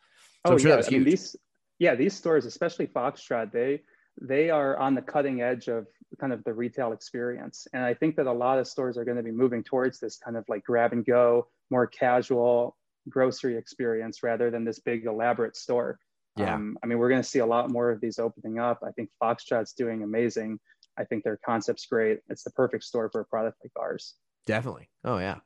So 0.47 0.53
oh, 0.53 0.53
I'm 0.53 0.59
sure 0.59 0.73
Oh, 0.73 0.83
I 0.87 0.91
mean, 0.91 1.05
these, 1.05 1.37
yeah, 1.79 1.95
these 1.95 2.15
stores, 2.15 2.45
especially 2.45 2.87
Foxtrot, 2.87 3.53
they 3.53 3.83
they 4.21 4.51
are 4.51 4.77
on 4.77 4.95
the 4.95 5.01
cutting 5.01 5.41
edge 5.41 5.69
of 5.69 5.87
kind 6.21 6.35
of 6.35 6.45
the 6.45 6.53
retail 6.53 6.93
experience, 6.93 7.67
and 7.73 7.83
I 7.83 7.95
think 7.95 8.17
that 8.17 8.27
a 8.27 8.33
lot 8.33 8.59
of 8.59 8.67
stores 8.67 8.99
are 8.99 9.05
going 9.05 9.17
to 9.17 9.23
be 9.23 9.31
moving 9.31 9.65
towards 9.65 9.99
this 9.99 10.19
kind 10.19 10.37
of 10.37 10.45
like 10.49 10.65
grab 10.65 10.93
and 10.93 11.05
go, 11.05 11.49
more 11.71 11.87
casual 11.87 12.77
grocery 13.09 13.57
experience 13.57 14.23
rather 14.23 14.51
than 14.51 14.65
this 14.65 14.79
big 14.79 15.07
elaborate 15.07 15.57
store. 15.57 15.99
Yeah. 16.37 16.55
Um, 16.55 16.79
I 16.83 16.87
mean, 16.87 16.99
we're 16.99 17.11
going 17.11 17.23
to 17.23 17.29
see 17.29 17.41
a 17.41 17.47
lot 17.47 17.71
more 17.71 17.91
of 17.91 18.01
these 18.01 18.19
opening 18.19 18.59
up. 18.59 18.81
I 18.87 18.91
think 18.93 19.11
Foxtrot's 19.23 19.75
doing 19.75 20.03
amazing. 20.03 20.59
I 20.99 21.05
think 21.05 21.25
their 21.25 21.39
concept's 21.45 21.87
great. 21.87 22.21
It's 22.29 22.43
the 22.43 22.51
perfect 22.51 22.85
store 22.85 23.11
for 23.11 23.21
a 23.21 23.25
product 23.25 23.59
like 23.63 23.73
ours. 23.79 24.15
Definitely. 24.47 24.89
Oh 25.05 25.19
yeah. 25.19 25.37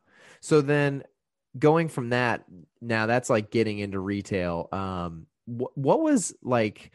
So 0.41 0.61
then 0.61 1.05
going 1.59 1.89
from 1.89 2.11
that, 2.11 2.45
now 2.81 3.07
that's 3.07 3.31
like 3.31 3.51
getting 3.51 3.79
into 3.79 4.01
retail. 4.01 4.69
Um, 4.73 5.27
wh- 5.47 5.77
what 5.77 6.01
was 6.01 6.35
like 6.43 6.93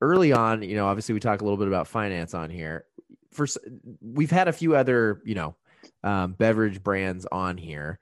early 0.00 0.32
on? 0.32 0.62
You 0.62 0.76
know, 0.76 0.86
obviously 0.86 1.12
we 1.12 1.20
talk 1.20 1.40
a 1.40 1.44
little 1.44 1.58
bit 1.58 1.68
about 1.68 1.88
finance 1.88 2.34
on 2.34 2.50
here. 2.50 2.84
For 3.32 3.46
we've 4.00 4.30
had 4.30 4.48
a 4.48 4.52
few 4.52 4.76
other, 4.76 5.20
you 5.24 5.34
know, 5.34 5.56
um, 6.02 6.32
beverage 6.32 6.82
brands 6.82 7.26
on 7.30 7.56
here. 7.56 7.98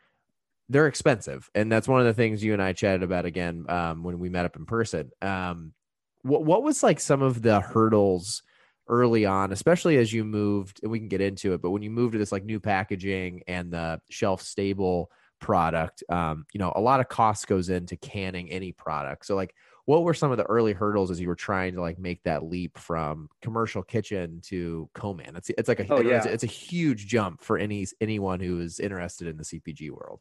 They're 0.69 0.87
expensive, 0.87 1.51
and 1.55 1.71
that's 1.71 1.89
one 1.89 2.01
of 2.01 2.07
the 2.07 2.15
things 2.15 2.43
you 2.43 2.53
and 2.53 2.63
I 2.63 2.73
chatted 2.73 3.03
about 3.03 3.27
again 3.27 3.67
um, 3.69 4.03
when 4.03 4.19
we 4.19 4.29
met 4.29 4.45
up 4.45 4.57
in 4.57 4.67
person. 4.67 5.11
Um, 5.21 5.75
what 6.23 6.45
what 6.45 6.63
was 6.63 6.83
like 6.83 7.01
some 7.01 7.23
of 7.23 7.43
the 7.43 7.61
hurdles? 7.61 8.43
early 8.87 9.25
on, 9.25 9.53
especially 9.53 9.97
as 9.97 10.13
you 10.13 10.25
moved, 10.25 10.81
and 10.83 10.93
we 10.93 10.99
can 10.99 11.09
get 11.09 11.21
into 11.21 11.55
it, 11.55 11.63
but 11.63 11.71
when 11.71 11.83
you 11.83 11.91
moved 11.91 12.13
to 12.13 12.19
this 12.19 12.33
like 12.33 12.45
new 12.45 12.61
packaging 12.61 13.43
and 13.47 13.73
the 13.73 14.01
shelf 14.11 14.43
stable 14.43 15.11
product, 15.41 16.03
um, 16.09 16.45
you 16.53 16.59
know, 16.59 16.73
a 16.77 16.81
lot 16.81 17.01
of 17.01 17.09
cost 17.09 17.47
goes 17.47 17.69
into 17.69 17.97
canning 17.97 18.51
any 18.51 18.73
product. 18.73 19.27
So 19.27 19.37
like 19.37 19.55
what 19.87 20.03
were 20.03 20.15
some 20.15 20.31
of 20.31 20.39
the 20.39 20.45
early 20.45 20.73
hurdles 20.73 21.11
as 21.11 21.21
you 21.21 21.29
were 21.29 21.35
trying 21.35 21.75
to 21.75 21.81
like 21.81 21.99
make 21.99 22.23
that 22.23 22.45
leap 22.45 22.79
from 22.79 23.29
commercial 23.43 23.83
kitchen 23.83 24.41
to 24.45 24.89
co-man? 24.95 25.37
It's 25.37 25.51
it's 25.51 25.69
like 25.69 25.81
a 25.81 25.87
Oh, 25.91 26.01
it's, 26.01 26.27
it's 26.27 26.45
a 26.45 26.49
huge 26.49 27.07
jump 27.07 27.43
for 27.43 27.59
any 27.59 27.87
anyone 28.01 28.41
who 28.41 28.61
is 28.61 28.81
interested 28.81 29.29
in 29.29 29.37
the 29.37 29.45
CPG 29.45 29.91
world. 29.91 30.21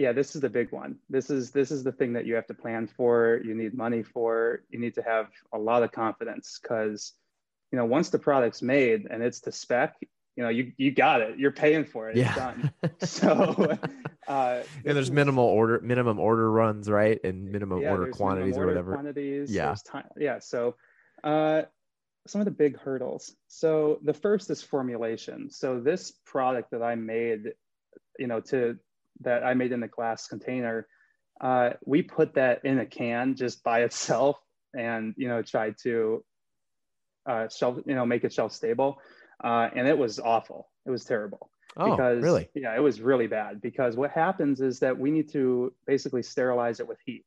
Yeah, 0.00 0.12
this 0.12 0.34
is 0.34 0.40
the 0.40 0.48
big 0.48 0.72
one. 0.72 0.96
This 1.10 1.28
is 1.28 1.50
this 1.50 1.70
is 1.70 1.84
the 1.84 1.92
thing 1.92 2.14
that 2.14 2.24
you 2.24 2.34
have 2.34 2.46
to 2.46 2.54
plan 2.54 2.86
for. 2.86 3.38
You 3.44 3.54
need 3.54 3.74
money 3.74 4.02
for. 4.02 4.62
You 4.70 4.78
need 4.78 4.94
to 4.94 5.02
have 5.02 5.28
a 5.52 5.58
lot 5.58 5.82
of 5.82 5.92
confidence 5.92 6.58
because, 6.60 7.12
you 7.70 7.76
know, 7.76 7.84
once 7.84 8.08
the 8.08 8.18
product's 8.18 8.62
made 8.62 9.08
and 9.10 9.22
it's 9.22 9.40
to 9.40 9.52
spec, 9.52 9.96
you 10.36 10.42
know, 10.42 10.48
you 10.48 10.72
you 10.78 10.90
got 10.90 11.20
it. 11.20 11.38
You're 11.38 11.50
paying 11.50 11.84
for 11.84 12.08
it. 12.08 12.16
Yeah. 12.16 12.28
It's 12.30 12.36
done. 12.36 12.72
So, 13.02 13.78
uh, 14.26 14.62
and 14.86 14.96
there's 14.96 15.10
minimal 15.10 15.44
order, 15.44 15.80
minimum 15.82 16.18
order 16.18 16.50
runs, 16.50 16.88
right? 16.88 17.20
And 17.22 17.52
minimum 17.52 17.82
yeah, 17.82 17.90
order 17.90 18.06
quantities 18.10 18.54
minimum 18.54 18.62
or 18.62 18.66
whatever. 18.68 18.92
Quantities. 18.94 19.52
Yeah. 19.52 19.74
Time, 19.84 20.06
yeah. 20.16 20.38
So, 20.38 20.76
uh, 21.22 21.62
some 22.26 22.40
of 22.40 22.46
the 22.46 22.52
big 22.52 22.78
hurdles. 22.78 23.34
So 23.48 23.98
the 24.02 24.14
first 24.14 24.48
is 24.48 24.62
formulation. 24.62 25.50
So 25.50 25.78
this 25.78 26.14
product 26.24 26.70
that 26.70 26.82
I 26.82 26.94
made, 26.94 27.52
you 28.18 28.28
know, 28.28 28.40
to 28.40 28.78
that 29.20 29.44
I 29.44 29.54
made 29.54 29.72
in 29.72 29.82
a 29.82 29.88
glass 29.88 30.26
container, 30.26 30.86
uh, 31.40 31.70
we 31.84 32.02
put 32.02 32.34
that 32.34 32.64
in 32.64 32.78
a 32.78 32.86
can 32.86 33.34
just 33.34 33.62
by 33.62 33.80
itself, 33.88 34.36
and 34.74 35.14
you 35.16 35.28
know, 35.28 35.42
tried 35.42 35.76
to 35.82 36.24
uh, 37.26 37.48
shelf, 37.48 37.78
you 37.86 37.94
know, 37.94 38.06
make 38.06 38.24
it 38.24 38.32
shelf 38.32 38.52
stable, 38.52 38.98
uh, 39.42 39.68
and 39.74 39.86
it 39.86 39.96
was 39.96 40.18
awful. 40.18 40.68
It 40.86 40.90
was 40.90 41.04
terrible. 41.04 41.50
Oh, 41.76 41.92
because 41.92 42.20
really? 42.20 42.48
yeah 42.54 42.74
it 42.74 42.80
was 42.80 43.00
really 43.00 43.28
bad. 43.28 43.60
Because 43.60 43.96
what 43.96 44.10
happens 44.10 44.60
is 44.60 44.80
that 44.80 44.98
we 44.98 45.10
need 45.10 45.30
to 45.32 45.72
basically 45.86 46.22
sterilize 46.22 46.80
it 46.80 46.88
with 46.88 46.98
heat. 47.04 47.26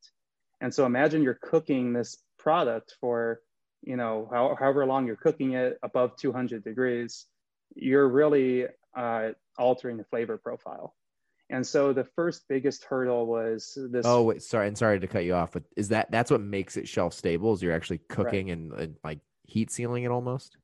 And 0.59 0.73
so 0.73 0.85
imagine 0.85 1.23
you're 1.23 1.39
cooking 1.41 1.93
this 1.93 2.17
product 2.37 2.95
for 2.99 3.39
you 3.81 3.95
know 3.95 4.27
how, 4.31 4.55
however 4.59 4.85
long 4.85 5.07
you're 5.07 5.15
cooking 5.15 5.53
it 5.53 5.77
above 5.83 6.15
200 6.17 6.63
degrees 6.63 7.25
you're 7.75 8.07
really 8.07 8.65
uh, 8.95 9.29
altering 9.57 9.97
the 9.97 10.03
flavor 10.05 10.37
profile 10.37 10.93
and 11.53 11.65
so 11.65 11.93
the 11.93 12.03
first 12.03 12.47
biggest 12.49 12.83
hurdle 12.83 13.25
was 13.25 13.77
this 13.91 14.05
Oh, 14.05 14.23
wait, 14.23 14.41
sorry, 14.41 14.67
and 14.67 14.77
sorry 14.77 14.99
to 14.99 15.07
cut 15.07 15.23
you 15.23 15.35
off, 15.35 15.51
but 15.53 15.63
is 15.77 15.89
that 15.89 16.11
that's 16.11 16.31
what 16.31 16.41
makes 16.41 16.77
it 16.77 16.87
shelf 16.87 17.13
stable? 17.13 17.53
Is 17.53 17.61
you're 17.61 17.73
actually 17.73 17.99
cooking 18.09 18.51
and, 18.51 18.73
and 18.73 18.95
like 19.03 19.19
heat 19.45 19.71
sealing 19.71 20.03
it 20.03 20.11
almost? 20.11 20.57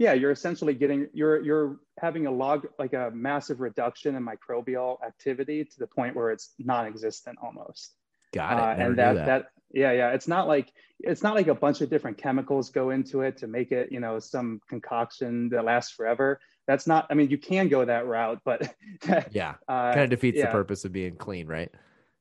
yeah 0.00 0.14
you're 0.14 0.30
essentially 0.30 0.74
getting 0.74 1.08
you're 1.12 1.42
you're 1.44 1.78
having 1.98 2.26
a 2.26 2.30
log 2.30 2.66
like 2.78 2.94
a 2.94 3.10
massive 3.12 3.60
reduction 3.60 4.16
in 4.16 4.26
microbial 4.26 4.96
activity 5.06 5.64
to 5.64 5.78
the 5.78 5.86
point 5.86 6.16
where 6.16 6.30
it's 6.30 6.54
non-existent 6.58 7.38
almost 7.42 7.94
Got 8.32 8.52
it. 8.52 8.80
Uh, 8.80 8.84
and 8.86 8.98
that, 8.98 9.14
that. 9.14 9.26
that 9.26 9.46
yeah 9.72 9.92
yeah 9.92 10.10
it's 10.10 10.26
not 10.26 10.48
like 10.48 10.72
it's 11.00 11.22
not 11.22 11.34
like 11.34 11.48
a 11.48 11.54
bunch 11.54 11.80
of 11.80 11.90
different 11.90 12.16
chemicals 12.16 12.70
go 12.70 12.90
into 12.90 13.20
it 13.20 13.36
to 13.38 13.46
make 13.46 13.72
it 13.72 13.92
you 13.92 14.00
know 14.00 14.18
some 14.18 14.60
concoction 14.68 15.48
that 15.50 15.64
lasts 15.64 15.92
forever 15.92 16.40
that's 16.66 16.86
not 16.86 17.06
i 17.10 17.14
mean 17.14 17.30
you 17.30 17.38
can 17.38 17.68
go 17.68 17.84
that 17.84 18.06
route 18.06 18.40
but 18.44 18.74
yeah, 19.32 19.54
uh, 19.68 19.92
kind 19.92 20.04
of 20.04 20.10
defeats 20.10 20.40
the 20.40 20.46
purpose 20.48 20.84
of 20.84 20.92
being 20.92 21.16
clean, 21.16 21.46
right? 21.46 21.70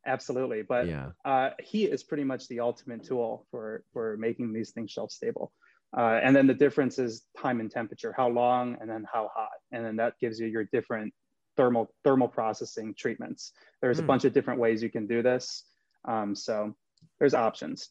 absolutely. 0.06 0.62
But 0.64 0.88
yeah. 0.88 1.12
uh, 1.26 1.52
heat 1.60 1.92
is 1.92 2.04
pretty 2.04 2.24
much 2.24 2.48
the 2.48 2.60
ultimate 2.60 3.04
tool 3.04 3.46
for 3.52 3.84
for 3.94 4.18
making 4.18 4.54
these 4.54 4.72
things 4.72 4.92
shelf 4.92 5.12
stable. 5.12 5.52
Uh, 5.96 6.20
and 6.22 6.36
then 6.36 6.46
the 6.46 6.54
difference 6.54 7.00
is 7.00 7.24
time 7.38 7.60
and 7.60 7.72
temperature 7.72 8.14
how 8.16 8.28
long 8.28 8.78
and 8.80 8.90
then 8.90 9.06
how 9.12 9.30
hot. 9.34 9.50
And 9.72 9.84
then 9.84 9.96
that 9.98 10.14
gives 10.20 10.40
you 10.40 10.48
your 10.48 10.66
different 10.66 11.14
thermal 11.58 11.92
thermal 12.04 12.28
processing 12.28 12.94
treatments. 12.98 13.54
There's 13.82 14.00
a 14.00 14.02
Hmm. 14.02 14.08
bunch 14.08 14.26
of 14.26 14.34
different 14.34 14.60
ways 14.60 14.84
you 14.84 14.90
can 14.90 15.08
do 15.08 15.22
this. 15.22 15.66
Um, 16.06 16.36
so 16.36 16.76
there's 17.20 17.34
options. 17.34 17.90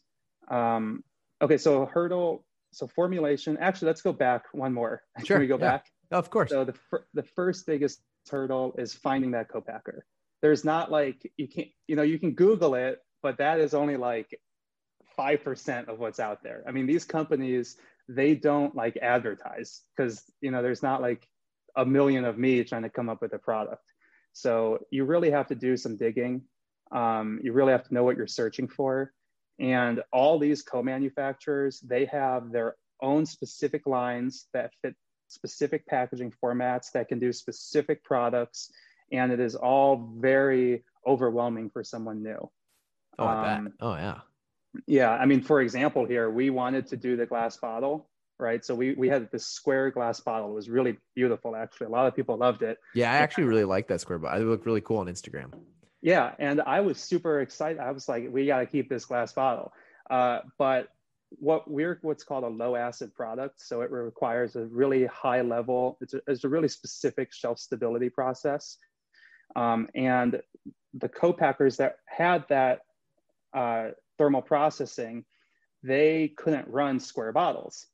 Um, 0.49 1.05
okay 1.41 1.59
so 1.59 1.87
hurdle 1.87 2.45
so 2.73 2.89
formulation 2.89 3.57
actually 3.59 3.87
let's 3.87 4.03
go 4.03 4.13
back 4.13 4.45
one 4.53 4.73
more. 4.75 5.03
Sure, 5.25 5.37
can 5.37 5.41
we 5.41 5.47
go 5.47 5.59
yeah. 5.59 5.71
back 5.73 5.87
Of 6.11 6.31
course. 6.31 6.51
so 6.51 6.65
the, 6.65 6.73
fir- 6.73 7.07
the 7.15 7.23
first 7.23 7.67
biggest 7.67 8.01
hurdle 8.31 8.75
is 8.79 8.95
finding 8.95 9.33
that 9.33 9.49
co-packer. 9.49 10.05
There's 10.41 10.65
not 10.65 10.91
like 10.91 11.31
you 11.37 11.49
can't, 11.49 11.69
you 11.87 11.97
know, 11.97 12.03
you 12.03 12.19
can 12.19 12.33
Google 12.33 12.75
it, 12.75 13.01
but 13.23 13.39
that 13.39 13.61
is 13.61 13.75
only 13.75 13.97
like 13.97 14.39
5% 15.19 15.89
of 15.89 15.99
what's 15.99 16.21
out 16.21 16.43
there. 16.43 16.63
I 16.67 16.71
mean, 16.71 16.87
these 16.87 17.05
companies, 17.05 17.77
they 18.09 18.35
don't 18.35 18.75
like 18.75 18.97
advertise 18.97 19.83
because, 19.97 20.23
you 20.41 20.51
know, 20.51 20.63
there's 20.63 20.83
not 20.83 21.03
like 21.03 21.27
a 21.77 21.85
million 21.85 22.25
of 22.25 22.39
me 22.39 22.63
trying 22.65 22.83
to 22.83 22.91
come 22.91 23.09
up 23.09 23.21
with 23.21 23.33
a 23.33 23.39
product. 23.39 23.83
So 24.33 24.79
you 24.91 25.05
really 25.05 25.31
have 25.31 25.49
to 25.49 25.55
do 25.55 25.77
some 25.77 25.97
digging. 25.97 26.43
Um, 26.93 27.41
you 27.43 27.53
really 27.53 27.73
have 27.73 27.85
to 27.89 27.95
know 27.95 28.05
what 28.05 28.17
you're 28.17 28.27
searching 28.27 28.69
for. 28.69 29.13
And 29.59 30.03
all 30.13 30.39
these 30.39 30.63
co-manufacturers, 30.63 31.81
they 31.81 32.05
have 32.07 32.53
their 32.53 32.77
own 33.03 33.27
specific 33.27 33.87
lines 33.87 34.47
that 34.55 34.71
fit 34.83 34.95
specific 35.29 35.87
packaging 35.87 36.33
formats 36.43 36.93
that 36.93 37.09
can 37.09 37.19
do 37.19 37.33
specific 37.33 38.03
products. 38.05 38.73
And 39.13 39.33
it 39.33 39.41
is 39.41 39.55
all 39.55 40.11
very 40.19 40.85
overwhelming 41.07 41.71
for 41.71 41.83
someone 41.85 42.23
new. 42.23 42.51
oh, 43.19 43.27
um, 43.27 43.73
Oh, 43.81 43.95
yeah. 43.95 44.19
Yeah, 44.87 45.11
I 45.11 45.25
mean, 45.25 45.41
for 45.41 45.61
example, 45.63 46.05
here 46.05 46.29
we 46.31 46.51
wanted 46.51 46.89
to 46.89 46.97
do 46.97 47.17
the 47.17 47.25
glass 47.25 47.57
bottle, 47.57 48.09
right? 48.39 48.63
So 48.65 48.75
we 48.75 48.93
we 48.95 49.09
had 49.09 49.31
this 49.31 49.47
square 49.47 49.91
glass 49.91 50.21
bottle. 50.21 50.51
It 50.51 50.55
was 50.55 50.69
really 50.69 50.99
beautiful, 51.17 51.57
actually. 51.57 51.87
A 51.87 51.91
lot 51.91 52.07
of 52.07 52.15
people 52.15 52.37
loved 52.37 52.63
it. 52.63 52.79
Yeah, 52.95 53.11
I 53.11 53.17
actually 53.17 53.45
really 53.45 53.65
like 53.65 53.89
that 53.89 54.03
square, 54.03 54.19
bottle. 54.19 54.43
it 54.43 54.45
looked 54.45 54.67
really 54.67 54.83
cool 54.83 54.99
on 54.99 55.07
Instagram. 55.07 55.53
Yeah, 56.03 56.33
and 56.39 56.61
I 56.61 56.81
was 56.81 56.99
super 56.99 57.41
excited. 57.41 57.81
I 57.81 57.91
was 57.91 58.09
like, 58.09 58.29
we 58.31 58.47
got 58.47 58.59
to 58.59 58.67
keep 58.67 58.89
this 58.89 59.07
glass 59.07 59.33
bottle. 59.33 59.73
Uh, 60.09 60.41
but 60.59 60.89
what 61.31 61.71
we're 61.71 61.99
what's 62.03 62.25
called 62.25 62.45
a 62.45 62.49
low 62.49 62.75
acid 62.75 63.15
product, 63.15 63.61
so 63.61 63.83
it 63.83 63.91
requires 63.91 64.57
a 64.57 64.67
really 64.67 65.07
high 65.07 65.43
level. 65.43 65.99
It's 66.01 66.15
a, 66.15 66.21
it's 66.27 66.45
a 66.45 66.49
really 66.49 66.69
specific 66.69 67.33
shelf 67.33 67.59
stability 67.59 68.11
process, 68.11 68.79
um, 69.57 69.89
and 69.95 70.41
the 70.95 71.09
co-packers 71.09 71.77
that 71.77 71.97
had 72.07 72.45
that 72.49 72.81
uh, 73.55 73.89
thermal 74.17 74.43
processing, 74.43 75.25
they 75.83 76.33
couldn't 76.37 76.67
run 76.69 76.99
square 76.99 77.33
bottles. 77.33 77.87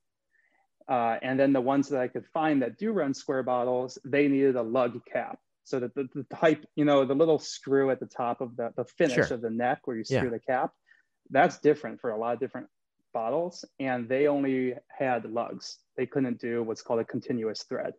Uh, 0.88 1.16
and 1.22 1.40
then 1.40 1.52
the 1.52 1.60
ones 1.60 1.88
that 1.88 2.00
I 2.00 2.08
could 2.08 2.26
find 2.26 2.62
that 2.62 2.78
do 2.78 2.92
run 2.92 3.14
square 3.14 3.42
bottles, 3.42 3.98
they 4.04 4.28
needed 4.28 4.54
a 4.56 4.62
lug 4.62 5.00
cap. 5.10 5.38
So 5.64 5.80
that 5.80 5.94
the, 5.94 6.08
the 6.14 6.24
type, 6.24 6.66
you 6.76 6.84
know, 6.84 7.06
the 7.06 7.14
little 7.14 7.38
screw 7.38 7.90
at 7.90 7.98
the 7.98 8.06
top 8.06 8.42
of 8.42 8.54
the, 8.56 8.70
the 8.76 8.84
finish 8.84 9.28
Sure. 9.28 9.34
of 9.34 9.40
the 9.40 9.48
neck 9.48 9.80
where 9.86 9.96
you 9.96 10.04
screw 10.04 10.24
Yeah. 10.24 10.28
the 10.28 10.38
cap, 10.38 10.72
that's 11.30 11.58
different 11.58 12.02
for 12.02 12.10
a 12.10 12.18
lot 12.18 12.34
of 12.34 12.40
different 12.40 12.66
bottles. 13.14 13.64
And 13.80 14.06
they 14.06 14.26
only 14.26 14.74
had 14.90 15.24
lugs. 15.24 15.78
They 15.96 16.04
couldn't 16.04 16.40
do 16.40 16.62
what's 16.62 16.82
called 16.82 17.00
a 17.00 17.04
continuous 17.04 17.62
thread. 17.62 17.94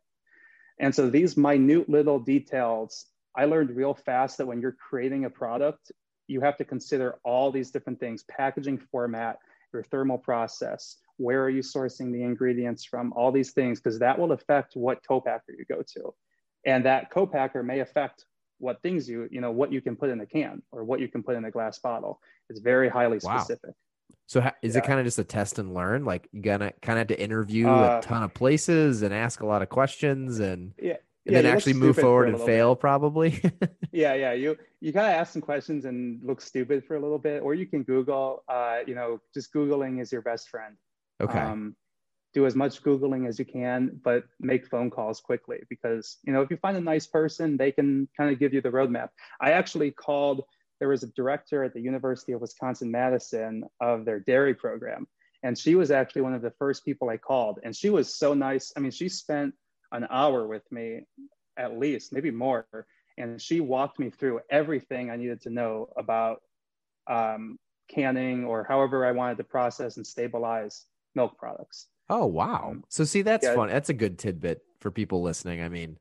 And 0.80 0.94
so 0.94 1.10
these 1.10 1.38
minute 1.38 1.90
little 1.90 2.20
details, 2.20 3.08
I 3.36 3.46
learned 3.46 3.76
real 3.76 3.96
fast 3.96 4.38
that 4.38 4.46
when 4.46 4.62
you're 4.62 4.78
creating 4.90 5.26
a 5.26 5.30
product, 5.30 5.92
you 6.28 6.42
have 6.42 6.58
to 6.58 6.66
consider 6.66 7.20
all 7.24 7.52
these 7.52 7.72
different 7.72 8.00
things 8.00 8.24
packaging 8.24 8.80
format, 8.92 9.38
your 9.74 9.84
thermal 9.84 10.18
process, 10.18 10.98
where 11.18 11.44
are 11.44 11.50
you 11.50 11.62
sourcing 11.62 12.12
the 12.12 12.24
ingredients 12.24 12.84
from, 12.84 13.14
all 13.14 13.32
these 13.32 13.52
things, 13.52 13.80
because 13.80 14.00
that 14.00 14.18
will 14.20 14.32
affect 14.32 14.76
what 14.76 15.00
co-packer 15.08 15.54
you 15.58 15.66
go 15.66 15.82
to. 15.96 16.14
And 16.66 16.86
that 16.86 17.10
co-packer 17.10 17.64
may 17.64 17.80
affect 17.80 18.26
what 18.58 18.82
things 18.82 19.08
you, 19.08 19.28
you 19.32 19.42
know, 19.42 19.52
what 19.52 19.72
you 19.72 19.82
can 19.82 19.96
put 19.96 20.10
in 20.10 20.20
a 20.22 20.26
can 20.26 20.62
or 20.72 20.84
what 20.84 21.00
you 21.00 21.08
can 21.08 21.24
put 21.24 21.36
in 21.36 21.46
a 21.46 21.52
glass 21.52 21.80
bottle. 21.80 22.20
It's 22.50 22.60
very 22.60 22.90
highly 22.90 23.20
Wow. 23.22 23.38
specific. 23.38 23.76
So 24.28 24.42
ha- 24.42 24.56
is 24.62 24.76
it 24.76 24.84
kind 24.84 25.00
of 25.00 25.06
just 25.06 25.20
a 25.20 25.24
test 25.24 25.60
and 25.60 25.74
learn? 25.74 26.04
Like 26.04 26.28
you 26.32 26.42
gotta 26.42 26.74
kind 26.82 26.98
of 27.00 27.08
have 27.10 27.18
to 27.18 27.24
interview 27.24 27.68
Uh, 27.68 28.00
a 28.00 28.02
ton 28.02 28.24
of 28.24 28.34
places 28.34 29.02
and 29.04 29.14
ask 29.14 29.42
a 29.42 29.46
lot 29.46 29.62
of 29.62 29.70
questions 29.70 30.40
and, 30.40 30.74
Yeah. 30.80 30.94
and 30.94 31.00
Yeah, 31.36 31.42
then 31.42 31.46
actually 31.54 31.74
move 31.74 31.96
forward 31.96 32.30
and 32.30 32.40
fail 32.40 32.76
probably. 32.76 33.40
yeah 33.92 34.14
yeah 34.14 34.34
you 34.34 34.58
you 34.82 34.92
gotta 34.92 35.14
ask 35.14 35.32
some 35.34 35.42
questions 35.42 35.86
and 35.86 36.20
look 36.24 36.42
stupid 36.42 36.84
for 36.86 36.96
a 36.96 37.00
little 37.00 37.18
bit 37.20 37.42
or 37.42 37.54
you 37.54 37.66
can 37.66 37.84
google 37.84 38.44
uh, 38.50 38.80
you 38.86 38.96
know 38.96 39.20
just 39.34 39.54
googling 39.54 40.02
is 40.02 40.12
your 40.12 40.22
best 40.22 40.50
friend 40.50 40.76
okay. 41.22 41.40
um, 41.40 41.76
do 42.34 42.46
as 42.46 42.56
much 42.56 42.84
googling 42.84 43.28
as 43.28 43.40
you 43.40 43.46
can 43.46 43.98
but 44.04 44.26
make 44.40 44.68
phone 44.68 44.90
calls 44.90 45.22
quickly 45.22 45.60
because 45.70 46.18
you 46.26 46.34
know 46.34 46.42
if 46.42 46.50
you 46.52 46.58
find 46.58 46.76
a 46.78 46.82
nice 46.82 47.08
person 47.08 47.56
they 47.58 47.72
can 47.72 48.08
kind 48.18 48.30
of 48.32 48.38
give 48.40 48.54
you 48.54 48.60
the 48.62 48.70
roadmap 48.70 49.10
i 49.40 49.52
actually 49.52 49.92
called 49.92 50.42
there 50.80 50.90
was 50.90 51.04
a 51.04 51.08
director 51.08 51.64
at 51.64 51.74
the 51.74 51.82
university 51.82 52.32
of 52.32 52.42
wisconsin 52.42 52.90
madison 52.92 53.64
of 53.82 54.06
their 54.06 54.20
dairy 54.20 54.54
program 54.54 55.08
and 55.44 55.58
she 55.58 55.76
was 55.76 55.92
actually 55.92 56.22
one 56.22 56.34
of 56.34 56.42
the 56.42 56.54
first 56.58 56.84
people 56.86 57.10
i 57.10 57.18
called 57.18 57.60
and 57.64 57.76
she 57.76 57.90
was 57.90 58.18
so 58.18 58.34
nice 58.34 58.72
i 58.76 58.80
mean 58.80 58.92
she 58.92 59.10
spent 59.10 59.54
an 59.92 60.06
hour 60.10 60.48
with 60.48 60.64
me 60.72 61.02
at 61.58 61.78
least 61.78 62.14
maybe 62.14 62.32
more 62.32 62.68
and 63.18 63.42
she 63.42 63.62
walked 63.62 64.00
me 64.00 64.10
through 64.10 64.40
everything 64.50 65.10
i 65.10 65.16
needed 65.16 65.42
to 65.42 65.50
know 65.50 65.88
about 65.98 66.42
um, 67.08 67.58
canning 67.88 68.44
or 68.46 68.64
however 68.64 69.06
i 69.06 69.12
wanted 69.12 69.38
to 69.38 69.44
process 69.44 69.98
and 69.98 70.06
stabilize 70.06 70.86
milk 71.14 71.38
products 71.38 71.88
oh 72.10 72.26
wow. 72.26 72.70
um, 72.72 72.84
So 72.90 73.04
see 73.04 73.22
that's 73.22 73.46
yeah. 73.46 73.56
fun. 73.56 73.70
That's 73.70 73.90
a 73.90 73.94
good 73.94 74.18
tidbit 74.18 74.62
for 74.80 74.92
people 74.92 75.22
listening. 75.22 75.62
I 75.62 75.70
mean, 75.70 75.98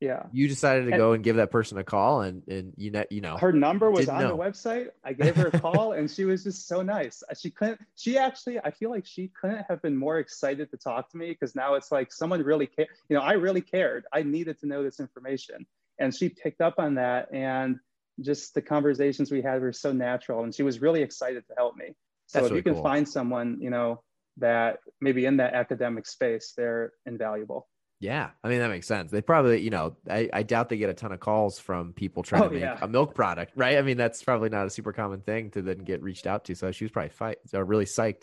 yeah 0.00 0.22
you 0.32 0.48
decided 0.48 0.86
to 0.86 0.92
And- 0.92 0.96
go 0.98 1.12
and 1.12 1.22
give 1.22 1.36
that 1.36 1.50
person 1.50 1.78
a 1.78 1.84
call 1.84 2.22
and 2.22 2.42
and 2.48 2.72
you 2.76 2.90
know, 2.90 3.04
you 3.10 3.20
know. 3.20 3.36
her 3.36 3.52
number 3.52 3.90
was 3.90 4.08
on 4.08 4.22
know. 4.22 4.36
the 4.36 4.42
website 4.42 4.88
i 5.04 5.12
gave 5.12 5.36
her 5.36 5.48
a 5.48 5.60
call 5.60 5.92
and 5.92 6.10
she 6.10 6.24
was 6.24 6.42
just 6.42 6.66
so 6.66 6.82
nice 6.82 7.22
Uh, 7.30 7.34
she 7.34 7.50
couldn't 7.50 7.80
she 7.96 8.16
actually 8.18 8.58
i 8.60 8.70
feel 8.70 8.90
like 8.90 9.04
she 9.06 9.30
couldn't 9.40 9.64
have 9.68 9.80
been 9.82 9.96
more 9.96 10.18
excited 10.18 10.70
to 10.70 10.76
talk 10.76 11.10
to 11.10 11.16
me 11.16 11.28
because 11.30 11.54
now 11.54 11.74
it's 11.74 11.92
like 11.92 12.12
someone 12.12 12.42
really 12.42 12.66
cared 12.66 12.88
you 13.08 13.16
know 13.16 13.22
i 13.22 13.32
really 13.32 13.60
cared 13.60 14.04
i 14.12 14.22
needed 14.22 14.58
to 14.60 14.66
know 14.66 14.82
this 14.82 15.00
information 15.00 15.66
and 15.98 16.14
she 16.14 16.28
picked 16.30 16.60
up 16.62 16.76
on 16.78 16.94
that 16.94 17.32
and 17.32 17.78
just 18.22 18.54
the 18.54 18.62
conversations 18.62 19.30
we 19.30 19.42
had 19.42 19.60
were 19.60 19.72
so 19.72 19.92
natural 19.92 20.44
and 20.44 20.54
she 20.54 20.62
was 20.62 20.80
really 20.80 21.02
excited 21.02 21.46
to 21.46 21.54
help 21.56 21.76
me 21.76 21.94
so 22.26 22.38
That's 22.38 22.46
if 22.46 22.50
really 22.52 22.56
you 22.58 22.62
can 22.62 22.74
cool. 22.74 22.82
find 22.82 23.08
someone 23.08 23.58
you 23.60 23.70
know 23.70 24.02
that 24.38 24.78
maybe 25.00 25.26
in 25.26 25.36
that 25.38 25.52
academic 25.54 26.06
space 26.06 26.54
they're 26.56 26.92
invaluable 27.04 27.68
Yeah, 28.00 28.30
I 28.42 28.48
mean 28.48 28.60
that 28.60 28.68
makes 28.70 28.86
sense. 28.86 29.10
They 29.10 29.20
probably, 29.20 29.60
you 29.60 29.68
know, 29.70 29.94
I, 30.08 30.28
I 30.32 30.42
doubt 30.42 30.70
they 30.70 30.78
get 30.78 30.88
a 30.88 30.94
ton 30.94 31.12
of 31.12 31.20
calls 31.20 31.58
from 31.58 31.92
people 31.92 32.22
trying 32.22 32.42
Oh, 32.42 32.48
to 32.48 32.54
make 32.54 32.62
yeah. 32.62 32.78
a 32.80 32.88
milk 32.88 33.14
product, 33.14 33.52
right? 33.56 33.76
I 33.76 33.82
mean 33.82 33.98
that's 33.98 34.22
probably 34.22 34.48
not 34.48 34.66
a 34.66 34.70
super 34.70 34.92
common 34.92 35.20
thing 35.20 35.50
to 35.50 35.60
then 35.62 35.78
get 35.78 36.02
reached 36.02 36.26
out 36.26 36.44
to. 36.46 36.54
So 36.54 36.72
she 36.72 36.84
was 36.84 36.92
probably 36.92 37.10
fight, 37.10 37.38
so 37.46 37.60
really 37.60 37.84
psyched 37.84 38.22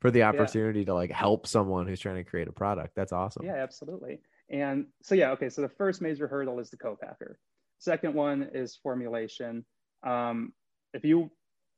for 0.00 0.10
the 0.10 0.22
opportunity 0.22 0.84
to 0.86 0.94
like 0.94 1.10
help 1.10 1.46
someone 1.46 1.86
who's 1.86 2.00
trying 2.00 2.16
to 2.16 2.24
create 2.24 2.48
a 2.48 2.52
product. 2.52 2.94
That's 2.94 3.12
awesome. 3.12 3.44
Yeah, 3.44 3.56
absolutely. 3.56 4.20
And 4.48 4.86
so 5.02 5.14
yeah, 5.14 5.32
okay. 5.32 5.50
So 5.50 5.60
the 5.60 5.68
first 5.68 6.00
major 6.00 6.26
hurdle 6.26 6.58
is 6.58 6.70
the 6.70 6.78
co-packer. 6.78 7.38
Second 7.80 8.14
one 8.14 8.48
is 8.54 8.76
formulation. 8.82 9.66
Um, 10.06 10.54
if 10.94 11.04
you 11.04 11.30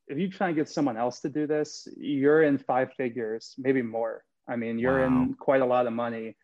if 0.07 0.19
you 0.19 0.31
try 0.31 0.49
and 0.49 0.57
get 0.57 0.69
someone 0.69 0.97
else 0.97 1.21
to 1.21 1.29
do 1.29 1.47
this, 1.49 1.89
you're 1.97 2.43
in 2.43 2.59
five 2.59 2.93
figures, 2.97 3.55
maybe 3.59 3.83
more. 3.83 4.25
I 4.49 4.55
mean, 4.57 4.79
you're 4.79 5.01
Wow. 5.01 5.07
in 5.07 5.35
quite 5.35 5.63
a 5.63 5.67
lot 5.67 5.87
of 5.87 5.93
money, 5.93 6.37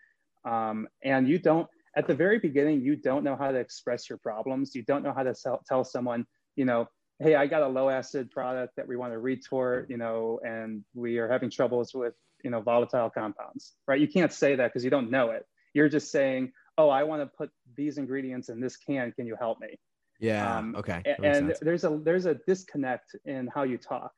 um, 0.46 0.88
and 1.02 1.28
you 1.28 1.38
don't. 1.38 1.68
At 1.96 2.06
the 2.06 2.14
very 2.14 2.38
beginning, 2.38 2.82
you 2.82 2.94
don't 2.94 3.24
know 3.24 3.36
how 3.36 3.50
to 3.50 3.58
express 3.58 4.08
your 4.08 4.18
problems. 4.18 4.74
You 4.74 4.82
don't 4.82 5.02
know 5.02 5.14
how 5.14 5.22
to 5.22 5.34
sell, 5.34 5.62
tell 5.66 5.82
someone, 5.82 6.26
you 6.54 6.66
know, 6.66 6.88
hey, 7.18 7.34
I 7.34 7.46
got 7.46 7.62
a 7.62 7.68
low 7.68 7.88
acid 7.88 8.30
product 8.30 8.76
that 8.76 8.86
we 8.86 8.96
want 8.96 9.12
to 9.14 9.18
retort, 9.18 9.88
you 9.88 9.96
know, 9.96 10.38
and 10.44 10.84
we 10.94 11.18
are 11.18 11.28
having 11.28 11.50
troubles 11.50 11.94
with, 11.94 12.12
you 12.44 12.50
know, 12.50 12.60
volatile 12.60 13.08
compounds, 13.08 13.72
right? 13.88 13.98
You 13.98 14.08
can't 14.08 14.32
say 14.32 14.56
that 14.56 14.66
because 14.68 14.84
you 14.84 14.90
don't 14.90 15.10
know 15.10 15.30
it. 15.30 15.46
You're 15.72 15.88
just 15.88 16.10
saying, 16.10 16.52
oh, 16.76 16.90
I 16.90 17.04
want 17.04 17.22
to 17.22 17.26
put 17.26 17.50
these 17.74 17.96
ingredients 17.96 18.50
in 18.50 18.60
this 18.60 18.76
can. 18.76 19.12
Can 19.12 19.26
you 19.26 19.36
help 19.38 19.58
me? 19.60 19.78
Yeah. 20.20 20.58
Um, 20.58 20.76
okay. 20.76 21.02
That 21.04 21.24
and 21.24 21.54
there's 21.60 21.84
a 21.84 21.98
there's 22.02 22.26
a 22.26 22.34
disconnect 22.46 23.16
in 23.24 23.48
how 23.54 23.62
you 23.62 23.78
talk. 23.78 24.12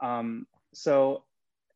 Um, 0.00 0.46
so 0.72 1.24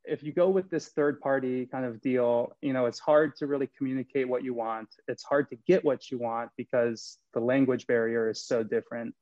if 0.04 0.22
you 0.22 0.32
go 0.32 0.48
with 0.48 0.70
this 0.70 0.88
third 0.88 1.20
party 1.20 1.66
kind 1.66 1.84
of 1.84 2.00
deal, 2.00 2.56
you 2.60 2.72
know, 2.72 2.86
it's 2.86 2.98
hard 2.98 3.36
to 3.36 3.46
really 3.46 3.68
communicate 3.78 4.28
what 4.28 4.44
you 4.44 4.54
want. 4.54 4.88
It's 5.08 5.22
hard 5.22 5.48
to 5.50 5.56
get 5.66 5.84
what 5.84 6.10
you 6.10 6.18
want 6.18 6.50
because 6.56 7.18
the 7.32 7.40
language 7.40 7.86
barrier 7.86 8.28
is 8.28 8.44
so 8.44 8.62
different. 8.62 9.14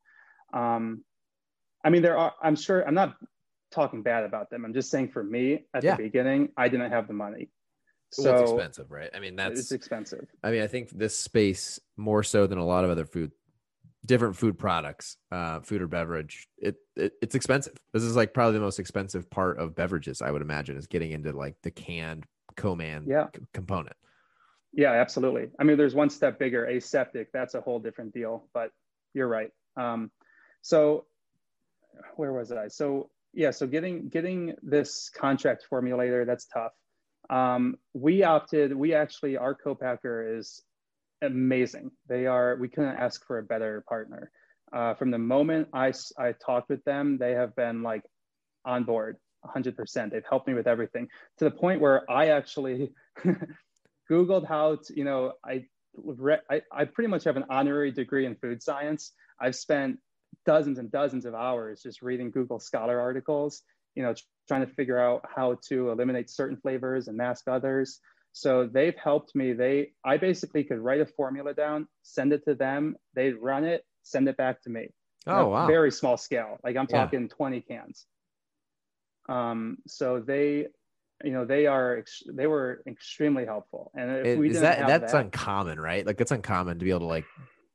Um, 0.53 1.05
I 1.85 1.91
mean, 1.91 2.03
there 2.03 2.19
are, 2.19 2.33
I'm 2.43 2.57
sure, 2.57 2.87
I'm 2.87 2.95
not 2.95 3.17
talking 3.71 4.03
bad 4.03 4.25
about 4.25 4.51
them. 4.51 4.65
I'm 4.65 4.75
just 4.75 4.91
saying 4.91 5.09
for 5.09 5.23
me 5.23 5.67
at 5.75 5.83
Yeah. 5.83 5.97
the 5.97 6.03
beginning, 6.03 6.51
I 6.57 6.69
didn't 6.69 6.91
have 6.91 7.07
the 7.07 7.15
money. 7.15 7.51
So 8.11 8.25
well, 8.25 8.43
it's 8.43 8.53
expensive, 8.53 8.91
right? 8.91 9.11
I 9.15 9.21
mean, 9.21 9.37
that's 9.37 9.59
it's 9.59 9.73
expensive. 9.73 10.27
I 10.43 10.51
mean, 10.51 10.63
I 10.63 10.67
think 10.67 10.91
this 10.91 11.17
space 11.17 11.81
more 11.97 12.23
so 12.23 12.47
than 12.47 12.59
a 12.59 12.65
lot 12.65 12.85
of 12.85 12.91
other 12.91 13.07
food, 13.07 13.33
different 14.05 14.37
food 14.37 14.59
products, 14.59 15.17
uh, 15.31 15.61
food 15.61 15.83
or 15.83 15.87
beverage, 15.87 16.49
it, 16.59 16.77
it 16.97 17.13
it's 17.23 17.35
expensive. 17.35 17.75
This 17.93 18.03
is 18.03 18.17
like 18.17 18.35
probably 18.35 18.55
the 18.55 18.61
most 18.61 18.79
expensive 18.79 19.31
part 19.31 19.59
of 19.59 19.75
beverages, 19.75 20.23
I 20.23 20.31
would 20.31 20.43
imagine, 20.43 20.77
is 20.77 20.87
getting 20.87 21.13
into 21.13 21.33
like 21.33 21.57
the 21.63 21.71
canned 21.71 22.25
co-man 22.57 23.07
Yeah. 23.09 23.27
c- 23.35 23.43
component. 23.55 23.97
Yeah, 24.73 24.93
absolutely. 24.93 25.51
I 25.59 25.65
mean, 25.65 25.77
there's 25.77 25.95
one 25.95 26.11
step 26.11 26.39
bigger, 26.39 26.65
aseptic. 26.65 27.31
That's 27.33 27.55
a 27.55 27.61
whole 27.61 27.79
different 27.79 28.13
deal. 28.13 28.49
But 28.55 28.71
you're 29.15 29.29
right. 29.29 29.51
Um, 29.77 30.11
so 30.63 31.05
where 32.17 32.33
was 32.33 32.51
I? 32.53 32.69
So 32.69 33.11
yeah, 33.35 33.51
so 33.51 33.67
getting 33.67 34.09
getting 34.09 34.55
this 34.63 35.11
contract 35.11 35.67
formulator 35.71 36.27
that's 36.27 36.47
tough. 36.47 36.73
Um, 37.31 37.77
we 37.95 38.25
opted. 38.25 38.75
We 38.75 38.95
actually 38.95 39.37
our 39.37 39.55
co-packer 39.55 40.37
is 40.39 40.63
amazing. 41.23 41.91
They 42.09 42.27
are. 42.27 42.57
We 42.57 42.69
couldn't 42.69 42.97
ask 42.97 43.25
for 43.27 43.39
a 43.39 43.43
better 43.43 43.85
partner. 43.89 44.31
Uh, 44.73 44.95
from 44.95 45.11
the 45.11 45.19
moment 45.19 45.69
I, 45.73 45.93
I 46.19 46.33
talked 46.33 46.69
with 46.69 46.85
them, 46.85 47.19
they 47.19 47.33
have 47.33 47.55
been 47.55 47.83
like 47.83 48.03
on 48.65 48.85
board 48.85 49.17
100%. 49.45 50.11
They've 50.11 50.23
helped 50.29 50.49
me 50.49 50.55
with 50.55 50.67
everything 50.67 51.09
to 51.39 51.45
the 51.45 51.51
point 51.51 51.81
where 51.81 52.11
I 52.11 52.29
actually 52.29 52.93
Googled 54.11 54.47
how 54.47 54.77
to, 54.77 54.97
you 54.97 55.05
know, 55.05 55.33
I, 55.45 55.67
re- 55.95 56.41
I, 56.51 56.63
I 56.73 56.85
pretty 56.85 57.09
much 57.09 57.25
have 57.25 57.37
an 57.37 57.45
honorary 57.51 57.91
degree 57.91 58.27
in 58.27 58.35
food 58.37 58.63
science. 58.63 59.13
I've 59.41 59.57
spent 59.57 59.99
dozens 60.47 60.79
and 60.79 60.91
dozens 60.91 61.27
of 61.27 61.35
hours 61.35 61.83
just 61.83 62.03
reading 62.03 62.31
Google 62.31 62.59
Scholar 62.59 63.01
articles, 63.01 63.63
you 63.95 64.03
know, 64.03 64.15
trying 64.49 64.67
to 64.67 64.73
figure 64.75 64.99
out 64.99 65.25
how 65.35 65.59
to 65.69 65.91
eliminate 65.91 66.31
certain 66.31 66.57
flavors 66.57 67.09
and 67.09 67.17
mask 67.17 67.49
others. 67.49 68.01
So 68.33 68.67
they've 68.67 68.97
helped 68.97 69.35
me. 69.35 69.53
They, 69.53 69.93
I 70.05 70.17
basically 70.17 70.65
could 70.65 70.79
write 70.79 71.01
a 71.01 71.07
formula 71.07 71.55
down, 71.55 71.87
send 72.03 72.33
it 72.33 72.45
to 72.47 72.55
them, 72.55 72.97
they'd 73.15 73.35
run 73.35 73.65
it, 73.65 73.85
send 74.03 74.29
it 74.29 74.37
back 74.37 74.63
to 74.63 74.71
me. 74.71 74.89
Oh 75.27 75.49
wow. 75.49 75.67
Very 75.67 75.93
small 75.93 76.17
scale. 76.17 76.59
Like 76.65 76.77
I'm 76.77 76.87
Yeah. 76.89 77.05
talking 77.05 77.29
20 77.29 77.61
cans. 77.61 78.07
Um, 79.29 79.79
so 79.87 80.21
they, 80.21 80.67
you 81.23 81.31
know, 81.31 81.45
they 81.45 81.67
are 81.67 81.99
ex- 81.99 82.25
they 82.27 82.47
were 82.47 82.83
extremely 82.87 83.45
helpful. 83.45 83.93
And 83.95 84.27
if 84.27 84.39
we 84.39 84.51
is 84.51 84.61
that 84.61 84.87
that's 84.87 85.13
that, 85.13 85.21
uncommon, 85.21 85.79
right? 85.79 86.05
Like 86.05 86.17
that's 86.17 86.33
uncommon 86.33 86.79
to 86.79 86.85
be 86.85 86.91
able 86.91 87.01
to 87.01 87.07
like 87.07 87.27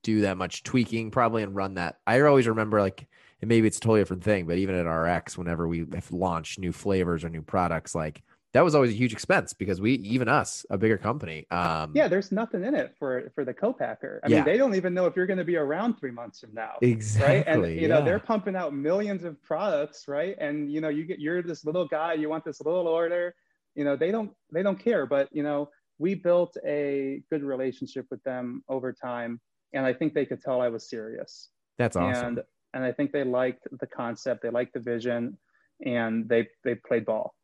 do 0.03 0.21
that 0.21 0.37
much 0.37 0.63
tweaking 0.63 1.11
probably 1.11 1.43
and 1.43 1.55
run 1.55 1.75
that. 1.75 1.99
I 2.05 2.19
always 2.21 2.47
remember 2.47 2.81
like 2.81 3.07
and 3.41 3.49
maybe 3.49 3.67
it's 3.67 3.77
a 3.77 3.81
totally 3.81 4.01
different 4.01 4.23
thing, 4.23 4.47
but 4.47 4.57
even 4.57 4.75
at 4.75 4.87
RX, 4.87 5.37
whenever 5.37 5.67
we 5.67 5.85
have 5.93 6.11
launched 6.11 6.59
new 6.59 6.71
flavors 6.71 7.23
or 7.23 7.29
new 7.29 7.43
products, 7.43 7.93
like 7.93 8.23
that 8.53 8.63
was 8.63 8.73
always 8.75 8.91
a 8.91 8.95
huge 8.95 9.13
expense 9.13 9.53
because 9.53 9.79
we 9.81 9.93
even 9.95 10.27
us, 10.27 10.65
a 10.69 10.77
bigger 10.77 10.97
company. 10.97 11.45
Um 11.51 11.91
yeah, 11.95 12.07
there's 12.07 12.31
nothing 12.31 12.63
in 12.63 12.73
it 12.75 12.95
for 12.97 13.31
for 13.35 13.43
the 13.45 13.53
co-packer. 13.53 14.21
I 14.23 14.27
Yeah. 14.29 14.35
mean, 14.37 14.45
they 14.45 14.57
don't 14.57 14.75
even 14.75 14.93
know 14.93 15.05
if 15.05 15.15
you're 15.15 15.27
going 15.27 15.37
to 15.39 15.45
be 15.45 15.57
around 15.57 15.95
three 15.99 16.11
months 16.11 16.39
from 16.39 16.53
now. 16.53 16.73
exactly. 16.81 17.33
Right. 17.33 17.47
And 17.73 17.81
you 17.81 17.87
know, 17.87 18.03
they're 18.03 18.19
pumping 18.19 18.55
out 18.55 18.73
millions 18.73 19.23
of 19.23 19.41
products, 19.43 20.07
right? 20.07 20.35
And 20.39 20.71
you 20.71 20.81
know, 20.81 20.89
you 20.89 21.03
get 21.05 21.19
you're 21.19 21.41
this 21.41 21.65
little 21.65 21.87
guy, 21.87 22.13
you 22.13 22.29
want 22.29 22.45
this 22.45 22.59
little 22.61 22.87
order, 22.87 23.35
you 23.75 23.83
know, 23.83 23.95
they 23.95 24.11
don't 24.11 24.31
they 24.51 24.63
don't 24.63 24.79
care. 24.79 25.05
But 25.05 25.29
you 25.31 25.43
know, 25.43 25.69
we 25.99 26.15
built 26.15 26.55
a 26.65 27.21
good 27.29 27.43
relationship 27.43 28.05
with 28.09 28.23
them 28.23 28.63
over 28.69 28.93
time. 28.93 29.39
And 29.73 29.85
I 29.85 29.93
think 29.93 30.13
they 30.13 30.25
could 30.25 30.41
tell 30.41 30.61
I 30.61 30.69
was 30.69 30.89
serious. 30.89 31.49
that's 31.77 31.95
awesome. 31.97 32.25
and 32.27 32.43
and 32.73 32.83
I 32.83 32.91
think 32.91 33.11
they 33.11 33.23
liked 33.23 33.67
the 33.79 33.87
concept, 33.87 34.41
they 34.43 34.49
liked 34.49 34.73
the 34.73 34.79
vision, 34.79 35.37
and 35.85 36.27
they 36.29 36.47
they 36.63 36.75
played 36.75 37.05
ball. 37.05 37.35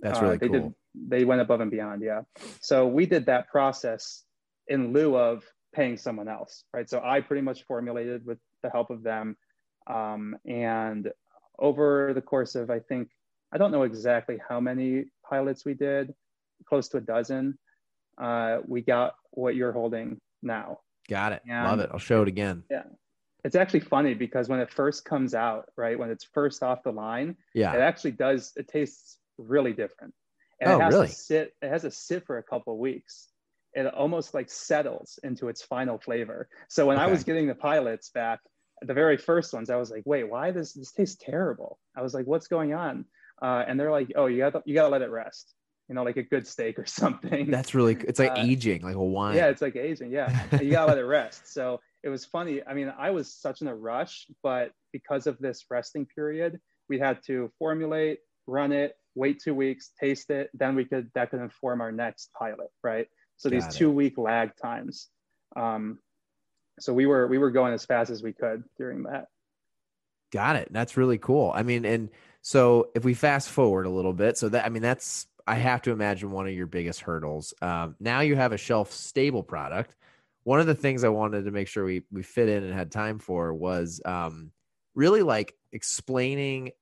That's 0.00 0.18
Uh, 0.18 0.22
really 0.22 0.36
they 0.38 0.48
cool. 0.48 0.60
did 0.60 0.74
they 1.08 1.24
went 1.24 1.40
above 1.40 1.60
and 1.60 1.70
beyond, 1.70 2.02
yeah. 2.02 2.22
So 2.60 2.86
we 2.88 3.06
did 3.06 3.26
that 3.26 3.48
process 3.48 4.24
in 4.66 4.92
lieu 4.92 5.16
of 5.16 5.44
paying 5.74 5.96
someone 5.96 6.28
else, 6.28 6.64
right? 6.74 6.88
So 6.88 7.00
I 7.04 7.20
pretty 7.20 7.42
much 7.42 7.64
formulated 7.64 8.24
with 8.26 8.38
the 8.62 8.70
help 8.70 8.90
of 8.90 9.02
them, 9.02 9.36
um, 9.86 10.36
and 10.46 11.12
over 11.58 12.12
the 12.14 12.22
course 12.22 12.54
of 12.54 12.70
I 12.70 12.80
think 12.80 13.10
I 13.52 13.58
don't 13.58 13.70
know 13.72 13.84
exactly 13.84 14.40
how 14.48 14.60
many 14.60 15.06
pilots 15.28 15.64
we 15.64 15.74
did, 15.74 16.14
close 16.68 16.88
to 16.88 16.98
a 16.98 17.00
dozen. 17.00 17.58
Uh, 18.18 18.58
we 18.66 18.82
got 18.82 19.14
what 19.30 19.54
you're 19.54 19.72
holding 19.72 20.20
now. 20.42 20.80
Got 21.08 21.32
it. 21.32 21.42
and- 21.48 21.64
Love 21.66 21.80
it. 21.80 21.90
I'll 21.92 21.98
show 21.98 22.22
it 22.22 22.28
again. 22.28 22.64
Yeah. 22.70 22.82
It's 23.44 23.54
actually 23.54 23.80
funny 23.80 24.14
because 24.14 24.48
when 24.48 24.58
it 24.60 24.70
first 24.70 25.04
comes 25.04 25.32
out, 25.34 25.66
right, 25.76 25.96
when 25.98 26.10
it's 26.10 26.24
first 26.24 26.62
off 26.62 26.82
the 26.82 26.90
line, 26.92 27.36
yeah, 27.54 27.72
it 27.72 27.80
actually 27.80 28.10
does. 28.12 28.52
It 28.56 28.66
tastes 28.68 29.18
really 29.38 29.72
different, 29.72 30.14
and 30.60 30.70
Oh, 30.70 30.78
it 30.78 30.82
has 30.82 30.94
really? 30.94 31.06
to 31.08 31.12
sit. 31.12 31.54
It 31.62 31.68
has 31.68 31.82
to 31.82 31.90
sit 31.90 32.26
for 32.26 32.38
a 32.38 32.42
couple 32.42 32.72
of 32.74 32.78
weeks. 32.78 33.28
It 33.74 33.86
almost 33.86 34.34
like 34.34 34.50
settles 34.50 35.18
into 35.22 35.48
its 35.48 35.62
final 35.62 35.98
flavor. 35.98 36.48
So 36.68 36.86
when 36.86 36.98
I 36.98 37.06
was 37.06 37.22
getting 37.24 37.46
the 37.46 37.54
pilots 37.54 38.10
back, 38.10 38.40
the 38.82 38.94
very 38.94 39.16
first 39.16 39.52
ones, 39.52 39.70
I 39.70 39.76
was 39.76 39.90
like, 39.90 40.02
"Wait, 40.06 40.24
why 40.28 40.50
does 40.50 40.72
this 40.72 40.92
taste 40.92 41.20
terrible?" 41.20 41.78
I 41.96 42.02
was 42.02 42.14
like, 42.14 42.26
"What's 42.26 42.48
going 42.48 42.74
on?" 42.74 43.04
Uh, 43.40 43.64
and 43.66 43.78
they're 43.78 43.90
like, 43.92 44.12
"Oh, 44.16 44.26
you 44.26 44.38
got 44.38 44.66
you 44.66 44.74
got 44.74 44.84
to 44.84 44.88
let 44.88 45.02
it 45.02 45.10
rest." 45.10 45.54
You 45.88 45.94
know, 45.94 46.02
like 46.02 46.16
a 46.16 46.22
good 46.22 46.46
steak 46.46 46.78
or 46.78 46.86
something. 47.00 47.50
That's 47.50 47.74
really 47.74 47.96
it's 48.06 48.18
like 48.18 48.32
Uh, 48.32 48.44
aging, 48.46 48.82
like 48.82 48.96
a 48.96 49.04
wine. 49.04 49.36
Yeah, 49.36 49.46
it's 49.48 49.62
like 49.62 49.76
aging. 49.76 50.10
Yeah, 50.12 50.46
you 50.60 50.70
gotta 50.70 50.88
let 50.88 50.98
it 50.98 51.04
rest. 51.04 51.52
So 51.52 51.80
it 52.02 52.08
was 52.08 52.24
funny. 52.24 52.62
I 52.66 52.74
mean, 52.74 52.92
I 52.98 53.10
was 53.10 53.32
such 53.32 53.60
in 53.62 53.68
a 53.68 53.74
rush, 53.74 54.26
but 54.42 54.72
because 54.92 55.26
of 55.26 55.38
this 55.38 55.64
resting 55.70 56.06
period, 56.06 56.60
we 56.88 56.98
had 56.98 57.22
to 57.24 57.50
formulate, 57.58 58.20
run 58.46 58.72
it, 58.72 58.96
wait 59.18 59.40
two 59.42 59.54
weeks, 59.54 59.90
taste 60.00 60.30
it, 60.30 60.50
then 60.54 60.74
we 60.74 60.84
could 60.84 61.10
that 61.14 61.30
could 61.30 61.40
inform 61.40 61.80
our 61.80 61.92
next 61.92 62.30
pilot, 62.38 62.70
right? 62.82 63.08
So 63.36 63.48
these 63.48 63.66
it. 63.66 63.72
two 63.72 63.90
week 63.90 64.16
lag 64.16 64.52
times. 64.60 65.08
Um, 65.56 65.98
so 66.80 66.92
we 66.92 67.06
were 67.06 67.26
we 67.26 67.38
were 67.38 67.50
going 67.50 67.74
as 67.74 67.84
fast 67.84 68.10
as 68.10 68.22
we 68.22 68.32
could 68.32 68.64
during 68.78 69.02
that. 69.04 69.26
Got 70.32 70.56
it. 70.56 70.68
That's 70.70 70.96
really 70.96 71.18
cool. 71.18 71.52
I 71.54 71.62
mean, 71.62 71.84
and 71.84 72.10
so 72.42 72.90
if 72.94 73.04
we 73.04 73.14
fast 73.14 73.48
forward 73.48 73.86
a 73.86 73.90
little 73.90 74.12
bit, 74.12 74.38
so 74.38 74.48
that 74.50 74.64
I 74.64 74.68
mean, 74.68 74.82
that's 74.82 75.26
I 75.46 75.56
have 75.56 75.82
to 75.82 75.90
imagine 75.90 76.30
one 76.30 76.46
of 76.46 76.54
your 76.54 76.66
biggest 76.66 77.00
hurdles. 77.00 77.54
Um, 77.60 77.96
now 77.98 78.20
you 78.20 78.36
have 78.36 78.52
a 78.52 78.58
shelf 78.58 78.92
stable 78.92 79.42
product. 79.42 79.96
One 80.44 80.60
of 80.60 80.66
the 80.66 80.74
things 80.74 81.04
I 81.04 81.08
wanted 81.08 81.44
to 81.44 81.50
make 81.50 81.68
sure 81.68 81.84
we 81.84 82.02
we 82.10 82.22
fit 82.22 82.48
in 82.48 82.64
and 82.64 82.72
had 82.72 82.92
time 82.92 83.18
for 83.18 83.52
was 83.52 84.00
um, 84.04 84.52
really 84.94 85.22
like 85.22 85.54
explaining 85.72 86.72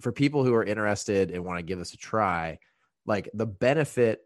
for 0.00 0.12
people 0.12 0.44
who 0.44 0.54
are 0.54 0.64
interested 0.64 1.30
and 1.30 1.44
want 1.44 1.58
to 1.58 1.62
give 1.62 1.78
this 1.78 1.94
a 1.94 1.96
try, 1.96 2.58
like 3.06 3.30
the 3.34 3.46
benefit 3.46 4.20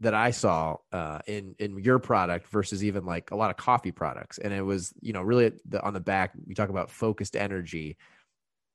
that 0.00 0.14
I 0.14 0.30
saw 0.30 0.76
uh, 0.92 1.20
in 1.26 1.54
in 1.58 1.78
your 1.78 1.98
product 1.98 2.48
versus 2.48 2.84
even 2.84 3.06
like 3.06 3.30
a 3.30 3.36
lot 3.36 3.50
of 3.50 3.56
coffee 3.56 3.92
products, 3.92 4.38
and 4.38 4.52
it 4.52 4.62
was 4.62 4.92
you 5.00 5.12
know 5.12 5.22
really 5.22 5.52
the, 5.68 5.82
on 5.82 5.94
the 5.94 6.00
back 6.00 6.32
we 6.46 6.54
talk 6.54 6.68
about 6.68 6.90
focused 6.90 7.34
energy, 7.34 7.96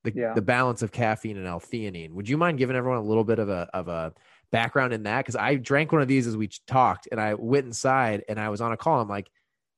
the 0.04 0.14
yeah. 0.16 0.34
the 0.34 0.42
balance 0.42 0.82
of 0.82 0.92
caffeine 0.92 1.38
and 1.38 1.48
L-theanine. 1.48 2.12
Would 2.14 2.28
you 2.28 2.38
mind 2.38 2.58
giving 2.58 2.76
everyone 2.76 3.00
a 3.00 3.04
little 3.04 3.24
bit 3.24 3.40
of 3.40 3.50
a 3.50 3.70
of 3.74 3.88
a 3.88 4.14
background 4.52 4.94
in 4.94 5.04
that? 5.04 5.20
Because 5.20 5.36
I 5.36 5.56
drank 5.56 5.92
one 5.92 6.02
of 6.02 6.08
these 6.08 6.26
as 6.26 6.36
we 6.36 6.50
talked, 6.68 7.08
and 7.12 7.22
I 7.22 7.36
went 7.36 7.68
inside 7.68 8.24
and 8.28 8.40
I 8.40 8.50
was 8.50 8.62
on 8.62 8.72
a 8.72 8.78
call. 8.78 9.00
I'm 9.00 9.08
like, 9.08 9.30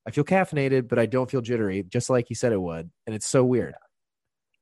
I 0.07 0.11
feel 0.11 0.23
caffeinated, 0.23 0.87
but 0.87 0.97
I 0.97 1.05
don't 1.05 1.29
feel 1.29 1.41
jittery, 1.41 1.83
just 1.83 2.09
like 2.09 2.29
you 2.29 2.35
said 2.35 2.53
it 2.53 2.61
would, 2.61 2.89
and 3.05 3.15
it's 3.15 3.27
so 3.27 3.43
weird. 3.43 3.75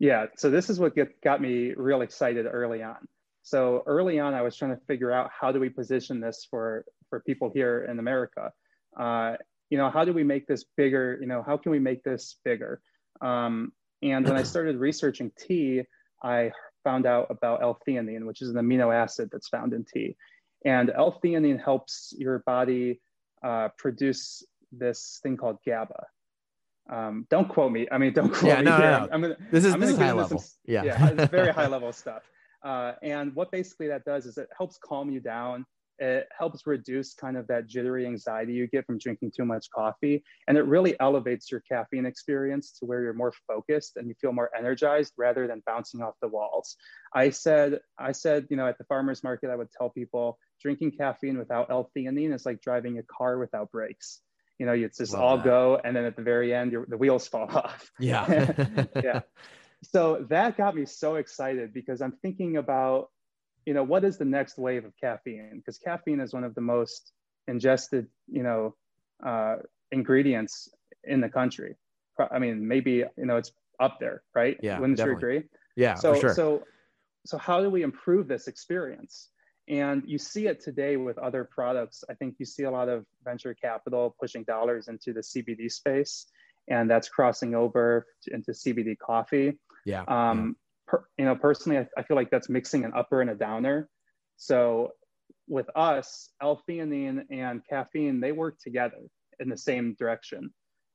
Yeah. 0.02 0.26
So 0.36 0.50
this 0.50 0.72
is 0.72 0.80
what 0.80 0.96
get, 0.96 1.22
got 1.22 1.40
me 1.40 1.74
real 1.78 2.02
excited 2.02 2.48
early 2.52 2.82
on. 2.82 3.08
So 3.44 3.84
early 3.86 4.20
on, 4.20 4.34
I 4.34 4.42
was 4.42 4.58
trying 4.58 4.72
to 4.72 4.82
figure 4.88 5.12
out 5.12 5.30
how 5.32 5.52
do 5.52 5.60
we 5.60 5.70
position 5.70 6.20
this 6.20 6.48
for 6.50 6.86
for 7.12 7.20
people 7.20 7.52
here 7.54 7.86
in 7.88 8.00
America. 8.00 8.52
Uh, 9.00 9.34
you 9.70 9.78
know, 9.78 9.92
how 9.92 10.04
do 10.04 10.12
we 10.12 10.24
make 10.24 10.48
this 10.48 10.66
bigger? 10.76 11.20
You 11.22 11.28
know, 11.28 11.44
how 11.46 11.56
can 11.56 11.72
we 11.72 11.78
make 11.78 12.04
this 12.04 12.38
bigger? 12.44 12.82
Um, 13.22 13.74
and 14.02 14.28
when 14.28 14.38
I 14.38 14.42
started 14.42 14.78
researching 14.78 15.32
tea, 15.38 15.84
I 16.24 16.52
found 16.84 17.06
out 17.06 17.28
about 17.30 17.62
L-theanine, 17.62 18.26
which 18.26 18.42
is 18.42 18.50
an 18.50 18.56
amino 18.56 18.92
acid 18.92 19.30
that's 19.32 19.50
found 19.50 19.72
in 19.72 19.86
tea. 19.86 20.16
And 20.66 20.90
L-theanine 20.90 21.64
helps 21.64 22.12
your 22.18 22.40
body 22.40 23.00
uh, 23.44 23.70
produce 23.78 24.44
this 24.72 25.20
thing 25.22 25.38
called 25.38 25.58
GABA. 25.64 26.08
Um, 26.92 27.26
don't 27.30 27.48
quote 27.48 27.72
me. 27.72 27.88
I 27.92 27.98
mean, 27.98 28.14
don't 28.14 28.30
quote 28.34 28.52
yeah, 28.52 28.60
me. 28.60 28.66
No, 28.66 28.78
here. 28.78 28.92
no, 28.92 29.00
no. 29.00 29.10
I'm 29.12 29.22
gonna, 29.22 29.38
this 29.50 29.66
is, 29.66 29.74
I'm 29.74 29.80
this 29.80 29.92
is 29.92 29.98
high 29.98 30.12
level. 30.12 30.40
Some, 30.40 30.58
yeah. 30.66 30.84
yeah, 30.84 31.10
it's 31.10 31.32
very 31.32 31.52
high 31.54 31.68
level 31.68 31.92
stuff. 31.94 32.24
Uh, 32.64 32.94
and 33.02 33.34
what 33.34 33.52
basically 33.52 33.88
that 33.88 34.06
does 34.06 34.26
is 34.26 34.38
it 34.38 34.50
helps 34.56 34.78
calm 34.78 35.10
you 35.10 35.20
down. 35.20 35.66
It 36.00 36.28
helps 36.36 36.66
reduce 36.66 37.14
kind 37.14 37.38
of 37.38 37.46
that 37.48 37.68
jittery 37.68 38.08
anxiety 38.08 38.54
you 38.54 38.66
get 38.66 38.88
from 38.88 38.98
drinking 38.98 39.34
too 39.38 39.46
much 39.46 39.70
coffee. 39.70 40.24
And 40.48 40.58
it 40.58 40.66
really 40.66 41.00
elevates 41.00 41.52
your 41.52 41.62
caffeine 41.62 42.08
experience 42.08 42.72
to 42.80 42.86
where 42.86 43.04
you're 43.04 43.14
more 43.14 43.34
focused 43.48 43.98
and 43.98 44.08
you 44.08 44.16
feel 44.20 44.34
more 44.34 44.50
energized 44.58 45.14
rather 45.16 45.48
than 45.48 45.62
bouncing 45.68 46.02
off 46.02 46.16
the 46.20 46.28
walls. 46.28 46.76
I 47.14 47.30
said, 47.30 47.80
I 48.00 48.14
said, 48.14 48.48
you 48.50 48.58
know, 48.58 48.68
at 48.68 48.80
the 48.80 48.84
farmer's 48.86 49.24
market, 49.24 49.52
I 49.52 49.56
would 49.56 49.72
tell 49.72 49.92
people 49.92 50.40
drinking 50.60 50.94
caffeine 50.94 51.38
without 51.38 51.70
L-theanine 51.70 52.34
is 52.34 52.48
like 52.48 52.62
driving 52.62 52.98
a 52.98 53.04
car 53.04 53.38
without 53.38 53.72
brakes. 53.72 54.22
You 54.62 54.68
know, 54.68 54.74
it's 54.74 55.00
just 55.00 55.14
Love 55.14 55.22
all 55.24 55.38
that. 55.38 55.44
go. 55.44 55.82
And 55.84 55.96
then 55.96 56.06
at 56.06 56.16
the 56.16 56.22
very 56.22 56.54
end, 56.54 56.78
the 56.88 56.96
wheels 56.96 57.28
fall 57.34 57.50
off. 57.50 57.92
Yeah. 57.98 58.86
yeah 59.04 59.22
so 59.82 60.24
that 60.30 60.56
got 60.56 60.76
me 60.76 60.86
so 60.86 61.16
excited 61.16 61.74
because 61.74 62.00
I'm 62.00 62.12
thinking 62.22 62.58
about, 62.58 63.10
you 63.66 63.74
know, 63.74 63.82
what 63.82 64.04
is 64.04 64.20
the 64.20 64.26
next 64.26 64.60
wave 64.60 64.86
of 64.86 64.94
caffeine? 65.02 65.58
Because 65.58 65.80
caffeine 65.80 66.20
is 66.20 66.32
one 66.32 66.44
of 66.44 66.54
the 66.54 66.62
most 66.62 67.12
ingested, 67.48 68.06
you 68.32 68.44
know, 68.44 68.76
uh, 69.26 69.56
ingredients 69.92 70.70
in 71.06 71.22
the 71.22 71.30
country. 71.30 71.74
I 72.32 72.38
mean, 72.38 72.68
maybe 72.68 73.04
you 73.18 73.26
know 73.26 73.38
it's 73.38 73.52
up 73.80 74.00
there, 74.00 74.22
right? 74.36 74.58
Yeah, 74.62 74.80
wouldn't 74.80 74.98
definitely. 74.98 75.14
you 75.14 75.38
agree? 75.40 75.50
Yeah, 75.76 75.96
so 75.96 76.20
sure. 76.20 76.36
so 76.36 76.64
so 77.26 77.40
how 77.40 77.62
do 77.62 77.72
we 77.72 77.82
improve 77.82 78.28
this 78.28 78.48
experience? 78.48 79.30
And 79.72 80.04
you 80.06 80.18
see 80.18 80.48
it 80.48 80.60
today 80.60 80.98
with 80.98 81.18
other 81.18 81.46
products. 81.46 82.04
I 82.10 82.14
think 82.14 82.36
you 82.40 82.46
see 82.46 82.64
a 82.64 82.72
lot 82.72 82.90
of 82.90 83.06
venture 83.24 83.54
capital 83.54 84.14
pushing 84.20 84.44
dollars 84.44 84.90
into 84.90 85.14
the 85.14 85.22
CBD 85.22 85.72
space, 85.72 86.28
and 86.68 86.92
that's 86.92 87.08
crossing 87.08 87.56
over 87.56 88.06
into 88.28 88.52
CBD 88.52 88.98
coffee. 89.00 89.58
Yeah. 89.86 90.04
Um, 90.10 90.40
yeah. 90.40 90.54
Per, 90.88 91.06
you 91.18 91.24
know, 91.24 91.36
personally, 91.36 91.78
I, 91.78 91.88
I, 91.98 92.04
feel 92.04 92.18
like 92.18 92.30
that's 92.30 92.50
mixing 92.50 92.84
an 92.84 92.92
upper 92.94 93.22
and 93.22 93.30
a 93.30 93.36
downer. 93.36 93.88
So 94.36 94.92
with 95.48 95.70
us, 95.74 96.32
L-theanine 96.42 97.24
and 97.30 97.62
caffeine, 97.68 98.20
they 98.20 98.34
work 98.34 98.60
together 98.60 99.00
in 99.40 99.48
the 99.48 99.58
same 99.58 99.96
direction. 99.98 100.52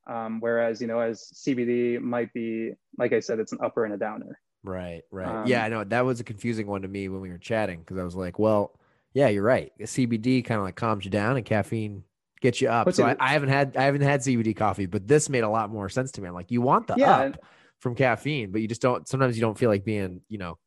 Um, 0.06 0.38
whereas, 0.40 0.82
you 0.82 0.86
know, 0.86 1.00
as 1.00 1.32
CBD 1.34 1.98
might 1.98 2.30
be, 2.34 2.72
like 2.98 3.14
I 3.14 3.20
said, 3.20 3.40
it's 3.40 3.52
an 3.52 3.58
upper 3.62 3.86
and 3.86 3.94
a 3.94 3.96
downer. 3.96 4.38
Right, 4.66 5.02
right. 5.10 5.42
Um, 5.42 5.46
yeah, 5.46 5.64
I 5.64 5.68
know 5.68 5.84
that 5.84 6.04
was 6.04 6.20
a 6.20 6.24
confusing 6.24 6.66
one 6.66 6.82
to 6.82 6.88
me 6.88 7.08
when 7.08 7.20
we 7.20 7.30
were 7.30 7.38
chatting 7.38 7.80
because 7.80 7.98
I 7.98 8.04
was 8.04 8.16
like, 8.16 8.38
well, 8.38 8.78
yeah, 9.14 9.28
you're 9.28 9.44
right. 9.44 9.72
CBD 9.80 10.44
kind 10.44 10.58
of 10.58 10.64
like 10.64 10.76
calms 10.76 11.04
you 11.04 11.10
down 11.10 11.36
and 11.36 11.46
caffeine 11.46 12.02
gets 12.40 12.60
you 12.60 12.68
up. 12.68 12.92
So 12.92 13.04
I, 13.04 13.16
I, 13.18 13.32
haven't 13.32 13.48
had 13.48 13.76
I 13.76 13.84
haven't 13.84 14.02
had 14.02 14.20
CBD 14.20 14.56
coffee, 14.56 14.86
but 14.86 15.06
this 15.06 15.28
made 15.28 15.44
a 15.44 15.48
lot 15.48 15.70
more 15.70 15.88
sense 15.88 16.12
to 16.12 16.20
me. 16.20 16.28
I'm 16.28 16.34
like, 16.34 16.50
you 16.50 16.60
want 16.60 16.88
the 16.88 16.94
yeah, 16.96 17.16
up, 17.16 17.38
from 17.78 17.94
caffeine, 17.94 18.50
but 18.50 18.60
you 18.60 18.68
just 18.68 18.82
don't. 18.82 19.06
Sometimes 19.08 19.36
you 19.36 19.40
don't 19.40 19.56
feel 19.56 19.70
like 19.70 19.84
being, 19.84 20.20
you 20.28 20.38
know, 20.38 20.58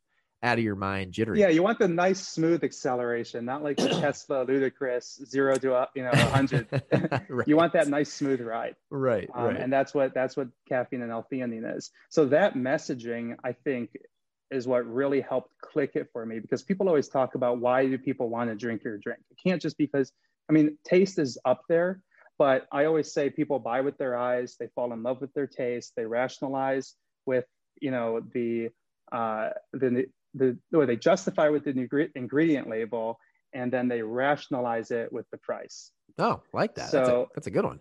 out 0.42 0.58
of 0.58 0.64
your 0.64 0.76
mind, 0.76 1.12
jittery. 1.12 1.40
Yeah, 1.40 1.50
you 1.50 1.64
want 1.64 1.80
the 1.80 1.88
nice 1.88 2.26
smooth 2.26 2.64
acceleration, 2.64 3.46
not 3.46 3.64
like 3.64 3.78
the 3.78 3.90
Tesla 4.02 4.44
ludicrous 4.44 5.22
zero 5.26 5.56
to 5.56 5.74
uh, 5.74 5.86
you 5.96 6.04
know 6.04 6.12
hundred. 6.12 6.68
right. 7.30 7.48
You 7.48 7.58
want 7.58 7.74
that 7.74 7.88
nice 7.88 8.12
smooth 8.12 8.42
ride. 8.42 8.76
Right, 8.90 9.30
um, 9.34 9.46
right. 9.46 9.58
And 9.58 9.72
that's 9.72 9.94
what 9.94 10.14
that's 10.14 10.38
what 10.38 10.48
caffeine 10.68 11.02
and 11.02 11.12
L-theanine 11.12 11.78
is. 11.78 11.92
So 12.10 12.26
that 12.26 12.56
messaging, 12.56 13.36
I 13.44 13.54
think, 13.54 13.92
is 14.52 14.68
what 14.68 14.86
really 14.86 15.22
helped 15.22 15.54
click 15.62 15.92
it 15.96 16.08
for 16.14 16.26
me 16.26 16.40
because 16.40 16.64
people 16.64 16.88
always 16.88 17.08
talk 17.08 17.36
about 17.36 17.60
why 17.60 17.86
do 17.86 17.98
people 17.98 18.30
want 18.30 18.50
to 18.50 18.56
drink 18.56 18.84
your 18.84 18.98
drink? 18.98 19.20
It 19.32 19.38
can't 19.46 19.62
just 19.62 19.78
because 19.78 20.12
I 20.50 20.54
mean 20.54 20.78
taste 20.86 21.20
is 21.20 21.38
up 21.46 21.64
there, 21.68 22.02
but 22.40 22.68
I 22.72 22.86
always 22.86 23.12
say 23.12 23.30
people 23.30 23.60
buy 23.60 23.82
with 23.82 23.98
their 23.98 24.18
eyes, 24.18 24.56
they 24.58 24.68
fall 24.74 24.94
in 24.94 25.04
love 25.04 25.20
with 25.20 25.34
their 25.34 25.46
taste, 25.46 25.92
they 25.98 26.06
rationalize 26.06 26.96
with, 27.26 27.44
you 27.82 27.92
know, 27.92 28.22
the, 28.34 28.70
uh, 29.12 29.50
the, 29.74 30.06
the, 30.34 30.58
or 30.74 30.86
they 30.86 30.96
justify 30.96 31.50
with 31.50 31.64
the 31.64 32.10
ingredient 32.16 32.70
label 32.70 33.20
and 33.54 33.72
then 33.72 33.88
they 33.88 34.02
rationalize 34.02 34.92
it 34.92 35.12
with 35.12 35.30
the 35.32 35.38
price. 35.38 35.92
Oh, 36.18 36.42
like 36.54 36.76
that. 36.76 36.90
So, 36.90 36.98
that's 36.98 37.10
a, 37.10 37.26
that's 37.36 37.48
a 37.48 37.52
good 37.52 37.66
one. 37.66 37.80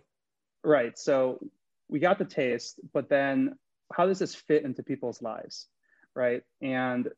Right. 0.63 0.97
So 0.97 1.39
we 1.87 1.99
got 1.99 2.19
the 2.19 2.25
taste, 2.25 2.79
but 2.93 3.09
then 3.09 3.55
how 3.93 4.05
does 4.05 4.19
this 4.19 4.35
fit 4.35 4.63
into 4.63 4.83
people's 4.83 5.21
lives? 5.21 5.67
Right. 6.15 6.43
And 6.61 7.09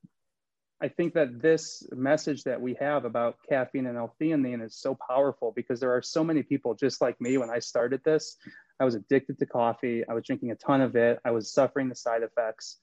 I 0.81 0.87
think 0.87 1.13
that 1.13 1.41
this 1.41 1.87
message 1.91 2.43
that 2.43 2.59
we 2.59 2.75
have 2.79 3.05
about 3.05 3.37
caffeine 3.47 3.85
and 3.85 3.97
L-theanine 3.97 4.65
is 4.65 4.75
so 4.75 4.97
powerful 5.07 5.53
because 5.55 5.79
there 5.79 5.95
are 5.95 6.01
so 6.01 6.23
many 6.23 6.41
people 6.41 6.73
just 6.73 7.01
like 7.01 7.21
me 7.21 7.37
when 7.37 7.51
I 7.51 7.59
started 7.59 8.01
this. 8.03 8.35
I 8.79 8.85
was 8.85 8.95
addicted 8.95 9.37
to 9.39 9.45
coffee. 9.45 10.03
I 10.07 10.13
was 10.13 10.23
drinking 10.25 10.51
a 10.51 10.55
ton 10.55 10.81
of 10.81 10.95
it. 10.95 11.19
I 11.23 11.31
was 11.31 11.53
suffering 11.53 11.87
the 11.87 11.95
side 11.95 12.23
effects. 12.23 12.77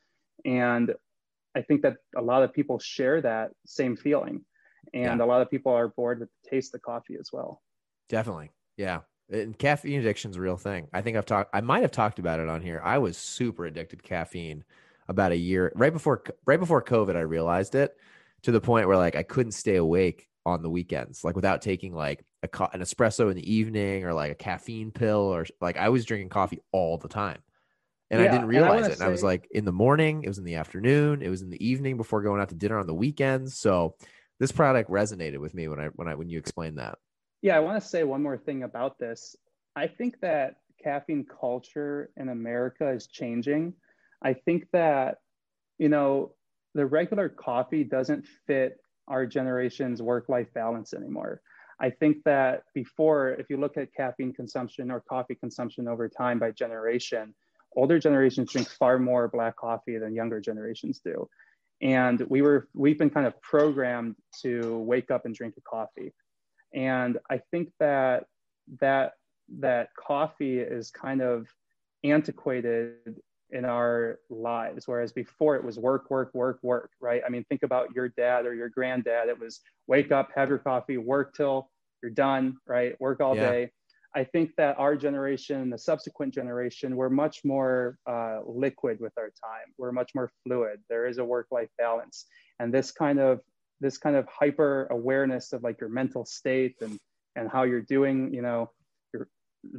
And 0.44 0.94
I 1.56 1.62
think 1.62 1.82
that 1.82 1.96
a 2.16 2.22
lot 2.22 2.42
of 2.42 2.52
people 2.52 2.78
share 2.78 3.20
that 3.22 3.50
same 3.66 3.96
feeling. 3.96 4.44
And 4.94 5.18
yeah. 5.18 5.24
a 5.24 5.26
lot 5.26 5.42
of 5.42 5.50
people 5.50 5.72
are 5.72 5.88
bored 5.88 6.20
with 6.20 6.28
the 6.42 6.50
taste 6.50 6.74
of 6.74 6.82
coffee 6.82 7.16
as 7.18 7.30
well. 7.32 7.62
Definitely. 8.08 8.52
Yeah. 8.76 9.00
And 9.30 9.58
caffeine 9.58 10.00
addiction 10.00 10.30
is 10.30 10.36
a 10.36 10.40
real 10.40 10.56
thing. 10.56 10.88
I 10.92 11.02
think 11.02 11.16
I've 11.16 11.26
talked, 11.26 11.54
I 11.54 11.60
might 11.60 11.82
have 11.82 11.90
talked 11.90 12.18
about 12.18 12.40
it 12.40 12.48
on 12.48 12.62
here. 12.62 12.80
I 12.82 12.98
was 12.98 13.18
super 13.18 13.66
addicted 13.66 13.96
to 13.96 14.08
caffeine 14.08 14.64
about 15.08 15.32
a 15.32 15.36
year 15.36 15.72
right 15.74 15.92
before 15.92 16.22
right 16.46 16.60
before 16.60 16.82
COVID. 16.82 17.16
I 17.16 17.20
realized 17.20 17.74
it 17.74 17.96
to 18.42 18.52
the 18.52 18.60
point 18.60 18.86
where 18.86 18.96
like 18.96 19.16
I 19.16 19.22
couldn't 19.22 19.52
stay 19.52 19.76
awake 19.76 20.28
on 20.46 20.62
the 20.62 20.70
weekends, 20.70 21.24
like 21.24 21.36
without 21.36 21.62
taking 21.62 21.94
like 21.94 22.24
a 22.42 22.48
co- 22.48 22.68
an 22.72 22.80
espresso 22.80 23.30
in 23.30 23.36
the 23.36 23.52
evening 23.52 24.04
or 24.04 24.12
like 24.12 24.32
a 24.32 24.36
caffeine 24.36 24.90
pill 24.90 25.20
or 25.20 25.46
like 25.60 25.76
I 25.76 25.88
was 25.88 26.04
drinking 26.04 26.28
coffee 26.28 26.60
all 26.72 26.98
the 26.98 27.08
time. 27.08 27.38
And 28.10 28.22
yeah, 28.22 28.28
I 28.28 28.30
didn't 28.30 28.46
realize 28.46 28.84
and 28.84 28.92
it. 28.92 28.98
And 28.98 29.02
I 29.02 29.08
was 29.08 29.22
like 29.22 29.48
in 29.50 29.64
the 29.64 29.72
morning, 29.72 30.24
it 30.24 30.28
was 30.28 30.38
in 30.38 30.44
the 30.44 30.54
afternoon, 30.54 31.22
it 31.22 31.28
was 31.28 31.42
in 31.42 31.50
the 31.50 31.66
evening 31.66 31.96
before 31.96 32.22
going 32.22 32.40
out 32.40 32.48
to 32.48 32.54
dinner 32.54 32.78
on 32.78 32.86
the 32.86 32.94
weekends. 32.94 33.58
So 33.58 33.96
this 34.40 34.52
product 34.52 34.90
resonated 34.90 35.38
with 35.38 35.54
me 35.54 35.68
when 35.68 35.80
I 35.80 35.86
when 35.88 36.08
I 36.08 36.14
when 36.14 36.28
you 36.28 36.38
explained 36.38 36.78
that. 36.78 36.98
Yeah, 37.42 37.56
I 37.56 37.60
want 37.60 37.80
to 37.80 37.86
say 37.86 38.04
one 38.04 38.22
more 38.22 38.38
thing 38.38 38.62
about 38.62 38.98
this. 38.98 39.36
I 39.76 39.86
think 39.86 40.20
that 40.20 40.56
caffeine 40.82 41.24
culture 41.40 42.10
in 42.16 42.30
America 42.30 42.88
is 42.90 43.06
changing. 43.06 43.74
I 44.22 44.34
think 44.34 44.66
that, 44.72 45.18
you 45.78 45.88
know, 45.88 46.32
the 46.74 46.86
regular 46.86 47.28
coffee 47.28 47.84
doesn't 47.84 48.26
fit 48.46 48.78
our 49.06 49.26
generation's 49.26 50.02
work 50.02 50.28
life 50.28 50.52
balance 50.54 50.94
anymore. 50.94 51.40
I 51.80 51.90
think 51.90 52.24
that 52.24 52.64
before, 52.74 53.30
if 53.30 53.48
you 53.50 53.56
look 53.56 53.76
at 53.76 53.94
caffeine 53.94 54.32
consumption 54.32 54.90
or 54.90 55.00
coffee 55.00 55.36
consumption 55.36 55.86
over 55.86 56.08
time 56.08 56.38
by 56.38 56.50
generation, 56.50 57.34
older 57.78 57.98
generations 58.00 58.50
drink 58.50 58.68
far 58.68 58.98
more 58.98 59.28
black 59.28 59.54
coffee 59.56 59.98
than 59.98 60.12
younger 60.12 60.40
generations 60.40 61.00
do. 61.04 61.28
And 61.80 62.20
we 62.28 62.42
were 62.42 62.68
we've 62.74 62.98
been 62.98 63.10
kind 63.10 63.26
of 63.26 63.40
programmed 63.40 64.16
to 64.42 64.78
wake 64.78 65.12
up 65.12 65.26
and 65.26 65.34
drink 65.34 65.54
a 65.56 65.60
coffee. 65.60 66.12
And 66.74 67.18
I 67.30 67.40
think 67.52 67.68
that 67.78 68.24
that 68.80 69.12
that 69.60 69.90
coffee 69.94 70.58
is 70.58 70.90
kind 70.90 71.22
of 71.22 71.46
antiquated 72.04 73.20
in 73.50 73.64
our 73.64 74.18
lives 74.28 74.86
whereas 74.86 75.10
before 75.10 75.56
it 75.56 75.64
was 75.64 75.78
work 75.78 76.10
work 76.10 76.30
work 76.34 76.58
work 76.62 76.90
right 77.00 77.22
i 77.26 77.30
mean 77.30 77.42
think 77.48 77.62
about 77.62 77.88
your 77.94 78.10
dad 78.10 78.44
or 78.44 78.54
your 78.54 78.68
granddad 78.68 79.28
it 79.28 79.40
was 79.40 79.60
wake 79.86 80.12
up 80.12 80.28
have 80.34 80.50
your 80.50 80.58
coffee 80.58 80.98
work 80.98 81.34
till 81.34 81.70
you're 82.02 82.10
done 82.10 82.58
right 82.66 83.00
work 83.00 83.20
all 83.20 83.34
yeah. 83.34 83.50
day 83.50 83.70
i 84.18 84.24
think 84.24 84.50
that 84.56 84.78
our 84.78 84.96
generation 84.96 85.70
the 85.70 85.78
subsequent 85.78 86.34
generation 86.34 86.96
we're 86.96 87.08
much 87.08 87.40
more 87.44 87.98
uh, 88.06 88.38
liquid 88.46 88.98
with 89.00 89.12
our 89.16 89.30
time 89.46 89.68
we're 89.78 89.92
much 89.92 90.10
more 90.14 90.30
fluid 90.44 90.78
there 90.90 91.06
is 91.06 91.18
a 91.18 91.24
work 91.24 91.46
life 91.50 91.70
balance 91.78 92.26
and 92.60 92.72
this 92.72 92.90
kind 92.90 93.18
of 93.18 93.40
this 93.80 93.96
kind 93.96 94.16
of 94.16 94.26
hyper 94.28 94.86
awareness 94.90 95.52
of 95.52 95.62
like 95.62 95.80
your 95.80 95.90
mental 95.90 96.24
state 96.24 96.74
and 96.80 96.98
and 97.36 97.48
how 97.50 97.62
you're 97.62 97.80
doing, 97.80 98.32
you 98.34 98.42
know, 98.42 98.70
you're, 99.14 99.28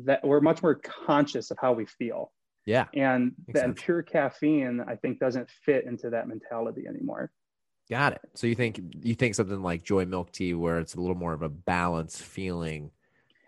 that 0.06 0.24
we're 0.24 0.40
much 0.40 0.64
more 0.64 0.76
conscious 0.76 1.52
of 1.52 1.58
how 1.62 1.74
we 1.74 1.86
feel. 1.86 2.32
Yeah. 2.66 2.86
And 2.94 3.34
then 3.48 3.74
pure 3.74 4.04
caffeine, 4.04 4.82
I 4.88 4.96
think, 4.96 5.20
doesn't 5.20 5.50
fit 5.50 5.86
into 5.86 6.10
that 6.12 6.28
mentality 6.28 6.86
anymore. 6.88 7.32
Got 7.90 8.14
it. 8.14 8.22
So 8.36 8.46
you 8.46 8.54
think 8.54 8.80
you 9.02 9.16
think 9.16 9.34
something 9.34 9.64
like 9.64 9.84
Joy 9.84 10.06
Milk 10.06 10.32
Tea, 10.32 10.54
where 10.54 10.80
it's 10.80 10.94
a 10.94 11.02
little 11.02 11.16
more 11.16 11.34
of 11.34 11.42
a 11.42 11.50
balanced 11.50 12.22
feeling, 12.22 12.92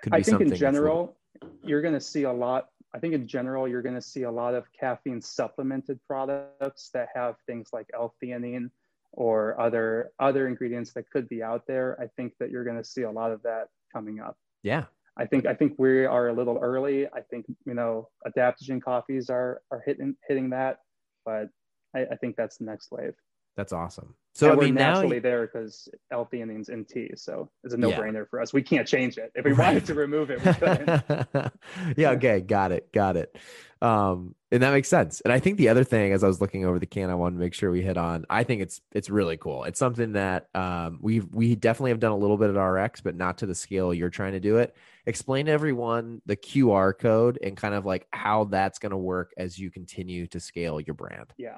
could 0.02 0.12
be 0.12 0.18
I 0.18 0.22
think 0.22 0.42
in 0.42 0.56
general, 0.56 1.16
you're 1.64 1.82
going 1.82 1.94
to 1.94 2.02
see 2.02 2.24
a 2.24 2.32
lot. 2.32 2.70
I 2.94 3.00
think 3.00 3.14
in 3.14 3.28
general, 3.28 3.68
you're 3.68 3.82
going 3.82 3.96
to 3.96 4.02
see 4.02 4.24
a 4.24 4.32
lot 4.32 4.54
of 4.54 4.66
caffeine 4.78 5.22
supplemented 5.22 6.00
products 6.06 6.90
that 6.94 7.10
have 7.16 7.36
things 7.48 7.70
like 7.72 7.88
L-theanine 7.94 8.70
or 9.14 9.60
other 9.60 10.12
other 10.20 10.48
ingredients 10.48 10.94
that 10.94 11.10
could 11.10 11.28
be 11.30 11.44
out 11.44 11.66
there. 11.68 11.98
I 12.02 12.08
think 12.08 12.34
that 12.40 12.50
you're 12.50 12.64
going 12.64 12.78
to 12.78 12.84
see 12.84 13.04
a 13.04 13.12
lot 13.12 13.32
of 13.32 13.42
that 13.44 13.70
coming 13.94 14.20
up. 14.20 14.38
Yeah. 14.64 14.86
I 15.18 15.26
think 15.26 15.46
I 15.46 15.54
think 15.54 15.76
we 15.78 16.06
are 16.06 16.30
a 16.30 16.34
little 16.34 16.58
early. 16.62 17.08
I 17.08 17.22
think 17.22 17.46
you 17.66 17.74
know 17.74 18.10
adaptogen 18.26 18.82
coffees 18.82 19.30
are 19.30 19.62
are 19.70 19.84
hitting 19.86 20.16
hitting 20.28 20.50
that, 20.52 20.80
but 21.26 21.50
I, 21.96 22.06
I 22.12 22.16
think 22.16 22.38
that's 22.38 22.58
the 22.58 22.64
next 22.66 22.92
wave. 22.92 23.14
That's 23.58 23.74
awesome. 23.74 24.16
So 24.34 24.50
and 24.50 24.60
I 24.60 24.64
mean, 24.64 24.76
we're 24.76 24.80
naturally 24.80 25.18
now... 25.18 25.24
there 25.24 25.48
because 25.48 25.90
L-theanine's 26.10 26.70
in 26.70 26.86
tea, 26.86 27.12
so 27.16 27.50
it's 27.64 27.74
a 27.74 27.78
no-brainer 27.78 28.14
yeah. 28.14 28.24
for 28.30 28.42
us. 28.42 28.54
We 28.54 28.64
can't 28.64 28.88
change 28.88 29.18
it. 29.18 29.32
If 29.36 29.44
we 29.44 29.52
right. 29.52 29.68
wanted 29.68 29.86
to 29.88 29.94
remove 29.94 30.32
it, 30.32 30.44
we 30.44 30.54
couldn't. 30.54 31.54
yeah. 31.98 32.12
Okay. 32.12 32.40
Got 32.40 32.72
it. 32.72 32.92
Got 32.94 33.18
it. 33.18 33.38
Um, 33.82 34.36
and 34.52 34.62
that 34.64 34.72
makes 34.72 34.88
sense. 34.88 35.22
And 35.22 35.34
I 35.34 35.40
think 35.40 35.58
the 35.58 35.70
other 35.70 35.84
thing, 35.84 36.14
as 36.14 36.24
I 36.24 36.28
was 36.28 36.40
looking 36.40 36.66
over 36.66 36.78
the 36.78 36.86
can, 36.86 37.10
I 37.10 37.16
wanted 37.16 37.38
to 37.38 37.40
make 37.40 37.54
sure 37.54 37.72
we 37.72 37.82
hit 37.82 37.98
on. 37.98 38.26
I 38.30 38.44
think 38.44 38.62
it's 38.62 38.80
it's 38.92 39.10
really 39.10 39.38
cool. 39.38 39.64
It's 39.64 39.80
something 39.80 40.14
that 40.14 40.48
um, 40.54 41.00
we 41.02 41.20
we 41.20 41.56
definitely 41.56 41.92
have 41.92 42.00
done 42.00 42.12
a 42.12 42.18
little 42.18 42.38
bit 42.38 42.56
at 42.56 42.62
RX, 42.62 43.02
but 43.02 43.16
not 43.16 43.40
to 43.40 43.46
the 43.46 43.56
scale 43.56 43.94
you're 43.94 44.10
trying 44.10 44.34
to 44.34 44.40
do 44.40 44.58
it. 44.58 44.76
Explain 45.06 45.48
to 45.48 45.52
everyone 45.52 46.22
the 46.26 46.38
QR 46.38 46.98
code 46.98 47.40
and 47.42 47.58
kind 47.58 47.74
of 47.74 47.86
like 47.86 48.08
how 48.12 48.46
that's 48.46 48.78
going 48.78 48.92
to 48.92 48.98
work 48.98 49.34
as 49.36 49.58
you 49.58 49.72
continue 49.72 50.28
to 50.28 50.40
scale 50.40 50.80
your 50.80 50.94
brand. 50.94 51.34
Yeah. 51.38 51.58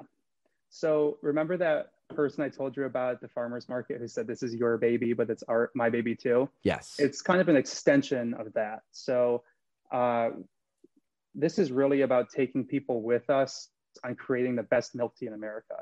So 0.70 1.18
remember 1.20 1.56
that 1.58 1.90
person 2.10 2.44
I 2.44 2.48
told 2.48 2.76
you 2.76 2.84
about 2.84 3.14
at 3.14 3.20
the 3.20 3.28
farmers 3.28 3.68
market 3.68 3.98
who 3.98 4.08
said 4.08 4.26
this 4.26 4.42
is 4.42 4.54
your 4.54 4.76
baby, 4.78 5.12
but 5.12 5.30
it's 5.30 5.42
our 5.44 5.70
my 5.74 5.90
baby 5.90 6.14
too. 6.14 6.48
Yes. 6.62 6.96
It's 6.98 7.22
kind 7.22 7.40
of 7.40 7.48
an 7.48 7.56
extension 7.56 8.34
of 8.34 8.52
that. 8.54 8.80
So 8.92 9.42
uh, 9.92 10.30
this 11.34 11.58
is 11.58 11.72
really 11.72 12.02
about 12.02 12.30
taking 12.30 12.64
people 12.64 13.02
with 13.02 13.28
us 13.30 13.68
on 14.04 14.14
creating 14.14 14.56
the 14.56 14.62
best 14.62 14.94
milk 14.94 15.14
tea 15.16 15.26
in 15.26 15.34
America. 15.34 15.74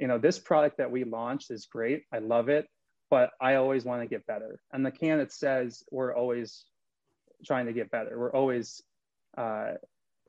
You 0.00 0.08
know, 0.08 0.18
this 0.18 0.38
product 0.38 0.78
that 0.78 0.90
we 0.90 1.04
launched 1.04 1.50
is 1.50 1.66
great. 1.66 2.04
I 2.12 2.18
love 2.18 2.48
it, 2.48 2.66
but 3.10 3.30
I 3.40 3.54
always 3.54 3.84
want 3.84 4.02
to 4.02 4.08
get 4.08 4.26
better. 4.26 4.60
And 4.72 4.84
the 4.84 4.90
can 4.90 5.20
it 5.20 5.32
says 5.32 5.82
we're 5.90 6.14
always 6.14 6.64
trying 7.44 7.66
to 7.66 7.72
get 7.72 7.90
better. 7.90 8.18
We're 8.18 8.32
always 8.32 8.82
uh, 9.36 9.72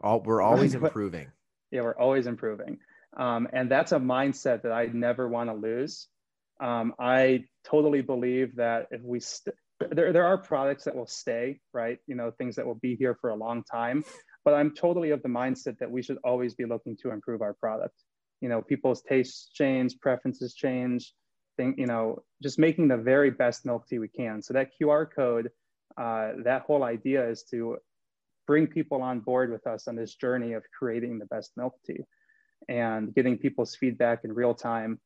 all 0.02 0.22
we're 0.22 0.42
always 0.42 0.76
improving. 0.82 1.28
Yeah, 1.72 1.82
we're 1.82 1.98
always 1.98 2.28
improving. 2.28 2.80
Um, 3.18 3.48
and 3.52 3.70
that's 3.70 3.92
a 3.92 4.00
mindset 4.00 4.62
that 4.62 4.72
I 4.72 4.86
never 4.94 5.28
want 5.28 5.50
to 5.50 5.56
lose. 5.56 6.08
Um, 6.62 6.94
I 7.00 7.46
totally 7.66 8.02
believe 8.02 8.56
that 8.58 8.88
if 8.92 9.02
we, 9.04 9.20
st- 9.20 9.56
there, 9.92 10.14
there 10.14 10.26
are 10.26 10.38
products 10.38 10.84
that 10.86 10.96
will 10.96 11.08
stay, 11.08 11.60
right? 11.74 11.98
You 12.08 12.16
know, 12.16 12.32
things 12.32 12.56
that 12.56 12.66
will 12.66 12.76
be 12.76 12.96
here 12.96 13.18
for 13.20 13.32
a 13.32 13.36
long 13.36 13.64
time. 13.64 14.04
But 14.46 14.54
I'm 14.54 14.74
totally 14.74 15.12
of 15.12 15.22
the 15.24 15.30
mindset 15.30 15.80
that 15.80 15.92
we 15.92 16.02
should 16.02 16.20
always 16.24 16.54
be 16.54 16.66
looking 16.66 16.96
to 17.02 17.12
improve 17.12 17.42
our 17.42 17.54
product. 17.54 17.96
You 18.40 18.50
know, 18.50 18.62
people's 18.62 19.02
tastes 19.02 19.50
change, 19.52 20.00
preferences 20.00 20.54
change. 20.54 21.14
Think, 21.58 21.80
you 21.80 21.88
know, 21.88 22.24
just 22.42 22.60
making 22.60 22.88
the 22.88 22.98
very 22.98 23.32
best 23.32 23.66
milk 23.66 23.88
tea 23.88 23.98
we 23.98 24.08
can. 24.08 24.44
So 24.44 24.54
that 24.54 24.70
QR 24.80 25.08
code, 25.14 25.50
uh, 25.98 26.34
that 26.44 26.62
whole 26.62 26.84
idea 26.84 27.28
is 27.28 27.44
to 27.52 27.78
bring 28.46 28.68
people 28.68 29.02
on 29.02 29.20
board 29.20 29.52
with 29.52 29.66
us 29.66 29.88
on 29.88 29.96
this 29.96 30.16
journey 30.16 30.54
of 30.54 30.64
creating 30.78 31.18
the 31.18 31.26
best 31.26 31.52
milk 31.58 31.74
tea 31.86 32.06
and 32.70 33.14
getting 33.14 33.38
people's 33.38 33.76
feedback 33.76 34.20
in 34.24 34.34
real 34.34 34.54
time 34.54 35.00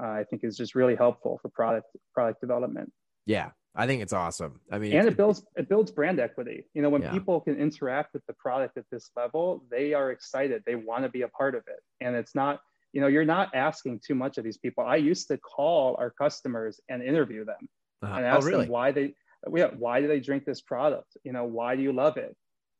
uh, 0.00 0.06
i 0.06 0.24
think 0.24 0.44
is 0.44 0.56
just 0.56 0.74
really 0.74 0.94
helpful 0.94 1.38
for 1.42 1.48
product 1.48 1.86
product 2.14 2.40
development. 2.40 2.92
Yeah 3.26 3.50
i 3.76 3.86
think 3.86 4.02
it's 4.02 4.12
awesome. 4.12 4.60
I 4.72 4.78
mean 4.78 4.92
and 4.94 5.06
it 5.06 5.16
builds 5.16 5.44
it 5.56 5.68
builds 5.68 5.90
brand 5.90 6.18
equity. 6.20 6.64
You 6.74 6.82
know 6.82 6.90
when 6.90 7.02
yeah. 7.02 7.12
people 7.12 7.40
can 7.40 7.56
interact 7.56 8.14
with 8.14 8.24
the 8.26 8.34
product 8.34 8.76
at 8.76 8.84
this 8.90 9.10
level 9.16 9.64
they 9.70 9.94
are 9.94 10.10
excited. 10.10 10.62
They 10.66 10.74
want 10.74 11.04
to 11.04 11.08
be 11.08 11.22
a 11.22 11.28
part 11.28 11.54
of 11.54 11.62
it. 11.66 11.80
And 12.00 12.16
it's 12.16 12.34
not 12.34 12.60
you 12.92 13.00
know 13.00 13.06
you're 13.06 13.24
not 13.24 13.54
asking 13.54 14.00
too 14.06 14.14
much 14.14 14.38
of 14.38 14.44
these 14.44 14.58
people. 14.58 14.84
I 14.84 14.96
used 14.96 15.28
to 15.28 15.36
call 15.38 15.96
our 15.98 16.10
customers 16.10 16.80
and 16.88 17.02
interview 17.02 17.44
them 17.44 17.68
uh-huh. 18.02 18.14
and 18.16 18.24
oh, 18.24 18.28
ask 18.28 18.42
oh, 18.42 18.46
really? 18.46 18.64
them 18.64 18.72
why 18.72 18.92
they 18.92 19.14
why 19.44 20.00
do 20.00 20.08
they 20.08 20.20
drink 20.20 20.44
this 20.44 20.60
product? 20.60 21.16
You 21.24 21.32
know 21.32 21.44
why 21.44 21.76
do 21.76 21.82
you 21.82 21.92
love 21.92 22.16
it? 22.16 22.34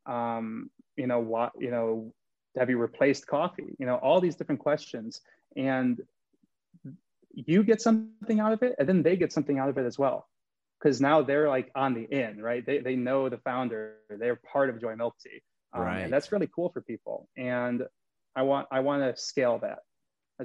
Um, 0.06 0.70
you 0.96 1.06
know 1.06 1.20
why 1.20 1.50
you 1.58 1.70
know 1.70 2.12
have 2.58 2.70
you 2.70 2.78
replaced 2.78 3.26
coffee 3.26 3.74
you 3.78 3.86
know 3.86 3.96
all 3.96 4.20
these 4.20 4.36
different 4.36 4.60
questions. 4.60 5.20
And 5.56 6.00
you 7.32 7.62
get 7.62 7.80
something 7.80 8.40
out 8.40 8.52
of 8.52 8.62
it 8.62 8.74
and 8.78 8.88
then 8.88 9.02
they 9.02 9.16
get 9.16 9.32
something 9.32 9.58
out 9.58 9.68
of 9.68 9.78
it 9.78 9.86
as 9.86 9.98
well. 9.98 10.28
Because 10.78 11.00
now 11.00 11.22
they're 11.22 11.48
like 11.48 11.70
on 11.74 11.94
the 11.94 12.02
in 12.02 12.40
right? 12.42 12.64
They, 12.64 12.78
they 12.78 12.96
know 12.96 13.28
the 13.28 13.38
founder. 13.38 13.96
They're 14.08 14.36
part 14.36 14.70
of 14.70 14.80
joy 14.80 14.94
milk 14.96 15.16
tea. 15.22 15.42
Um, 15.72 15.82
right. 15.82 16.00
and 16.00 16.12
that's 16.12 16.32
really 16.32 16.48
cool 16.54 16.70
for 16.70 16.80
people. 16.80 17.28
And 17.36 17.84
i 18.36 18.42
want 18.42 18.68
i 18.70 18.80
want 18.80 19.02
to 19.02 19.20
scale 19.20 19.58
that 19.58 19.80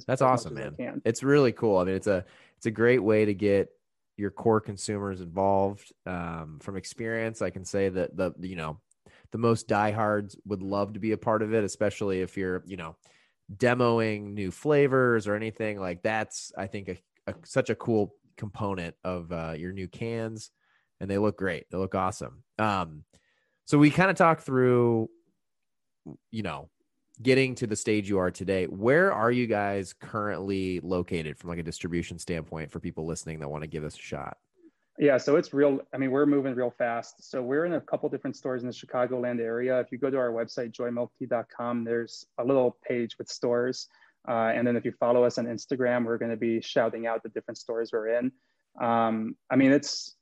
that's 0.07 0.22
awesome 0.22 0.55
man. 0.55 1.01
it's 1.05 1.24
really 1.24 1.51
cool. 1.51 1.78
I 1.78 1.84
mean 1.84 1.95
it's 1.95 2.07
a 2.07 2.26
it's 2.57 2.66
a 2.66 2.72
great 2.72 3.03
way 3.03 3.26
to 3.26 3.34
get 3.34 3.70
your 4.18 4.32
core 4.32 4.61
consumers 4.61 5.22
involved 5.22 5.91
um, 6.05 6.59
from 6.61 6.78
experience. 6.78 7.41
I 7.41 7.49
can 7.49 7.66
say 7.66 7.89
that 7.89 8.16
the 8.16 8.34
you 8.39 8.55
know 8.55 8.80
the 9.34 9.39
most 9.39 9.67
diehards 9.67 10.38
would 10.45 10.61
love 10.61 10.93
to 10.93 10.99
be 10.99 11.11
a 11.11 11.17
part 11.17 11.41
of 11.41 11.53
it, 11.53 11.63
especially 11.63 12.21
if 12.21 12.38
you're, 12.38 12.63
you 12.67 12.77
know, 12.77 12.95
demoing 13.53 14.34
new 14.34 14.51
flavors 14.51 15.27
or 15.27 15.36
anything 15.36 15.79
like 15.79 16.03
that's. 16.03 16.51
I 16.55 16.67
think 16.67 16.88
a, 16.88 16.97
a, 17.27 17.34
such 17.43 17.71
a 17.71 17.75
cool 17.75 18.15
component 18.38 18.95
of 19.03 19.31
uh, 19.31 19.55
your 19.57 19.73
new 19.73 19.88
cans, 19.88 20.51
and 21.01 21.09
they 21.09 21.17
look 21.17 21.36
great. 21.36 21.65
They 21.71 21.79
look 21.79 21.95
awesome. 21.95 22.43
Um, 22.59 23.05
so 23.65 23.79
we 23.79 23.89
kind 23.89 24.11
of 24.11 24.15
talked 24.15 24.43
through, 24.43 25.09
you 26.29 26.43
know, 26.43 26.69
getting 27.19 27.55
to 27.55 27.65
the 27.65 27.75
stage 27.75 28.07
you 28.07 28.19
are 28.19 28.29
today. 28.29 28.65
Where 28.65 29.11
are 29.11 29.31
you 29.31 29.47
guys 29.47 29.93
currently 29.93 30.79
located 30.81 31.39
from 31.39 31.49
like 31.49 31.59
a 31.59 31.63
distribution 31.63 32.19
standpoint 32.19 32.71
for 32.71 32.79
people 32.79 33.07
listening 33.07 33.39
that 33.39 33.49
want 33.49 33.63
to 33.63 33.67
give 33.67 33.84
us 33.84 33.95
a 33.95 34.01
shot? 34.01 34.38
Yeah, 34.99 35.17
so 35.17 35.37
it's 35.37 35.53
real. 35.53 35.79
I 35.93 35.97
mean, 35.97 36.11
we're 36.11 36.27
moving 36.27 36.53
real 36.53 36.73
fast. 36.77 37.29
So 37.29 37.41
we're 37.41 37.65
in 37.65 37.73
a 37.73 37.81
couple 37.81 38.07
different 38.09 38.35
stores 38.35 38.61
in 38.61 38.67
the 38.67 38.73
Chicagoland 38.73 39.39
area. 39.39 39.79
If 39.79 39.91
you 39.91 39.97
go 39.97 40.09
to 40.09 40.17
our 40.17 40.29
website, 40.29 40.71
joymilktea.com, 40.71 41.83
there's 41.83 42.25
a 42.37 42.43
little 42.43 42.77
page 42.87 43.17
with 43.17 43.27
stores. 43.27 43.87
Uh, 44.27 44.51
and 44.55 44.65
then 44.65 44.75
if 44.75 44.85
you 44.85 44.91
follow 44.99 45.23
us 45.23 45.37
on 45.37 45.45
Instagram, 45.45 46.05
we're 46.05 46.19
going 46.19 46.31
to 46.31 46.37
be 46.37 46.61
shouting 46.61 47.07
out 47.07 47.23
the 47.23 47.29
different 47.29 47.57
stores 47.57 47.89
we're 47.91 48.19
in. 48.19 48.31
Um, 48.79 49.35
I 49.49 49.55
mean, 49.55 49.71
it's, 49.71 50.15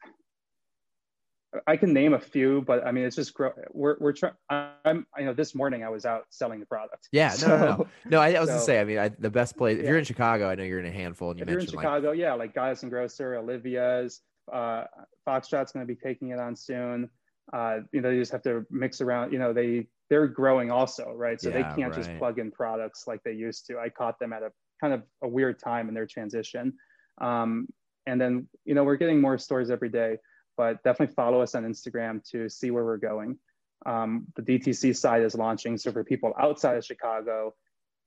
I 1.67 1.75
can 1.75 1.93
name 1.93 2.13
a 2.13 2.19
few, 2.19 2.61
but 2.61 2.85
I 2.87 2.93
mean, 2.93 3.03
it's 3.03 3.17
just 3.17 3.37
we're 3.73 3.97
we're 3.99 4.13
trying. 4.13 4.33
I'm 4.49 5.05
you 5.17 5.25
know 5.25 5.33
this 5.33 5.53
morning 5.53 5.83
I 5.83 5.89
was 5.89 6.05
out 6.05 6.23
selling 6.29 6.61
the 6.61 6.65
product. 6.65 7.09
Yeah, 7.11 7.27
no, 7.27 7.35
so, 7.35 7.47
no, 7.47 7.65
no, 7.65 7.87
no. 8.05 8.19
I, 8.21 8.31
I 8.31 8.39
was 8.39 8.47
so, 8.47 8.53
gonna 8.53 8.65
say. 8.65 8.79
I 8.79 8.85
mean, 8.85 8.97
I, 8.97 9.09
the 9.09 9.29
best 9.29 9.57
place. 9.57 9.77
If 9.77 9.83
yeah. 9.83 9.89
you're 9.89 9.99
in 9.99 10.05
Chicago, 10.05 10.47
I 10.47 10.55
know 10.55 10.63
you're 10.63 10.79
in 10.79 10.85
a 10.85 10.91
handful. 10.91 11.31
And 11.31 11.39
you 11.39 11.43
if 11.43 11.49
mentioned 11.49 11.73
you're 11.73 11.81
in 11.81 11.85
Chicago, 11.85 12.09
like, 12.11 12.19
yeah, 12.19 12.33
like 12.35 12.55
Goddess 12.55 12.83
and 12.83 12.91
Grocer, 12.91 13.35
Olivia's, 13.35 14.21
uh, 14.51 14.85
Foxtrot's 15.27 15.71
going 15.71 15.85
to 15.85 15.93
be 15.93 15.95
taking 15.95 16.29
it 16.29 16.39
on 16.39 16.55
soon. 16.55 17.09
Uh, 17.53 17.79
you 17.91 18.01
know, 18.01 18.11
they 18.11 18.17
just 18.17 18.31
have 18.31 18.43
to 18.43 18.65
mix 18.69 19.01
around. 19.01 19.33
You 19.33 19.39
know, 19.39 19.53
they 19.53 19.87
they're 20.09 20.27
growing 20.27 20.71
also, 20.71 21.13
right? 21.13 21.39
So 21.39 21.49
yeah, 21.49 21.55
they 21.55 21.63
can't 21.63 21.95
right. 21.95 22.03
just 22.03 22.17
plug 22.17 22.39
in 22.39 22.51
products 22.51 23.05
like 23.07 23.23
they 23.23 23.33
used 23.33 23.65
to. 23.67 23.79
I 23.79 23.89
caught 23.89 24.19
them 24.19 24.33
at 24.33 24.43
a 24.43 24.51
kind 24.79 24.93
of 24.93 25.03
a 25.21 25.27
weird 25.27 25.59
time 25.59 25.87
in 25.87 25.93
their 25.93 26.07
transition. 26.07 26.73
Um, 27.19 27.67
and 28.07 28.19
then 28.19 28.47
you 28.65 28.73
know 28.73 28.83
we're 28.83 28.95
getting 28.95 29.21
more 29.21 29.37
stores 29.37 29.69
every 29.69 29.89
day, 29.89 30.17
but 30.57 30.83
definitely 30.83 31.13
follow 31.13 31.41
us 31.41 31.55
on 31.55 31.63
Instagram 31.63 32.23
to 32.31 32.49
see 32.49 32.71
where 32.71 32.85
we're 32.85 32.97
going. 32.97 33.37
Um, 33.85 34.27
the 34.35 34.41
DTC 34.41 34.95
side 34.95 35.23
is 35.23 35.35
launching, 35.35 35.77
so 35.77 35.91
for 35.91 36.03
people 36.03 36.33
outside 36.39 36.77
of 36.77 36.85
Chicago, 36.85 37.53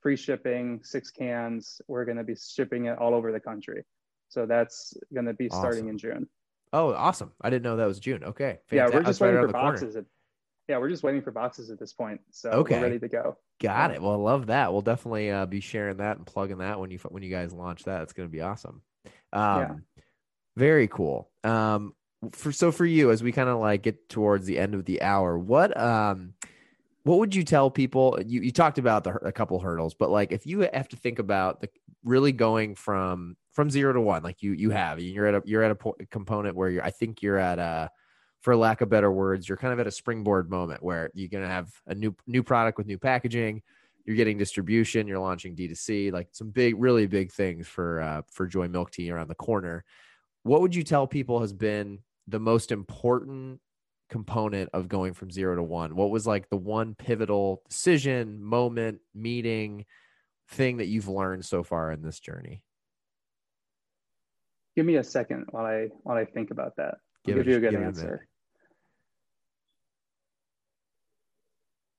free 0.05 0.17
shipping, 0.17 0.81
six 0.85 1.11
cans. 1.11 1.81
We're 1.89 2.05
going 2.05 2.19
to 2.19 2.25
be 2.25 2.37
shipping 2.37 2.87
it 2.87 2.99
all 2.99 3.15
over 3.15 3.33
the 3.33 3.41
country. 3.41 3.85
So 4.35 4.47
that's 4.47 4.97
going 5.15 5.27
to 5.27 5.33
be 5.33 5.49
starting 5.49 5.89
in 5.89 5.97
June. 5.97 6.29
Oh, 6.73 6.93
awesome! 6.93 7.31
I 7.41 7.51
didn't 7.51 7.63
know 7.63 7.77
that 7.77 7.87
was 7.87 8.01
June. 8.01 8.25
Okay, 8.25 8.59
Fantastic. 8.69 8.73
yeah, 8.73 8.89
we're 8.89 9.05
just 9.05 9.21
waiting 9.21 9.37
right 9.37 9.47
for 9.47 9.53
boxes. 9.53 9.95
At, 9.95 10.07
yeah, 10.67 10.79
we're 10.79 10.89
just 10.89 11.05
waiting 11.05 11.23
for 11.23 11.31
boxes 11.31 11.71
at 11.71 11.79
this 11.79 11.93
point. 11.93 12.21
So 12.33 12.51
okay. 12.51 12.79
we're 12.79 12.83
ready 12.83 12.99
to 12.99 13.09
go. 13.09 13.37
Got 13.63 13.93
it. 13.93 14.03
Well, 14.03 14.15
I 14.15 14.17
love 14.17 14.47
that. 14.47 14.73
We'll 14.73 14.83
definitely 14.83 15.31
uh, 15.31 15.47
be 15.47 15.61
sharing 15.61 15.99
that 15.99 16.17
and 16.17 16.27
plugging 16.27 16.59
that 16.59 16.81
when 16.81 16.91
you 16.91 16.99
when 17.11 17.23
you 17.23 17.31
guys 17.31 17.53
launch 17.53 17.85
that. 17.85 18.03
It's 18.03 18.13
going 18.13 18.29
to 18.29 18.33
be 18.33 18.41
awesome. 18.41 18.83
Um, 19.33 19.61
yeah. 19.61 19.75
Very 20.57 20.89
cool. 20.89 21.31
Um, 21.45 21.95
for 22.33 22.51
so 22.51 22.73
for 22.73 22.87
you 22.87 23.13
as 23.13 23.23
we 23.23 23.31
kind 23.31 23.49
of 23.49 23.61
like 23.61 23.83
get 23.83 24.09
towards 24.09 24.47
the 24.47 24.59
end 24.59 24.75
of 24.75 24.85
the 24.85 25.01
hour, 25.01 25.39
what 25.39 25.79
um 25.81 26.35
what 27.05 27.21
would 27.21 27.37
you 27.37 27.45
tell 27.45 27.71
people 27.71 28.19
you, 28.27 28.41
you 28.41 28.51
talked 28.51 28.79
about 28.79 29.05
the, 29.05 29.13
a 29.25 29.31
couple 29.31 29.61
hurdles 29.61 29.93
but 29.93 30.09
like 30.09 30.33
if 30.33 30.47
you 30.47 30.67
have 30.73 30.89
to 30.89 30.97
think 30.97 31.19
about 31.19 31.61
the 31.61 31.69
really 32.03 32.33
going 32.33 32.75
from 32.75 33.37
from 33.55 33.71
zero 33.71 33.93
to 33.93 34.01
one 34.01 34.23
like 34.23 34.43
you 34.43 34.53
you 34.53 34.71
have 34.71 35.01
you're 35.01 35.27
at 35.27 35.35
a 35.35 35.43
you're 35.45 35.63
at 35.63 35.71
a 35.71 35.75
po- 35.75 35.97
component 36.11 36.55
where 36.55 36.69
you're 36.69 36.85
i 36.85 36.91
think 36.91 37.23
you're 37.23 37.39
at 37.39 37.59
a 37.59 37.91
for 38.45 38.55
lack 38.55 38.83
of 38.83 38.91
better 38.91 39.11
words, 39.11 39.49
you're 39.49 39.57
kind 39.57 39.73
of 39.73 39.81
at 39.81 39.87
a 39.87 39.91
springboard 39.91 40.51
moment 40.51 40.83
where 40.83 41.11
you're 41.15 41.31
going 41.31 41.43
to 41.43 41.49
have 41.49 41.73
a 41.87 41.95
new 41.95 42.15
new 42.27 42.43
product 42.43 42.77
with 42.77 42.87
new 42.87 42.99
packaging. 42.99 43.63
You're 44.05 44.17
getting 44.17 44.37
distribution. 44.37 45.09
You're 45.09 45.19
launching 45.19 45.57
D2C, 45.57 46.13
like 46.13 46.29
some 46.33 46.51
big, 46.51 46.75
really 46.79 47.07
big 47.07 47.33
things 47.33 47.67
for 47.67 48.03
uh, 48.03 48.21
for 48.31 48.47
Joy 48.47 48.69
Milk 48.69 48.91
Tea 48.91 49.11
around 49.11 49.29
the 49.29 49.35
corner. 49.35 49.83
What 50.43 50.61
would 50.61 50.75
you 50.75 50.83
tell 50.83 51.07
people 51.07 51.41
has 51.41 51.55
been 51.55 52.01
the 52.29 52.39
most 52.39 52.71
important 52.71 53.61
component 54.11 54.69
of 54.75 54.89
going 54.89 55.15
from 55.15 55.31
zero 55.31 55.57
to 55.57 55.63
one? 55.63 55.97
What 55.97 56.11
was 56.11 56.27
like 56.27 56.51
the 56.51 56.59
one 56.59 56.95
pivotal 56.95 57.63
decision, 57.71 58.45
moment, 58.45 59.01
meeting, 59.15 59.87
thing 60.51 60.77
that 60.77 60.89
you've 60.89 61.09
learned 61.09 61.47
so 61.47 61.63
far 61.63 61.93
in 61.93 62.03
this 62.03 62.21
journey? 62.21 62.63
Give 64.77 64.87
me 64.87 64.97
a 64.97 65.05
second 65.05 65.47
while 65.51 65.67
I 65.67 65.89
while 66.03 66.17
I 66.17 66.25
think 66.25 66.51
about 66.51 66.77
that. 66.77 66.97
Give, 67.25 67.37
give 67.37 67.47
you 67.47 67.57
a 67.57 67.61
good 67.61 67.75
answer. 67.75 68.27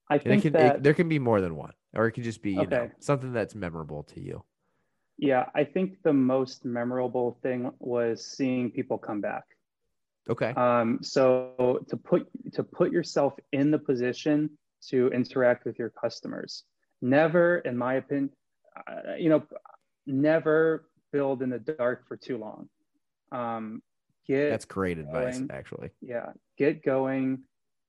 I 0.09 0.19
think 0.19 0.43
can, 0.43 0.53
that, 0.53 0.75
it, 0.75 0.83
there 0.83 0.93
can 0.93 1.09
be 1.09 1.17
more 1.17 1.41
than 1.41 1.55
one, 1.55 1.73
or 1.93 2.05
it 2.05 2.11
can 2.11 2.23
just 2.23 2.41
be 2.41 2.51
you 2.53 2.61
okay. 2.61 2.75
know 2.75 2.89
something 2.99 3.33
that's 3.33 3.55
memorable 3.55 4.03
to 4.03 4.19
you. 4.19 4.43
Yeah, 5.17 5.45
I 5.55 5.63
think 5.63 6.03
the 6.03 6.13
most 6.13 6.65
memorable 6.65 7.39
thing 7.41 7.71
was 7.79 8.25
seeing 8.25 8.69
people 8.69 8.97
come 8.97 9.21
back. 9.21 9.45
Okay. 10.29 10.53
Um, 10.55 10.99
so 11.01 11.83
to 11.87 11.97
put 11.97 12.27
to 12.53 12.63
put 12.63 12.91
yourself 12.91 13.33
in 13.51 13.71
the 13.71 13.79
position 13.79 14.49
to 14.89 15.07
interact 15.09 15.65
with 15.65 15.79
your 15.79 15.89
customers. 15.89 16.63
Never, 17.01 17.59
in 17.59 17.77
my 17.77 17.95
opinion, 17.95 18.31
uh, 18.87 19.15
you 19.17 19.29
know, 19.29 19.43
never 20.05 20.85
build 21.15 21.37
in 21.43 21.49
the 21.55 21.59
dark 21.59 21.99
for 22.07 22.17
too 22.27 22.37
long. 22.45 22.61
Um, 23.31 23.81
get 24.27 24.49
that's 24.49 24.65
great 24.65 24.97
advice, 24.97 25.41
actually. 25.49 25.89
Yeah, 26.01 26.29
get 26.57 26.83
going, 26.83 27.25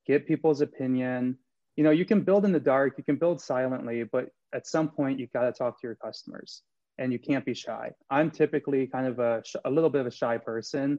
get 0.06 0.28
people's 0.30 0.60
opinion. 0.60 1.38
You 1.76 1.84
know, 1.84 1.94
you 2.00 2.06
can 2.12 2.20
build 2.28 2.44
in 2.44 2.52
the 2.52 2.66
dark, 2.74 2.94
you 2.98 3.04
can 3.04 3.16
build 3.16 3.40
silently, 3.40 3.98
but 4.04 4.24
at 4.58 4.66
some 4.66 4.88
point 4.88 5.18
you've 5.18 5.32
got 5.38 5.44
to 5.48 5.52
talk 5.52 5.72
to 5.80 5.86
your 5.88 5.96
customers, 6.06 6.62
and 6.98 7.12
you 7.12 7.18
can't 7.28 7.44
be 7.44 7.54
shy. 7.54 7.84
I'm 8.16 8.30
typically 8.30 8.86
kind 8.86 9.06
of 9.06 9.18
a 9.18 9.42
a 9.64 9.70
little 9.76 9.90
bit 9.90 10.02
of 10.02 10.06
a 10.06 10.16
shy 10.22 10.36
person, 10.38 10.98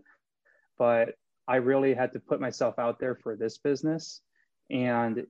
but 0.77 1.15
I 1.47 1.57
really 1.71 1.93
had 1.93 2.11
to 2.13 2.19
put 2.19 2.41
myself 2.41 2.77
out 2.77 2.99
there 2.99 3.15
for 3.15 3.35
this 3.35 3.57
business. 3.57 4.21
And 4.69 5.25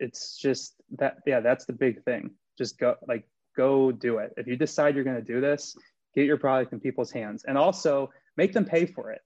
it's 0.00 0.38
just 0.38 0.74
that, 0.98 1.18
yeah, 1.26 1.40
that's 1.40 1.66
the 1.66 1.74
big 1.74 2.02
thing. 2.04 2.30
Just 2.56 2.78
go, 2.78 2.96
like, 3.06 3.24
go 3.54 3.92
do 3.92 4.18
it. 4.18 4.32
If 4.36 4.46
you 4.46 4.56
decide 4.56 4.94
you're 4.94 5.04
going 5.04 5.24
to 5.24 5.32
do 5.34 5.40
this, 5.40 5.76
get 6.14 6.26
your 6.26 6.36
product 6.36 6.72
in 6.72 6.80
people's 6.80 7.10
hands 7.10 7.44
and 7.46 7.56
also 7.56 8.10
make 8.36 8.52
them 8.52 8.64
pay 8.64 8.86
for 8.86 9.10
it. 9.10 9.20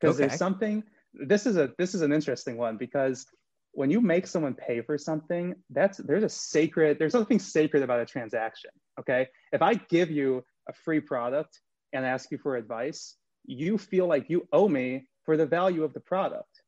Because 0.00 0.16
okay. 0.16 0.28
there's 0.28 0.38
something, 0.38 0.82
this 1.14 1.46
is 1.46 1.56
a, 1.56 1.70
this 1.78 1.94
is 1.94 2.02
an 2.02 2.12
interesting 2.12 2.56
one 2.56 2.76
because 2.76 3.26
when 3.72 3.90
you 3.90 4.00
make 4.00 4.26
someone 4.26 4.54
pay 4.54 4.80
for 4.80 4.96
something, 4.98 5.54
that's, 5.70 5.98
there's 5.98 6.22
a 6.22 6.28
sacred, 6.28 6.98
there's 6.98 7.12
something 7.12 7.38
sacred 7.38 7.82
about 7.82 8.00
a 8.00 8.06
transaction. 8.06 8.70
Okay. 9.00 9.28
If 9.52 9.62
I 9.62 9.74
give 9.74 10.10
you 10.10 10.44
a 10.68 10.72
free 10.72 11.00
product 11.00 11.60
and 11.92 12.04
ask 12.04 12.30
you 12.30 12.38
for 12.38 12.56
advice, 12.56 13.16
you 13.44 13.78
feel 13.78 14.06
like 14.06 14.28
you 14.28 14.46
owe 14.52 14.68
me 14.68 15.06
for 15.24 15.36
the 15.36 15.46
value 15.46 15.84
of 15.84 15.92
the 15.92 16.00
product. 16.00 16.62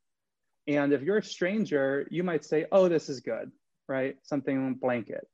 And 0.66 0.93
if 0.93 1.03
you're 1.03 1.19
a 1.19 1.23
stranger, 1.23 2.07
you 2.11 2.23
might 2.23 2.45
say, 2.45 2.66
oh, 2.73 2.89
this 2.89 3.09
is 3.09 3.21
good, 3.21 3.51
right? 3.89 4.16
Something 4.23 4.75
blanket. 4.75 5.27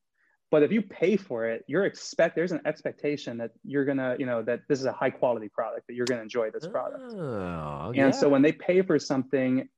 But 0.54 0.62
if 0.62 0.70
you 0.70 0.82
pay 0.82 1.16
for 1.16 1.46
it, 1.46 1.64
you're 1.66 1.84
expect 1.84 2.36
there's 2.36 2.52
an 2.52 2.60
expectation 2.64 3.38
that 3.38 3.50
you're 3.64 3.84
gonna, 3.84 4.14
you 4.20 4.24
know, 4.24 4.40
that 4.44 4.60
this 4.68 4.78
is 4.78 4.86
a 4.86 4.92
high 4.92 5.10
quality 5.10 5.48
product, 5.48 5.88
that 5.88 5.94
you're 5.94 6.06
gonna 6.06 6.22
enjoy 6.22 6.52
this 6.52 6.64
product. 6.64 7.12
Oh, 7.12 7.86
and 7.88 7.96
yeah. 7.96 8.10
so 8.12 8.28
when 8.28 8.40
they 8.40 8.52
pay 8.52 8.80
for 8.82 8.96
something, 9.00 9.68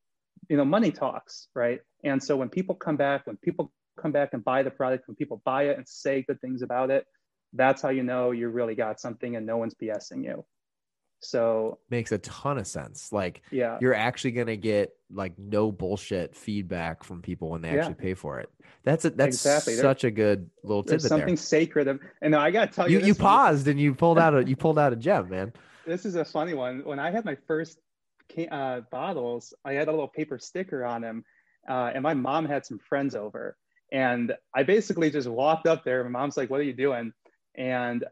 you 0.50 0.56
know, 0.58 0.66
money 0.66 0.92
talks, 0.92 1.48
right? 1.54 1.80
And 2.04 2.22
so 2.22 2.36
when 2.36 2.50
people 2.50 2.74
come 2.74 2.98
back, 2.98 3.26
when 3.26 3.38
people 3.38 3.72
come 3.98 4.12
back 4.12 4.34
and 4.34 4.44
buy 4.44 4.62
the 4.62 4.70
product, 4.70 5.08
when 5.08 5.16
people 5.16 5.40
buy 5.46 5.62
it 5.62 5.78
and 5.78 5.88
say 5.88 6.20
good 6.28 6.42
things 6.42 6.60
about 6.60 6.90
it, 6.90 7.06
that's 7.54 7.80
how 7.80 7.88
you 7.88 8.02
know 8.02 8.32
you 8.32 8.50
really 8.50 8.74
got 8.74 9.00
something 9.00 9.34
and 9.34 9.46
no 9.46 9.56
one's 9.56 9.74
BSing 9.82 10.24
you. 10.24 10.44
So 11.20 11.78
makes 11.90 12.12
a 12.12 12.18
ton 12.18 12.58
of 12.58 12.66
sense. 12.66 13.12
Like, 13.12 13.42
yeah, 13.50 13.78
you're 13.80 13.94
actually 13.94 14.32
gonna 14.32 14.56
get 14.56 14.92
like 15.10 15.38
no 15.38 15.72
bullshit 15.72 16.36
feedback 16.36 17.04
from 17.04 17.22
people 17.22 17.50
when 17.50 17.62
they 17.62 17.72
yeah. 17.72 17.80
actually 17.80 17.94
pay 17.94 18.14
for 18.14 18.38
it. 18.40 18.50
That's 18.84 19.04
a, 19.04 19.10
that's 19.10 19.36
exactly. 19.36 19.74
such 19.74 20.02
there, 20.02 20.08
a 20.08 20.12
good 20.12 20.50
little 20.62 20.82
tidbit. 20.82 21.02
Something 21.02 21.26
there. 21.28 21.36
sacred, 21.36 21.98
and 22.22 22.34
I 22.34 22.50
gotta 22.50 22.72
tell 22.72 22.90
you, 22.90 23.00
you, 23.00 23.06
you 23.06 23.14
paused 23.14 23.66
and 23.66 23.80
you 23.80 23.94
pulled 23.94 24.18
out 24.18 24.36
a 24.36 24.44
you 24.44 24.56
pulled 24.56 24.78
out 24.78 24.92
a 24.92 24.96
gem, 24.96 25.28
man. 25.28 25.52
This 25.86 26.04
is 26.04 26.16
a 26.16 26.24
funny 26.24 26.52
one. 26.52 26.80
When 26.82 26.98
I 26.98 27.12
had 27.12 27.24
my 27.24 27.36
first 27.46 27.78
uh, 28.50 28.80
bottles, 28.90 29.54
I 29.64 29.74
had 29.74 29.86
a 29.86 29.92
little 29.92 30.08
paper 30.08 30.36
sticker 30.36 30.84
on 30.84 31.00
them, 31.00 31.24
uh, 31.68 31.92
and 31.94 32.02
my 32.02 32.12
mom 32.12 32.44
had 32.44 32.66
some 32.66 32.80
friends 32.80 33.14
over, 33.14 33.56
and 33.92 34.34
I 34.52 34.64
basically 34.64 35.12
just 35.12 35.28
walked 35.28 35.68
up 35.68 35.84
there. 35.84 36.02
My 36.02 36.10
mom's 36.10 36.36
like, 36.36 36.50
"What 36.50 36.58
are 36.58 36.64
you 36.64 36.72
doing?" 36.72 37.12
And 37.54 38.04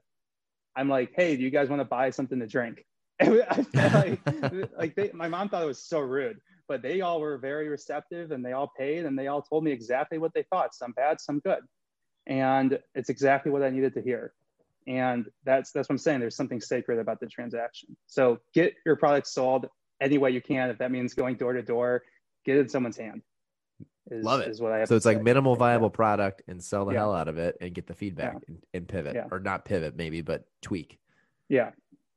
I'm 0.76 0.88
like, 0.88 1.14
"Hey, 1.16 1.36
do 1.36 1.42
you 1.42 1.50
guys 1.50 1.68
want 1.68 1.80
to 1.80 1.84
buy 1.84 2.10
something 2.10 2.38
to 2.38 2.46
drink?" 2.46 2.86
I 3.20 3.62
felt 3.74 3.94
like, 3.94 4.70
like 4.76 4.94
they, 4.96 5.10
my 5.12 5.28
mom 5.28 5.48
thought 5.48 5.62
it 5.62 5.66
was 5.66 5.82
so 5.82 6.00
rude, 6.00 6.38
but 6.68 6.82
they 6.82 7.00
all 7.00 7.20
were 7.20 7.38
very 7.38 7.68
receptive 7.68 8.30
and 8.32 8.44
they 8.44 8.52
all 8.52 8.72
paid 8.76 9.04
and 9.04 9.18
they 9.18 9.28
all 9.28 9.42
told 9.42 9.64
me 9.64 9.70
exactly 9.70 10.18
what 10.18 10.34
they 10.34 10.44
thought, 10.44 10.74
some 10.74 10.92
bad, 10.92 11.20
some 11.20 11.40
good. 11.40 11.60
And 12.26 12.78
it's 12.94 13.10
exactly 13.10 13.52
what 13.52 13.62
I 13.62 13.70
needed 13.70 13.94
to 13.94 14.02
hear. 14.02 14.32
And 14.86 15.26
that's 15.44 15.72
that's 15.72 15.88
what 15.88 15.94
I'm 15.94 15.98
saying. 15.98 16.20
There's 16.20 16.36
something 16.36 16.60
sacred 16.60 16.98
about 16.98 17.20
the 17.20 17.26
transaction. 17.26 17.96
So 18.06 18.38
get 18.52 18.74
your 18.84 18.96
product 18.96 19.26
sold 19.26 19.66
any 20.00 20.18
way 20.18 20.30
you 20.30 20.42
can. 20.42 20.68
If 20.68 20.78
that 20.78 20.90
means 20.90 21.14
going 21.14 21.36
door 21.36 21.54
to 21.54 21.62
door, 21.62 22.02
get 22.44 22.56
it 22.56 22.60
in 22.60 22.68
someone's 22.68 22.98
hand. 22.98 23.22
Is, 24.10 24.24
Love 24.24 24.40
it. 24.40 24.48
Is 24.48 24.60
what 24.60 24.72
I 24.72 24.80
have 24.80 24.88
so 24.88 24.96
it's 24.96 25.04
say. 25.04 25.14
like 25.14 25.22
minimal 25.22 25.56
viable 25.56 25.86
yeah. 25.86 25.96
product 25.96 26.42
and 26.48 26.62
sell 26.62 26.84
the 26.84 26.92
yeah. 26.92 26.98
hell 26.98 27.14
out 27.14 27.28
of 27.28 27.38
it 27.38 27.56
and 27.62 27.72
get 27.74 27.86
the 27.86 27.94
feedback 27.94 28.34
yeah. 28.34 28.40
and, 28.48 28.58
and, 28.74 28.88
pivot 28.88 29.16
or 29.30 29.40
not 29.40 29.64
pivot 29.64 29.96
maybe, 29.96 30.20
but 30.20 30.44
tweak. 30.60 30.98
Yeah. 31.48 31.70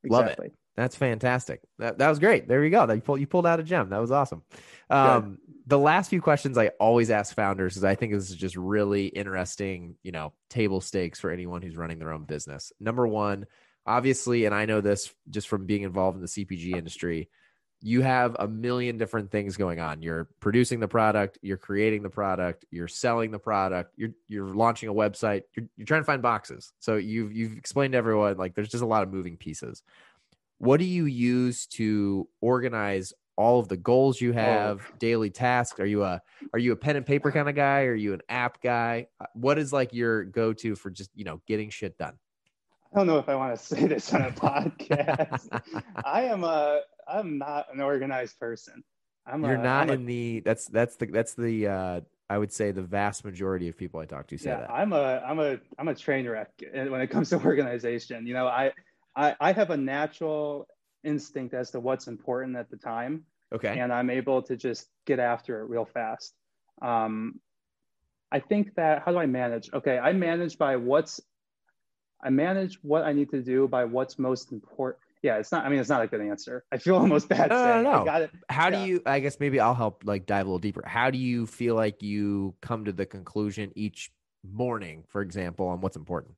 Exactly. 0.03 0.09
Love 0.09 0.27
it. 0.27 0.53
That's 0.77 0.95
fantastic. 0.95 1.61
That, 1.79 1.97
that 1.97 2.07
was 2.07 2.19
great. 2.19 2.47
There 2.47 2.63
you 2.63 2.69
go. 2.69 2.85
That 2.85 2.95
You 2.95 3.01
pulled 3.01 3.19
you 3.19 3.25
pulled 3.25 3.47
out 3.47 3.59
a 3.59 3.63
gem. 3.63 3.89
That 3.89 3.99
was 3.99 4.11
awesome. 4.11 4.43
Um, 4.91 5.39
the 5.65 5.79
last 5.79 6.09
few 6.11 6.21
questions 6.21 6.55
I 6.55 6.67
always 6.79 7.09
ask 7.09 7.35
founders 7.35 7.73
because 7.73 7.83
I 7.83 7.95
think 7.95 8.13
this 8.13 8.29
is 8.29 8.35
just 8.35 8.55
really 8.55 9.07
interesting. 9.07 9.95
You 10.03 10.11
know, 10.11 10.33
table 10.51 10.79
stakes 10.79 11.19
for 11.19 11.31
anyone 11.31 11.63
who's 11.63 11.75
running 11.75 11.97
their 11.97 12.13
own 12.13 12.25
business. 12.25 12.71
Number 12.79 13.07
one, 13.07 13.47
obviously, 13.87 14.45
and 14.45 14.53
I 14.53 14.65
know 14.65 14.79
this 14.79 15.11
just 15.31 15.47
from 15.47 15.65
being 15.65 15.81
involved 15.81 16.15
in 16.15 16.21
the 16.21 16.27
CPG 16.27 16.77
industry. 16.77 17.29
You 17.79 18.01
have 18.01 18.35
a 18.39 18.47
million 18.47 18.97
different 18.97 19.31
things 19.31 19.55
going 19.55 19.79
on. 19.79 20.01
You're 20.01 20.27
producing 20.39 20.79
the 20.79 20.87
product, 20.87 21.37
you're 21.41 21.57
creating 21.57 22.01
the 22.01 22.09
product, 22.09 22.65
you're 22.71 22.87
selling 22.87 23.31
the 23.31 23.39
product, 23.39 23.93
you're 23.97 24.11
you're 24.27 24.53
launching 24.53 24.89
a 24.89 24.93
website, 24.93 25.43
you're, 25.55 25.67
you're 25.75 25.85
trying 25.85 26.01
to 26.01 26.05
find 26.05 26.21
boxes. 26.21 26.71
So 26.79 26.97
you've 26.97 27.33
you've 27.33 27.57
explained 27.57 27.93
to 27.93 27.97
everyone 27.97 28.37
like 28.37 28.53
there's 28.53 28.69
just 28.69 28.83
a 28.83 28.87
lot 28.87 29.01
of 29.01 29.11
moving 29.11 29.37
pieces 29.37 29.81
what 30.59 30.77
do 30.77 30.85
you 30.85 31.05
use 31.05 31.65
to 31.67 32.27
organize 32.41 33.13
all 33.37 33.59
of 33.59 33.67
the 33.67 33.77
goals 33.77 34.19
you 34.19 34.31
have 34.33 34.81
oh. 34.89 34.95
daily 34.99 35.29
tasks 35.29 35.79
are 35.79 35.85
you 35.85 36.03
a 36.03 36.21
are 36.53 36.59
you 36.59 36.71
a 36.71 36.75
pen 36.75 36.95
and 36.95 37.05
paper 37.05 37.31
kind 37.31 37.47
of 37.47 37.55
guy 37.55 37.83
are 37.83 37.95
you 37.95 38.13
an 38.13 38.21
app 38.29 38.61
guy 38.61 39.07
uh, 39.21 39.25
what 39.33 39.59
is 39.59 39.71
like 39.71 39.93
your 39.93 40.25
go-to 40.25 40.75
for 40.75 40.89
just 40.89 41.11
you 41.15 41.23
know 41.23 41.39
getting 41.47 41.69
shit 41.69 41.97
done 41.97 42.13
i 42.93 42.97
don't 42.97 43.07
know 43.07 43.19
if 43.19 43.29
i 43.29 43.35
want 43.35 43.57
to 43.57 43.63
say 43.75 43.85
this 43.85 44.13
on 44.13 44.23
a 44.23 44.31
podcast 44.31 45.61
i 46.03 46.23
am 46.23 46.43
a 46.43 46.81
i'm 47.07 47.37
not 47.37 47.67
an 47.73 47.79
organized 47.79 48.39
person 48.39 48.83
i'm 49.25 49.43
you're 49.43 49.53
a, 49.53 49.63
not 49.63 49.89
I'm 49.89 50.01
in 50.01 50.01
a, 50.01 50.05
the 50.05 50.39
that's 50.39 50.65
that's 50.65 50.95
the 50.95 51.05
that's 51.05 51.33
the 51.33 51.67
uh 51.67 52.01
I 52.29 52.37
would 52.37 52.51
say 52.51 52.71
the 52.71 52.81
vast 52.81 53.23
majority 53.23 53.69
of 53.69 53.77
people 53.77 54.01
I 54.01 54.05
talk 54.05 54.27
to 54.27 54.37
say 54.37 54.49
yeah, 54.49 54.59
that. 54.59 54.69
I'm 54.69 54.91
a 54.91 55.23
I'm 55.25 55.39
a 55.39 55.57
I'm 55.79 55.87
a 55.87 55.95
train 55.95 56.27
wreck 56.27 56.49
when 56.73 56.99
it 56.99 57.07
comes 57.07 57.29
to 57.29 57.41
organization. 57.45 58.27
You 58.27 58.33
know, 58.33 58.47
I 58.47 58.73
I, 59.17 59.35
I 59.39 59.51
have 59.51 59.71
a 59.71 59.77
natural 59.77 60.67
instinct 61.03 61.53
as 61.53 61.71
to 61.71 61.79
what's 61.79 62.07
important 62.07 62.55
at 62.55 62.69
the 62.69 62.77
time. 62.77 63.23
Okay. 63.53 63.79
And 63.79 63.91
I'm 63.91 64.09
able 64.09 64.41
to 64.43 64.55
just 64.55 64.87
get 65.05 65.19
after 65.19 65.61
it 65.61 65.69
real 65.69 65.85
fast. 65.85 66.33
Um, 66.81 67.39
I 68.31 68.39
think 68.39 68.75
that 68.75 69.01
how 69.03 69.11
do 69.11 69.17
I 69.17 69.25
manage? 69.25 69.69
Okay, 69.73 69.97
I 69.97 70.11
manage 70.13 70.57
by 70.57 70.75
what's 70.75 71.21
I 72.21 72.29
manage 72.29 72.79
what 72.81 73.03
I 73.03 73.13
need 73.13 73.29
to 73.31 73.41
do 73.41 73.67
by 73.67 73.85
what's 73.85 74.19
most 74.19 74.51
important. 74.51 75.01
Yeah, 75.23 75.37
it's 75.37 75.51
not. 75.51 75.65
I 75.65 75.69
mean, 75.69 75.79
it's 75.79 75.89
not 75.89 76.01
a 76.01 76.07
good 76.07 76.21
answer. 76.21 76.63
I 76.71 76.77
feel 76.77 76.95
almost 76.95 77.29
bad. 77.29 77.49
No, 77.49 77.63
saying, 77.63 77.83
no, 77.83 78.03
no. 78.03 78.27
How 78.49 78.69
yeah. 78.69 78.83
do 78.83 78.89
you? 78.89 79.01
I 79.05 79.19
guess 79.19 79.39
maybe 79.39 79.59
I'll 79.59 79.73
help 79.73 80.03
like 80.05 80.25
dive 80.25 80.45
a 80.45 80.49
little 80.49 80.59
deeper. 80.59 80.83
How 80.85 81.09
do 81.09 81.17
you 81.17 81.45
feel 81.45 81.75
like 81.75 82.03
you 82.03 82.53
come 82.61 82.85
to 82.85 82.91
the 82.91 83.05
conclusion 83.05 83.71
each 83.75 84.11
morning, 84.43 85.05
for 85.07 85.21
example, 85.21 85.67
on 85.67 85.81
what's 85.81 85.95
important? 85.95 86.35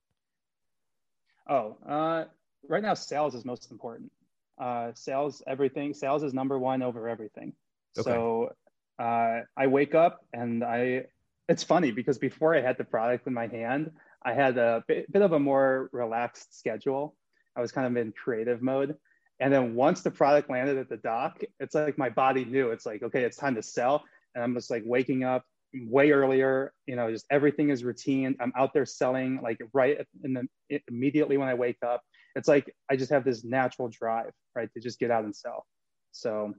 Oh, 1.50 1.78
uh, 1.88 2.26
right 2.68 2.84
now 2.84 2.93
sales 2.93 3.36
is 3.36 3.45
most 3.45 3.72
important. 3.72 4.12
Uh, 4.60 4.91
sales, 4.93 5.41
everything. 5.47 5.93
Sales 5.93 6.24
is 6.24 6.34
number 6.34 6.60
one 6.60 6.82
over 6.82 7.07
everything. 7.07 7.53
Okay. 7.97 8.10
So 8.10 8.53
uh, 8.99 9.41
I 9.57 9.68
wake 9.68 9.95
up 9.95 10.26
and 10.34 10.64
I. 10.64 11.05
It's 11.47 11.64
funny 11.64 11.91
because 11.91 12.18
before 12.18 12.55
I 12.55 12.62
had 12.62 12.78
the 12.78 12.84
product 12.84 13.26
in 13.26 13.34
my 13.34 13.47
hand, 13.47 13.91
I 14.24 14.34
had 14.34 14.57
a 14.57 14.84
bit, 14.88 15.12
bit 15.12 15.22
of 15.22 15.32
a 15.32 15.39
more 15.39 15.89
relaxed 15.91 16.57
schedule. 16.57 17.16
I 17.55 17.62
was 17.62 17.72
kind 17.72 17.88
of 17.88 17.97
in 17.97 18.12
creative 18.12 18.62
mode, 18.62 18.95
And 19.39 19.51
then 19.53 19.74
once 19.74 20.01
the 20.01 20.12
product 20.12 20.49
landed 20.49 20.78
at 20.78 20.89
the 20.89 20.97
dock, 20.97 21.41
it's 21.60 21.74
like 21.74 21.97
my 21.97 22.10
body 22.10 22.45
knew 22.45 22.72
it's 22.72 22.86
like, 22.86 23.03
okay, 23.03 23.24
it's 23.24 23.38
time 23.38 23.55
to 23.55 23.64
sell. 23.64 24.03
And 24.36 24.43
I'm 24.43 24.53
just 24.53 24.70
like 24.70 24.84
waking 24.86 25.24
up 25.24 25.43
way 25.74 26.12
earlier, 26.12 26.74
you 26.86 26.95
know, 26.95 27.10
just 27.12 27.26
everything 27.30 27.70
is 27.70 27.84
routine. 27.84 28.36
I'm 28.39 28.51
out 28.55 28.74
there 28.74 28.86
selling 28.86 29.39
like 29.41 29.60
right 29.74 30.05
in 30.24 30.34
the 30.34 30.80
immediately 30.88 31.38
when 31.38 31.47
I 31.47 31.53
wake 31.53 31.78
up. 31.86 32.01
It's 32.40 32.48
like 32.48 32.74
I 32.90 32.96
just 32.96 33.12
have 33.12 33.24
this 33.24 33.44
natural 33.44 33.90
drive, 33.90 34.32
right, 34.56 34.72
to 34.74 34.80
just 34.80 35.00
get 35.00 35.12
out 35.12 35.26
and 35.26 35.36
sell. 35.36 35.68
So 36.12 36.56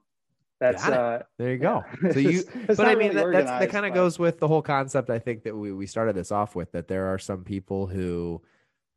that's 0.61 0.87
uh 0.87 1.23
there 1.39 1.53
you 1.53 1.59
go. 1.59 1.83
So 2.13 2.19
you 2.19 2.45
but 2.67 2.81
I 2.81 2.95
mean 2.95 3.15
really 3.15 3.33
that, 3.33 3.61
that 3.61 3.71
kind 3.71 3.87
of 3.87 3.95
goes 3.95 4.19
with 4.19 4.39
the 4.39 4.47
whole 4.47 4.63
concept 4.63 5.11
I 5.11 5.19
think 5.19 5.43
that 5.45 5.57
we, 5.57 5.73
we 5.73 5.87
started 5.87 6.15
this 6.15 6.31
off 6.31 6.55
with 6.55 6.71
that 6.73 6.87
there 6.87 7.07
are 7.07 7.19
some 7.19 7.45
people 7.45 7.87
who 7.87 8.43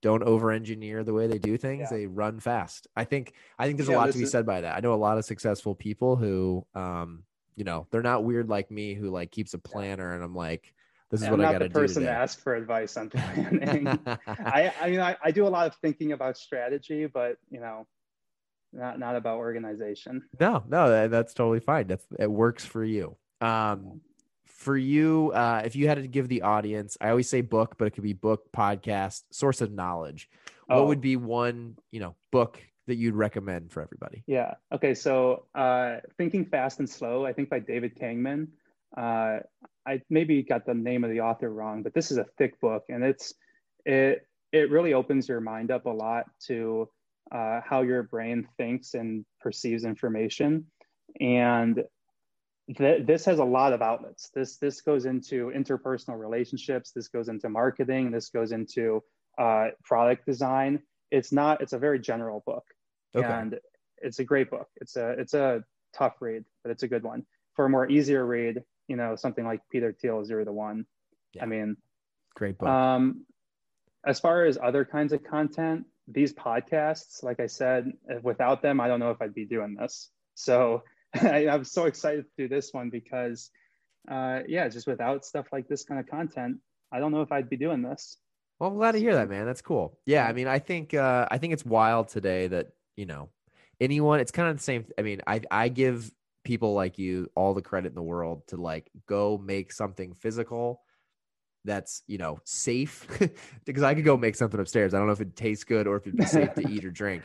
don't 0.02 0.24
over 0.24 0.52
engineer 0.52 1.04
the 1.04 1.14
way 1.14 1.28
they 1.28 1.40
do 1.40 1.58
things 1.58 1.88
yeah. 1.90 1.98
they 1.98 2.06
run 2.06 2.38
fast 2.38 2.88
i 2.94 3.06
think 3.06 3.34
i 3.58 3.66
think 3.66 3.78
there's 3.78 3.88
yeah, 3.88 3.96
a 3.96 3.98
lot 3.98 4.12
to 4.12 4.18
be 4.18 4.26
is... 4.26 4.32
said 4.32 4.46
by 4.46 4.60
that 4.60 4.76
i 4.76 4.82
know 4.82 4.94
a 4.94 4.96
lot 4.96 5.18
of 5.18 5.24
successful 5.24 5.74
people 5.74 6.18
who 6.18 6.64
um 6.76 7.24
you 7.56 7.64
know 7.64 7.88
they're 7.90 8.02
not 8.02 8.26
weird 8.26 8.50
like 8.50 8.70
me 8.70 8.94
who 8.94 9.10
like 9.10 9.32
keeps 9.32 9.54
a 9.54 9.58
planner 9.58 10.14
and 10.14 10.22
i'm 10.22 10.36
like 10.36 10.74
this 11.14 11.22
is 11.22 11.28
yeah, 11.28 11.32
what 11.32 11.42
i 11.42 11.52
gotta 11.52 11.70
do 11.70 11.74
person 11.74 12.02
today. 12.02 12.12
to 12.12 12.18
ask 12.18 12.42
for 12.42 12.56
advice 12.56 12.98
on 12.98 13.10
planning 13.10 13.88
i 14.28 14.74
i 14.82 14.90
mean 14.90 15.00
I, 15.00 15.16
I 15.24 15.32
do 15.32 15.48
a 15.48 15.50
lot 15.50 15.68
of 15.68 15.76
thinking 15.76 16.12
about 16.12 16.38
strategy 16.38 17.06
but 17.06 17.38
you 17.50 17.60
know 17.60 17.88
not 18.74 18.98
not 18.98 19.16
about 19.16 19.38
organization 19.38 20.24
no 20.40 20.64
no 20.68 21.08
that's 21.08 21.34
totally 21.34 21.60
fine 21.60 21.88
that's 21.88 22.06
it 22.20 22.30
works 22.30 22.66
for 22.66 22.84
you 22.84 23.16
um 23.42 24.02
for 24.64 24.78
you, 24.78 25.32
uh, 25.36 25.62
if 25.66 25.76
you 25.76 25.90
had 25.90 25.96
to 25.96 26.08
give 26.08 26.30
the 26.30 26.42
audience, 26.42 26.98
I 27.02 27.10
always 27.10 27.30
say 27.30 27.42
book, 27.42 27.76
but 27.78 27.86
it 27.86 27.92
could 27.92 28.04
be 28.04 28.14
book, 28.14 28.52
podcast, 28.56 29.24
source 29.30 29.60
of 29.60 29.74
knowledge. 29.74 30.30
What 30.68 30.78
oh. 30.78 30.86
would 30.86 31.02
be 31.02 31.18
one, 31.18 31.78
you 31.92 32.00
know, 32.00 32.16
book 32.32 32.62
that 32.88 32.96
you'd 32.96 33.14
recommend 33.14 33.72
for 33.72 33.82
everybody? 33.82 34.24
Yeah. 34.26 34.56
Okay. 34.72 34.94
So, 34.94 35.46
uh, 35.54 35.98
Thinking 36.18 36.46
Fast 36.46 36.80
and 36.80 36.90
Slow, 36.90 37.26
I 37.26 37.34
think 37.34 37.50
by 37.50 37.60
David 37.60 37.98
Kahneman. 37.98 38.48
Uh, 38.96 39.40
I 39.86 40.02
maybe 40.10 40.44
got 40.44 40.66
the 40.66 40.74
name 40.74 41.04
of 41.04 41.10
the 41.10 41.22
author 41.22 41.50
wrong, 41.50 41.84
but 41.84 41.94
this 41.94 42.12
is 42.12 42.18
a 42.18 42.26
thick 42.38 42.60
book, 42.62 42.84
and 42.90 43.04
it's 43.04 43.34
it 43.86 44.26
it 44.52 44.70
really 44.70 44.94
opens 44.94 45.28
your 45.28 45.42
mind 45.42 45.72
up 45.72 45.86
a 45.86 45.90
lot 45.90 46.26
to 46.48 46.88
uh, 47.32 47.62
how 47.66 47.82
your 47.82 48.04
brain 48.04 48.48
thinks 48.58 48.94
and 48.94 49.26
perceives 49.42 49.84
information. 49.84 50.68
And 51.20 51.84
th- 52.78 53.06
this 53.06 53.26
has 53.26 53.40
a 53.40 53.44
lot 53.44 53.74
of 53.74 53.82
outlets. 53.82 54.30
This 54.34 54.58
this 54.58 54.82
goes 54.82 55.06
into 55.06 55.52
interpersonal 55.56 56.20
relationships. 56.20 56.92
This 56.92 57.08
goes 57.08 57.28
into 57.28 57.50
marketing. 57.50 58.12
This 58.12 58.30
goes 58.30 58.52
into 58.52 59.04
uh, 59.38 59.70
product 59.84 60.26
design. 60.26 60.82
It's 61.12 61.32
not. 61.32 61.62
It's 61.62 61.74
a 61.74 61.80
very 61.80 62.00
general 62.00 62.44
book, 62.46 62.64
okay. 63.16 63.28
and 63.28 63.60
it's 63.98 64.20
a 64.20 64.24
great 64.24 64.50
book. 64.50 64.68
It's 64.78 64.96
a 64.96 65.12
it's 65.12 65.34
a 65.34 65.64
tough 65.96 66.22
read, 66.22 66.44
but 66.64 66.72
it's 66.72 66.84
a 66.84 66.88
good 66.88 67.04
one. 67.04 67.26
For 67.56 67.66
a 67.66 67.70
more 67.70 67.90
easier 67.90 68.26
read, 68.26 68.64
you 68.88 68.96
know, 68.96 69.16
something 69.16 69.46
like 69.46 69.62
Peter 69.72 69.94
Thiel's 69.94 70.28
"Zero 70.28 70.46
to 70.46 70.52
One." 70.52 70.86
Yeah. 71.34 71.44
I 71.44 71.46
mean, 71.46 71.78
great 72.36 72.58
book. 72.58 72.70
Um, 72.70 73.26
as 74.06 74.20
far 74.20 74.46
as 74.46 74.58
other 74.62 74.86
kinds 74.86 75.14
of 75.14 75.24
content, 75.24 75.86
these 76.08 76.34
podcasts, 76.34 77.24
like 77.24 77.40
I 77.40 77.48
said, 77.48 77.92
without 78.22 78.62
them, 78.62 78.82
I 78.82 78.88
don't 78.88 79.00
know 79.00 79.12
if 79.12 79.22
I'd 79.22 79.34
be 79.34 79.46
doing 79.46 79.76
this. 79.76 80.10
So 80.36 80.84
I, 81.22 81.46
am 81.46 81.64
so 81.64 81.86
excited 81.86 82.26
to 82.26 82.32
do 82.38 82.48
this 82.48 82.74
one 82.74 82.90
because, 82.90 83.50
uh, 84.10 84.42
yeah, 84.48 84.68
just 84.68 84.88
without 84.88 85.26
stuff 85.26 85.48
like 85.52 85.68
this 85.68 85.84
kind 85.84 86.00
of 86.00 86.08
content, 86.08 86.58
I 86.92 87.00
don't 87.00 87.12
know 87.12 87.22
if 87.22 87.32
I'd 87.32 87.50
be 87.50 87.58
doing 87.58 87.82
this. 87.82 88.18
Well, 88.60 88.70
I'm 88.70 88.78
glad 88.78 88.94
to 88.94 89.00
hear 89.00 89.16
that, 89.16 89.30
man. 89.30 89.46
That's 89.46 89.62
cool. 89.62 89.98
Yeah, 90.06 90.28
I 90.28 90.34
mean, 90.34 90.48
I 90.48 90.60
think 90.60 90.94
uh, 90.94 91.28
I 91.30 91.38
think 91.38 91.54
it's 91.54 91.66
wild 91.66 92.10
today 92.10 92.48
that 92.48 92.70
you 92.96 93.06
know 93.06 93.30
anyone. 93.82 94.20
It's 94.20 94.32
kind 94.32 94.48
of 94.48 94.58
the 94.58 94.64
same. 94.64 94.86
I 94.98 95.02
mean, 95.02 95.22
I 95.26 95.42
I 95.50 95.70
give 95.70 96.12
people 96.44 96.74
like 96.74 96.98
you 96.98 97.30
all 97.36 97.54
the 97.54 97.62
credit 97.62 97.90
in 97.90 97.96
the 97.96 98.02
world 98.02 98.46
to 98.48 98.58
like 98.58 98.90
go 99.08 99.38
make 99.44 99.72
something 99.72 100.14
physical 100.14 100.82
that's 101.66 102.04
you 102.08 102.18
know 102.18 102.40
safe 102.44 103.08
because 103.66 103.84
I 103.84 103.94
could 103.94 104.06
go 104.06 104.18
make 104.18 104.36
something 104.36 104.60
upstairs. 104.60 104.94
I 104.94 104.98
don't 104.98 105.08
know 105.08 105.14
if 105.14 105.22
it 105.22 105.36
tastes 105.36 105.64
good 105.64 105.88
or 105.88 105.96
if 105.96 106.08
it'd 106.08 106.18
be 106.18 106.26
safe 106.26 106.54
to 106.56 106.70
eat 106.70 106.84
or 106.86 106.92
drink. 107.04 107.24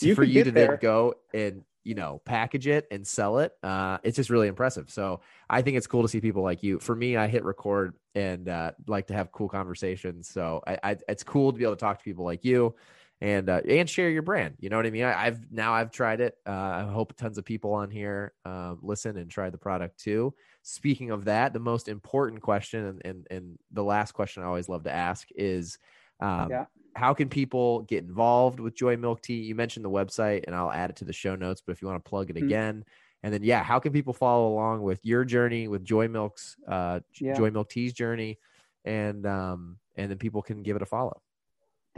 You 0.00 0.14
for 0.14 0.22
you 0.22 0.44
to 0.44 0.50
there. 0.50 0.68
then 0.68 0.78
go 0.80 1.14
and 1.32 1.64
you 1.84 1.94
know 1.94 2.20
package 2.26 2.66
it 2.66 2.86
and 2.90 3.06
sell 3.06 3.38
it 3.38 3.52
uh, 3.62 3.96
it's 4.02 4.16
just 4.16 4.28
really 4.28 4.46
impressive 4.46 4.90
so 4.90 5.20
i 5.48 5.62
think 5.62 5.78
it's 5.78 5.86
cool 5.86 6.02
to 6.02 6.08
see 6.08 6.20
people 6.20 6.42
like 6.42 6.62
you 6.62 6.78
for 6.78 6.94
me 6.94 7.16
i 7.16 7.26
hit 7.26 7.42
record 7.44 7.94
and 8.14 8.48
uh, 8.48 8.72
like 8.86 9.06
to 9.06 9.14
have 9.14 9.32
cool 9.32 9.48
conversations 9.48 10.28
so 10.28 10.62
I, 10.66 10.78
I, 10.82 10.96
it's 11.08 11.22
cool 11.22 11.50
to 11.50 11.58
be 11.58 11.64
able 11.64 11.76
to 11.76 11.80
talk 11.80 11.98
to 11.98 12.04
people 12.04 12.26
like 12.26 12.44
you 12.44 12.74
and 13.20 13.48
uh, 13.48 13.60
and 13.68 13.90
share 13.90 14.10
your 14.10 14.22
brand 14.22 14.54
you 14.60 14.68
know 14.68 14.76
what 14.76 14.86
i 14.86 14.90
mean 14.90 15.04
I, 15.04 15.24
have 15.24 15.40
now 15.50 15.74
i've 15.74 15.90
tried 15.90 16.20
it 16.20 16.36
uh, 16.46 16.50
i 16.50 16.82
hope 16.82 17.16
tons 17.16 17.38
of 17.38 17.44
people 17.44 17.72
on 17.74 17.90
here 17.90 18.32
um, 18.44 18.78
listen 18.82 19.16
and 19.16 19.30
try 19.30 19.50
the 19.50 19.58
product 19.58 19.98
too 19.98 20.34
speaking 20.62 21.10
of 21.10 21.24
that 21.24 21.52
the 21.52 21.58
most 21.58 21.88
important 21.88 22.42
question 22.42 22.84
and, 22.84 23.02
and, 23.04 23.26
and 23.30 23.58
the 23.72 23.82
last 23.82 24.12
question 24.12 24.42
i 24.42 24.46
always 24.46 24.68
love 24.68 24.84
to 24.84 24.92
ask 24.92 25.28
is 25.34 25.78
um, 26.20 26.48
yeah 26.50 26.64
how 26.98 27.14
can 27.14 27.28
people 27.28 27.82
get 27.82 28.02
involved 28.02 28.58
with 28.58 28.74
Joy 28.74 28.96
Milk 28.96 29.22
Tea? 29.22 29.40
You 29.40 29.54
mentioned 29.54 29.84
the 29.84 29.90
website, 29.90 30.44
and 30.46 30.54
I'll 30.54 30.72
add 30.72 30.90
it 30.90 30.96
to 30.96 31.04
the 31.04 31.12
show 31.12 31.36
notes. 31.36 31.62
But 31.64 31.72
if 31.72 31.80
you 31.80 31.86
want 31.86 32.04
to 32.04 32.08
plug 32.08 32.28
it 32.28 32.36
mm-hmm. 32.36 32.46
again, 32.46 32.84
and 33.22 33.32
then 33.32 33.42
yeah, 33.42 33.62
how 33.62 33.78
can 33.78 33.92
people 33.92 34.12
follow 34.12 34.48
along 34.48 34.82
with 34.82 35.04
your 35.04 35.24
journey 35.24 35.68
with 35.68 35.84
Joy 35.84 36.08
Milk's 36.08 36.56
uh, 36.66 37.00
yeah. 37.20 37.34
Joy 37.34 37.50
Milk 37.50 37.70
Tea's 37.70 37.92
journey, 37.92 38.38
and 38.84 39.24
um, 39.26 39.78
and 39.96 40.10
then 40.10 40.18
people 40.18 40.42
can 40.42 40.62
give 40.62 40.76
it 40.76 40.82
a 40.82 40.86
follow. 40.86 41.20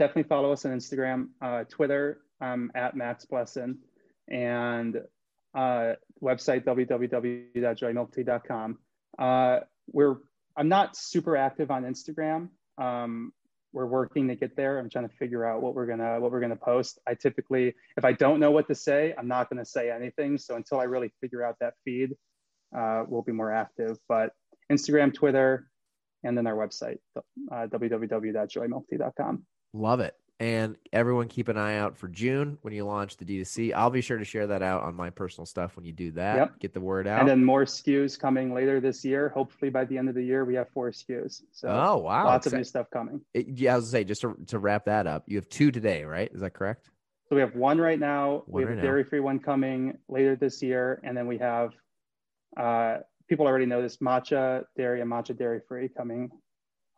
Definitely 0.01 0.23
follow 0.23 0.51
us 0.51 0.65
on 0.65 0.71
Instagram, 0.71 1.27
uh, 1.43 1.63
Twitter 1.65 2.21
um, 2.41 2.71
at 2.73 2.95
Max 2.95 3.27
and 4.27 4.95
uh, 5.53 5.93
website 6.23 6.65
www.joymilktea.com. 6.65 8.79
Uh, 9.19 9.59
we're 9.93 10.15
I'm 10.57 10.69
not 10.69 10.97
super 10.97 11.37
active 11.37 11.69
on 11.69 11.83
Instagram. 11.83 12.49
Um, 12.79 13.31
we're 13.73 13.85
working 13.85 14.27
to 14.29 14.35
get 14.35 14.55
there. 14.55 14.79
I'm 14.79 14.89
trying 14.89 15.07
to 15.07 15.15
figure 15.17 15.45
out 15.45 15.61
what 15.61 15.75
we're 15.75 15.85
gonna 15.85 16.19
what 16.19 16.31
we're 16.31 16.41
gonna 16.41 16.55
post. 16.55 16.97
I 17.05 17.13
typically, 17.13 17.75
if 17.95 18.03
I 18.03 18.13
don't 18.13 18.39
know 18.39 18.49
what 18.49 18.67
to 18.69 18.75
say, 18.75 19.13
I'm 19.15 19.27
not 19.27 19.51
gonna 19.51 19.65
say 19.65 19.91
anything. 19.91 20.39
So 20.39 20.55
until 20.55 20.79
I 20.79 20.85
really 20.85 21.13
figure 21.21 21.45
out 21.45 21.57
that 21.59 21.75
feed, 21.85 22.15
uh, 22.75 23.03
we'll 23.07 23.21
be 23.21 23.33
more 23.33 23.53
active. 23.53 23.99
But 24.09 24.31
Instagram, 24.71 25.13
Twitter, 25.13 25.67
and 26.23 26.35
then 26.35 26.47
our 26.47 26.55
website, 26.55 26.97
uh, 27.15 27.67
www.joymilktea.com. 27.67 29.45
Love 29.73 29.99
it. 29.99 30.15
And 30.39 30.75
everyone 30.91 31.27
keep 31.27 31.49
an 31.49 31.57
eye 31.57 31.77
out 31.77 31.95
for 31.95 32.07
June 32.07 32.57
when 32.63 32.73
you 32.73 32.83
launch 32.83 33.15
the 33.17 33.25
D2C. 33.25 33.73
I'll 33.75 33.91
be 33.91 34.01
sure 34.01 34.17
to 34.17 34.25
share 34.25 34.47
that 34.47 34.63
out 34.63 34.81
on 34.81 34.95
my 34.95 35.11
personal 35.11 35.45
stuff 35.45 35.75
when 35.75 35.85
you 35.85 35.91
do 35.91 36.09
that. 36.13 36.35
Yep. 36.35 36.59
Get 36.59 36.73
the 36.73 36.81
word 36.81 37.05
out. 37.05 37.19
And 37.19 37.29
then 37.29 37.45
more 37.45 37.63
SKUs 37.63 38.17
coming 38.17 38.51
later 38.51 38.79
this 38.79 39.05
year. 39.05 39.29
Hopefully 39.29 39.69
by 39.69 39.85
the 39.85 39.99
end 39.99 40.09
of 40.09 40.15
the 40.15 40.23
year, 40.23 40.43
we 40.43 40.55
have 40.55 40.67
four 40.69 40.89
SKUs. 40.89 41.43
So 41.51 41.67
oh 41.67 41.97
wow. 41.97 42.25
Lots 42.25 42.47
of 42.47 42.53
new 42.53 42.63
stuff 42.63 42.87
coming. 42.91 43.21
It, 43.35 43.49
yeah, 43.49 43.73
I 43.73 43.75
was 43.75 43.91
going 43.91 43.91
to 43.91 43.97
say 43.97 44.03
just 44.03 44.21
to, 44.21 44.35
to 44.47 44.57
wrap 44.57 44.85
that 44.85 45.05
up, 45.05 45.25
you 45.27 45.37
have 45.37 45.47
two 45.47 45.69
today, 45.69 46.05
right? 46.05 46.31
Is 46.33 46.41
that 46.41 46.55
correct? 46.55 46.89
So 47.29 47.35
we 47.35 47.41
have 47.41 47.55
one 47.55 47.79
right 47.79 47.99
now. 47.99 48.41
One 48.45 48.45
we 48.47 48.61
have 48.63 48.69
right 48.69 48.79
a 48.79 48.81
dairy 48.81 49.03
free 49.03 49.19
one 49.19 49.37
coming 49.37 49.99
later 50.09 50.35
this 50.35 50.63
year. 50.63 50.99
And 51.03 51.15
then 51.15 51.27
we 51.27 51.37
have 51.37 51.73
uh, 52.57 52.97
people 53.29 53.45
already 53.45 53.67
know 53.67 53.83
this 53.83 53.97
matcha 53.97 54.63
dairy 54.75 55.01
and 55.01 55.11
matcha 55.11 55.37
dairy 55.37 55.61
free 55.67 55.87
coming 55.87 56.31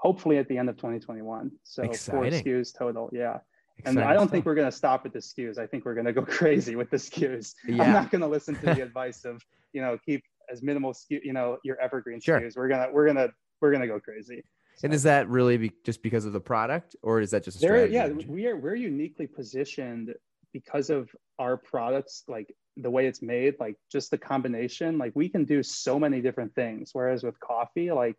hopefully 0.04 0.38
at 0.38 0.50
the 0.50 0.58
end 0.58 0.70
of 0.70 0.76
2021. 0.76 1.50
So 1.64 1.84
Exciting. 1.84 2.22
four 2.22 2.30
SKUs 2.30 2.78
total. 2.78 3.10
Yeah. 3.14 3.38
Exciting 3.78 4.02
and 4.02 4.08
I 4.08 4.14
don't 4.14 4.30
think 4.30 4.46
we're 4.46 4.54
going 4.54 4.70
to 4.70 4.76
stop 4.76 5.06
at 5.06 5.14
the 5.14 5.20
SKUs. 5.20 5.58
I 5.58 5.66
think 5.66 5.86
we're 5.86 5.94
going 5.94 6.06
to 6.06 6.14
go 6.14 6.22
crazy 6.40 6.76
with 6.76 6.90
the 6.90 6.98
SKUs. 6.98 7.54
Yeah. 7.66 7.84
I'm 7.84 7.94
not 7.94 8.12
going 8.12 8.22
to 8.22 8.28
listen 8.28 8.54
to 8.56 8.66
the 8.66 8.82
advice 8.84 9.24
of, 9.24 9.42
you 9.72 9.82
know, 9.82 9.98
keep 10.06 10.22
as 10.52 10.62
minimal 10.62 10.92
SKU, 10.94 11.22
you 11.24 11.32
know, 11.32 11.58
your 11.64 11.80
evergreen 11.80 12.20
sure. 12.20 12.40
SKUs. 12.40 12.58
We're 12.58 12.68
going 12.68 12.86
to, 12.86 12.94
we're 12.94 13.06
going 13.06 13.16
to, 13.16 13.34
we're 13.62 13.72
going 13.72 13.82
to 13.82 13.88
go 13.88 14.00
crazy. 14.00 14.44
So. 14.76 14.86
And 14.86 14.94
is 14.94 15.04
that 15.04 15.30
really 15.30 15.56
be, 15.56 15.72
just 15.86 16.04
because 16.04 16.26
of 16.26 16.34
the 16.34 16.42
product 16.42 16.98
or 17.02 17.22
is 17.22 17.32
that 17.32 17.46
just 17.46 17.58
a 17.58 17.60
strategy? 17.60 17.94
yeah, 17.94 18.08
we 18.28 18.48
are, 18.48 18.58
we're 18.58 18.76
uniquely 18.76 19.28
positioned 19.28 20.14
because 20.52 20.90
of 20.90 21.10
our 21.40 21.56
products, 21.56 22.24
like 22.28 22.54
the 22.76 22.90
way 22.90 23.08
it's 23.08 23.22
made, 23.22 23.56
like 23.60 23.78
just 23.90 24.12
the 24.12 24.18
combination, 24.18 24.98
like 24.98 25.14
we 25.16 25.30
can 25.30 25.46
do 25.46 25.64
so 25.64 25.98
many 25.98 26.20
different 26.20 26.54
things. 26.56 26.90
Whereas 26.92 27.24
with 27.24 27.40
coffee, 27.40 27.92
like 27.92 28.18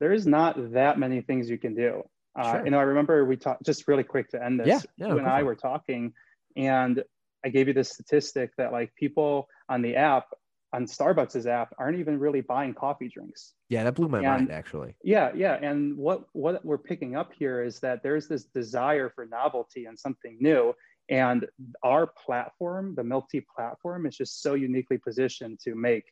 there's 0.00 0.26
not 0.26 0.72
that 0.72 0.98
many 0.98 1.20
things 1.20 1.48
you 1.48 1.58
can 1.58 1.74
do. 1.74 2.02
Uh, 2.38 2.52
sure. 2.52 2.64
You 2.64 2.70
know, 2.70 2.78
I 2.78 2.82
remember 2.82 3.24
we 3.24 3.36
talked 3.36 3.64
just 3.64 3.88
really 3.88 4.04
quick 4.04 4.28
to 4.30 4.44
end 4.44 4.60
this. 4.60 4.66
Yeah, 4.66 4.80
yeah, 4.98 5.08
you 5.08 5.18
and 5.18 5.26
I 5.26 5.42
were 5.42 5.54
talking, 5.54 6.12
and 6.56 7.02
I 7.44 7.48
gave 7.48 7.68
you 7.68 7.74
this 7.74 7.90
statistic 7.90 8.50
that 8.58 8.72
like 8.72 8.94
people 8.94 9.48
on 9.68 9.80
the 9.80 9.96
app, 9.96 10.26
on 10.72 10.84
Starbucks' 10.84 11.46
app, 11.46 11.74
aren't 11.78 11.98
even 11.98 12.18
really 12.18 12.42
buying 12.42 12.74
coffee 12.74 13.08
drinks. 13.08 13.54
Yeah, 13.70 13.84
that 13.84 13.94
blew 13.94 14.08
my 14.08 14.18
and, 14.18 14.26
mind 14.26 14.52
actually. 14.52 14.94
Yeah, 15.02 15.30
yeah, 15.34 15.54
and 15.54 15.96
what 15.96 16.24
what 16.32 16.62
we're 16.64 16.78
picking 16.78 17.16
up 17.16 17.32
here 17.32 17.62
is 17.62 17.80
that 17.80 18.02
there's 18.02 18.28
this 18.28 18.44
desire 18.44 19.10
for 19.14 19.24
novelty 19.24 19.86
and 19.86 19.98
something 19.98 20.36
new, 20.38 20.74
and 21.08 21.46
our 21.82 22.06
platform, 22.06 22.94
the 22.96 23.04
Milk 23.04 23.30
Tea 23.30 23.46
platform, 23.54 24.06
is 24.06 24.16
just 24.16 24.42
so 24.42 24.54
uniquely 24.54 24.98
positioned 24.98 25.60
to 25.60 25.74
make, 25.74 26.04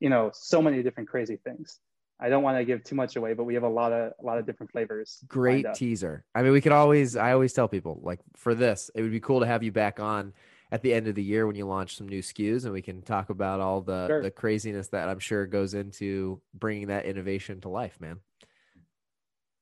you 0.00 0.08
know, 0.08 0.30
so 0.32 0.62
many 0.62 0.82
different 0.82 1.08
crazy 1.08 1.38
things. 1.44 1.80
I 2.18 2.28
don't 2.28 2.42
want 2.42 2.56
to 2.58 2.64
give 2.64 2.82
too 2.82 2.94
much 2.94 3.16
away, 3.16 3.34
but 3.34 3.44
we 3.44 3.54
have 3.54 3.62
a 3.62 3.68
lot 3.68 3.92
of 3.92 4.12
a 4.20 4.24
lot 4.24 4.38
of 4.38 4.46
different 4.46 4.72
flavors. 4.72 5.22
Great 5.28 5.66
teaser. 5.74 6.24
I 6.34 6.42
mean, 6.42 6.52
we 6.52 6.60
could 6.60 6.72
always 6.72 7.16
I 7.16 7.32
always 7.32 7.52
tell 7.52 7.68
people 7.68 8.00
like 8.02 8.20
for 8.36 8.54
this, 8.54 8.90
it 8.94 9.02
would 9.02 9.12
be 9.12 9.20
cool 9.20 9.40
to 9.40 9.46
have 9.46 9.62
you 9.62 9.72
back 9.72 10.00
on 10.00 10.32
at 10.72 10.82
the 10.82 10.92
end 10.94 11.06
of 11.06 11.14
the 11.14 11.22
year 11.22 11.46
when 11.46 11.56
you 11.56 11.66
launch 11.66 11.96
some 11.96 12.08
new 12.08 12.20
SKUs, 12.20 12.64
and 12.64 12.72
we 12.72 12.82
can 12.82 13.02
talk 13.02 13.30
about 13.30 13.60
all 13.60 13.82
the 13.82 14.06
Sure. 14.08 14.22
the 14.22 14.30
craziness 14.30 14.88
that 14.88 15.08
I'm 15.08 15.18
sure 15.18 15.46
goes 15.46 15.74
into 15.74 16.40
bringing 16.54 16.88
that 16.88 17.04
innovation 17.04 17.60
to 17.60 17.68
life, 17.68 18.00
man. 18.00 18.20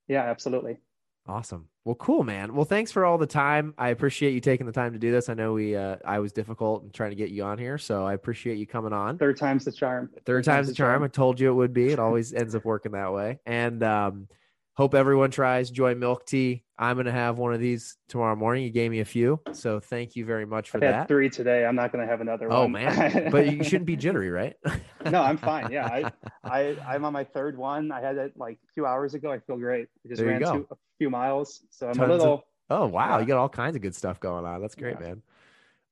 Yeah, 0.06 0.22
absolutely. 0.22 0.78
Awesome. 1.26 1.68
Well, 1.86 1.94
cool, 1.94 2.22
man. 2.22 2.54
Well, 2.54 2.66
thanks 2.66 2.92
for 2.92 3.04
all 3.06 3.16
the 3.16 3.26
time. 3.26 3.72
I 3.78 3.88
appreciate 3.88 4.32
you 4.32 4.40
taking 4.40 4.66
the 4.66 4.72
time 4.72 4.92
to 4.92 4.98
do 4.98 5.10
this. 5.10 5.30
I 5.30 5.34
know 5.34 5.54
we, 5.54 5.74
uh, 5.74 5.96
I 6.04 6.18
was 6.18 6.32
difficult 6.32 6.84
in 6.84 6.90
trying 6.90 7.10
to 7.10 7.16
get 7.16 7.30
you 7.30 7.44
on 7.44 7.56
here, 7.56 7.78
so 7.78 8.04
I 8.06 8.12
appreciate 8.12 8.58
you 8.58 8.66
coming 8.66 8.92
on. 8.92 9.16
Third 9.16 9.38
time's 9.38 9.64
the 9.64 9.72
charm. 9.72 10.10
Third 10.26 10.44
time's 10.44 10.68
the 10.68 10.74
charm. 10.74 11.02
I 11.02 11.08
told 11.08 11.40
you 11.40 11.50
it 11.50 11.54
would 11.54 11.72
be. 11.72 11.88
It 11.90 11.98
always 11.98 12.34
ends 12.34 12.54
up 12.54 12.64
working 12.66 12.92
that 12.92 13.12
way. 13.12 13.38
And 13.46 13.82
um, 13.82 14.28
hope 14.74 14.94
everyone 14.94 15.30
tries 15.30 15.70
Joy 15.70 15.94
Milk 15.94 16.26
Tea. 16.26 16.62
I'm 16.76 16.96
gonna 16.96 17.12
have 17.12 17.38
one 17.38 17.54
of 17.54 17.60
these 17.60 17.96
tomorrow 18.08 18.34
morning. 18.34 18.64
You 18.64 18.70
gave 18.70 18.90
me 18.90 18.98
a 18.98 19.04
few, 19.04 19.40
so 19.52 19.78
thank 19.78 20.16
you 20.16 20.24
very 20.24 20.44
much 20.44 20.70
for 20.70 20.78
I've 20.78 20.82
had 20.82 20.94
that. 21.02 21.08
three 21.08 21.30
today. 21.30 21.64
I'm 21.64 21.76
not 21.76 21.92
going 21.92 22.04
to 22.04 22.10
have 22.10 22.20
another 22.20 22.52
Oh 22.52 22.62
one. 22.62 22.72
man, 22.72 23.28
but 23.30 23.46
you 23.52 23.62
shouldn't 23.62 23.86
be 23.86 23.94
jittery, 23.94 24.28
right? 24.28 24.56
no, 25.08 25.22
I'm 25.22 25.36
fine. 25.38 25.70
Yeah, 25.70 25.86
I, 25.86 26.10
I, 26.42 26.76
I'm 26.84 27.04
on 27.04 27.12
my 27.12 27.22
third 27.22 27.56
one. 27.56 27.92
I 27.92 28.00
had 28.00 28.16
it 28.16 28.32
like 28.36 28.58
a 28.68 28.72
few 28.72 28.86
hours 28.86 29.14
ago. 29.14 29.30
I 29.30 29.38
feel 29.38 29.56
great. 29.56 29.86
I 30.04 30.08
just 30.08 30.18
There 30.18 30.26
you 30.26 30.32
ran 30.32 30.40
go. 30.40 30.52
two, 30.52 30.68
few 30.98 31.10
miles, 31.10 31.62
so 31.70 31.88
I'm 31.88 31.94
Tons 31.94 32.10
a 32.10 32.12
of- 32.14 32.20
little. 32.20 32.44
Oh 32.70 32.86
wow, 32.86 33.16
Yeah. 33.16 33.20
you 33.20 33.26
got 33.26 33.38
all 33.38 33.48
kinds 33.48 33.76
of 33.76 33.82
good 33.82 33.94
stuff 33.94 34.18
going 34.20 34.44
on. 34.46 34.60
That's 34.60 34.74
great, 34.74 34.96
Yeah. 35.00 35.06
man. 35.08 35.22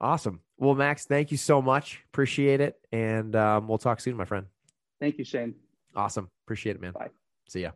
Awesome. 0.00 0.40
Well, 0.58 0.74
Max, 0.74 1.04
thank 1.04 1.30
you 1.30 1.36
so 1.36 1.60
much. 1.62 2.02
Appreciate 2.12 2.60
it, 2.60 2.78
and 2.92 3.36
um, 3.36 3.68
we'll 3.68 3.78
talk 3.78 4.00
soon, 4.00 4.16
my 4.16 4.24
friend. 4.24 4.46
Thank 5.00 5.18
you, 5.18 5.24
Shane. 5.24 5.54
Awesome. 5.94 6.30
Appreciate 6.46 6.76
it, 6.76 6.82
man. 6.82 6.92
Bye. 6.92 7.10
See 7.48 7.62
ya. 7.62 7.72